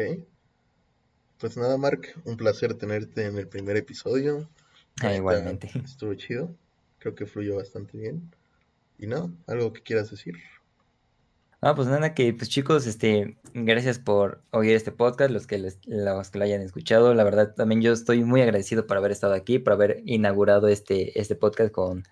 Pues 1.39 1.57
nada, 1.57 1.79
Mark, 1.79 2.15
un 2.27 2.37
placer 2.37 2.75
tenerte 2.75 3.25
en 3.25 3.39
el 3.39 3.49
primer 3.49 3.79
episodio. 3.79 4.51
Ah, 5.01 5.15
igualmente. 5.15 5.71
Estuvo 5.83 6.13
chido. 6.13 6.55
Creo 6.99 7.15
que 7.15 7.25
fluyó 7.25 7.57
bastante 7.57 7.97
bien. 7.97 8.31
Y 8.99 9.07
no, 9.07 9.33
algo 9.47 9.73
que 9.73 9.81
quieras 9.81 10.11
decir. 10.11 10.35
Ah, 11.61 11.75
pues 11.75 11.89
nada, 11.89 12.15
que 12.15 12.33
pues 12.33 12.49
chicos, 12.49 12.87
este, 12.87 13.37
gracias 13.53 13.99
por 13.99 14.43
oír 14.53 14.77
este 14.77 14.93
podcast, 14.93 15.33
los 15.33 15.49
que 15.49 15.59
los 15.59 15.75
que 16.31 16.39
lo 16.39 16.45
hayan 16.45 16.63
escuchado. 16.63 17.15
La 17.15 17.25
verdad, 17.25 17.55
también 17.55 17.83
yo 17.83 17.93
estoy 17.93 18.23
muy 18.23 18.43
agradecido 18.43 18.87
por 18.87 18.97
haber 18.97 19.11
estado 19.11 19.35
aquí, 19.35 19.59
por 19.59 19.73
haber 19.73 20.03
inaugurado 20.05 20.69
este, 20.69 21.19
este 21.19 21.35
podcast 21.35 21.73
con, 21.73 22.05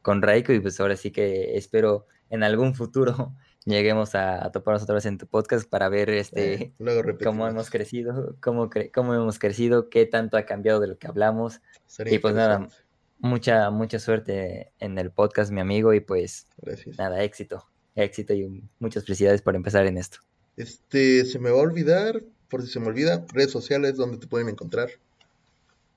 con 0.00 0.22
Raiko. 0.22 0.54
Y 0.54 0.60
pues 0.60 0.80
ahora 0.80 0.96
sí 0.96 1.10
que 1.10 1.56
espero 1.58 2.06
en 2.30 2.42
algún 2.42 2.74
futuro 2.74 3.34
lleguemos 3.66 4.14
a, 4.14 4.50
toparnos 4.52 4.82
otra 4.82 4.94
vez 4.94 5.04
en 5.04 5.18
tu 5.18 5.26
podcast 5.26 5.68
para 5.68 5.90
ver 5.90 6.08
este 6.08 6.72
cómo 7.22 7.46
hemos 7.46 7.68
crecido, 7.68 8.36
cómo, 8.40 8.70
cómo 8.94 9.14
hemos 9.14 9.38
crecido, 9.38 9.90
qué 9.90 10.06
tanto 10.06 10.38
ha 10.38 10.44
cambiado 10.44 10.80
de 10.80 10.88
lo 10.88 10.98
que 10.98 11.08
hablamos. 11.08 11.60
y 12.06 12.18
pues 12.18 12.34
nada, 12.34 12.68
mucha, 13.18 13.70
mucha 13.70 13.98
suerte 13.98 14.72
en 14.78 14.98
el 14.98 15.10
podcast, 15.10 15.52
mi 15.52 15.60
amigo, 15.60 15.92
y 15.92 16.00
pues 16.00 16.48
nada, 16.96 17.22
éxito, 17.22 17.66
éxito 17.94 18.34
y 18.34 18.62
muchas 18.78 19.04
felicidades 19.04 19.42
por 19.42 19.56
empezar 19.56 19.86
en 19.86 19.98
esto. 19.98 20.18
Este, 20.56 21.24
se 21.24 21.38
me 21.38 21.50
va 21.50 21.58
a 21.58 21.62
olvidar, 21.62 22.22
por 22.48 22.62
si 22.62 22.68
se 22.68 22.80
me 22.80 22.88
olvida, 22.88 23.24
redes 23.32 23.50
sociales 23.50 23.96
donde 23.96 24.18
te 24.18 24.26
pueden 24.26 24.48
encontrar. 24.48 24.88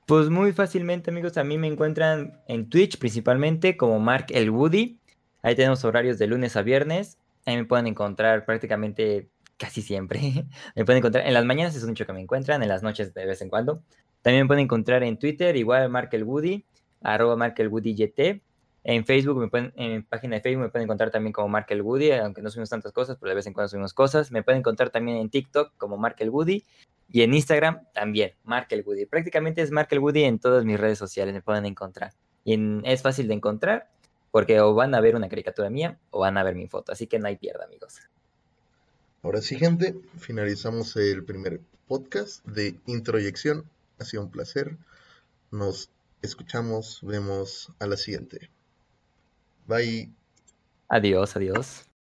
Pues 0.05 0.29
muy 0.29 0.53
fácilmente, 0.53 1.11
amigos, 1.11 1.37
a 1.37 1.43
mí 1.43 1.57
me 1.57 1.67
encuentran 1.67 2.41
en 2.47 2.69
Twitch 2.69 2.97
principalmente 2.97 3.75
como 3.75 3.99
Mark 3.99 4.27
el 4.29 4.49
Woody. 4.49 4.97
Ahí 5.41 5.55
tenemos 5.55 5.83
horarios 5.83 6.17
de 6.17 6.27
lunes 6.27 6.55
a 6.55 6.61
viernes. 6.61 7.17
Ahí 7.45 7.57
me 7.57 7.65
pueden 7.65 7.87
encontrar 7.87 8.45
prácticamente 8.45 9.27
casi 9.57 9.81
siempre. 9.81 10.19
me 10.75 10.85
pueden 10.85 10.99
encontrar 10.99 11.27
en 11.27 11.33
las 11.33 11.45
mañanas 11.45 11.75
es 11.75 11.85
mucho 11.85 12.05
que 12.05 12.13
me 12.13 12.21
encuentran, 12.21 12.63
en 12.63 12.69
las 12.69 12.83
noches 12.83 13.13
de 13.13 13.25
vez 13.25 13.41
en 13.41 13.49
cuando. 13.49 13.81
También 14.21 14.45
me 14.45 14.47
pueden 14.47 14.63
encontrar 14.63 15.03
en 15.03 15.17
Twitter, 15.17 15.55
igual 15.55 15.89
Mark 15.89 16.09
el 16.13 16.23
Woody 16.23 16.65
arroba 17.01 17.35
markelwoodygt. 17.35 18.41
En 18.89 19.03
Facebook, 19.03 19.37
me 19.37 19.49
pueden, 19.49 19.73
en 19.75 19.95
mi 19.95 20.01
página 20.01 20.37
de 20.37 20.41
Facebook 20.41 20.63
me 20.63 20.69
pueden 20.69 20.85
encontrar 20.85 21.11
también 21.11 21.33
como 21.33 21.49
Markel 21.49 21.81
Woody, 21.81 22.11
aunque 22.11 22.41
no 22.41 22.49
subimos 22.49 22.69
tantas 22.69 22.93
cosas, 22.93 23.17
pero 23.19 23.31
de 23.31 23.35
vez 23.35 23.45
en 23.45 23.51
cuando 23.51 23.67
subimos 23.67 23.93
cosas. 23.93 24.31
Me 24.31 24.43
pueden 24.43 24.59
encontrar 24.59 24.91
también 24.91 25.17
en 25.17 25.29
TikTok 25.29 25.73
como 25.75 25.97
Markel 25.97 26.29
Woody 26.29 26.63
y 27.09 27.21
en 27.23 27.33
Instagram 27.33 27.81
también, 27.93 28.31
Markel 28.45 28.85
Woody. 28.87 29.05
Prácticamente 29.05 29.61
es 29.61 29.71
Markel 29.71 29.99
Woody 29.99 30.23
en 30.23 30.39
todas 30.39 30.63
mis 30.63 30.79
redes 30.79 30.97
sociales, 30.97 31.33
me 31.33 31.41
pueden 31.41 31.65
encontrar. 31.65 32.13
Y 32.45 32.57
es 32.85 33.01
fácil 33.01 33.27
de 33.27 33.33
encontrar 33.33 33.89
porque 34.31 34.61
o 34.61 34.73
van 34.73 34.95
a 34.95 35.01
ver 35.01 35.17
una 35.17 35.27
caricatura 35.27 35.69
mía 35.69 35.99
o 36.09 36.21
van 36.21 36.37
a 36.37 36.43
ver 36.43 36.55
mi 36.55 36.69
foto, 36.69 36.93
así 36.93 37.07
que 37.07 37.19
no 37.19 37.27
hay 37.27 37.35
pierda, 37.35 37.65
amigos. 37.65 37.99
Ahora 39.21 39.41
sí, 39.41 39.57
gente, 39.57 39.95
finalizamos 40.17 40.95
el 40.95 41.25
primer 41.25 41.59
podcast 41.89 42.45
de 42.45 42.79
introyección. 42.85 43.65
Ha 43.99 44.05
sido 44.05 44.23
un 44.23 44.31
placer. 44.31 44.77
Nos 45.51 45.89
escuchamos, 46.21 47.01
vemos 47.03 47.73
a 47.79 47.87
la 47.87 47.97
siguiente. 47.97 48.49
Bye. 49.67 50.09
Adiós, 50.89 51.35
adiós. 51.35 51.86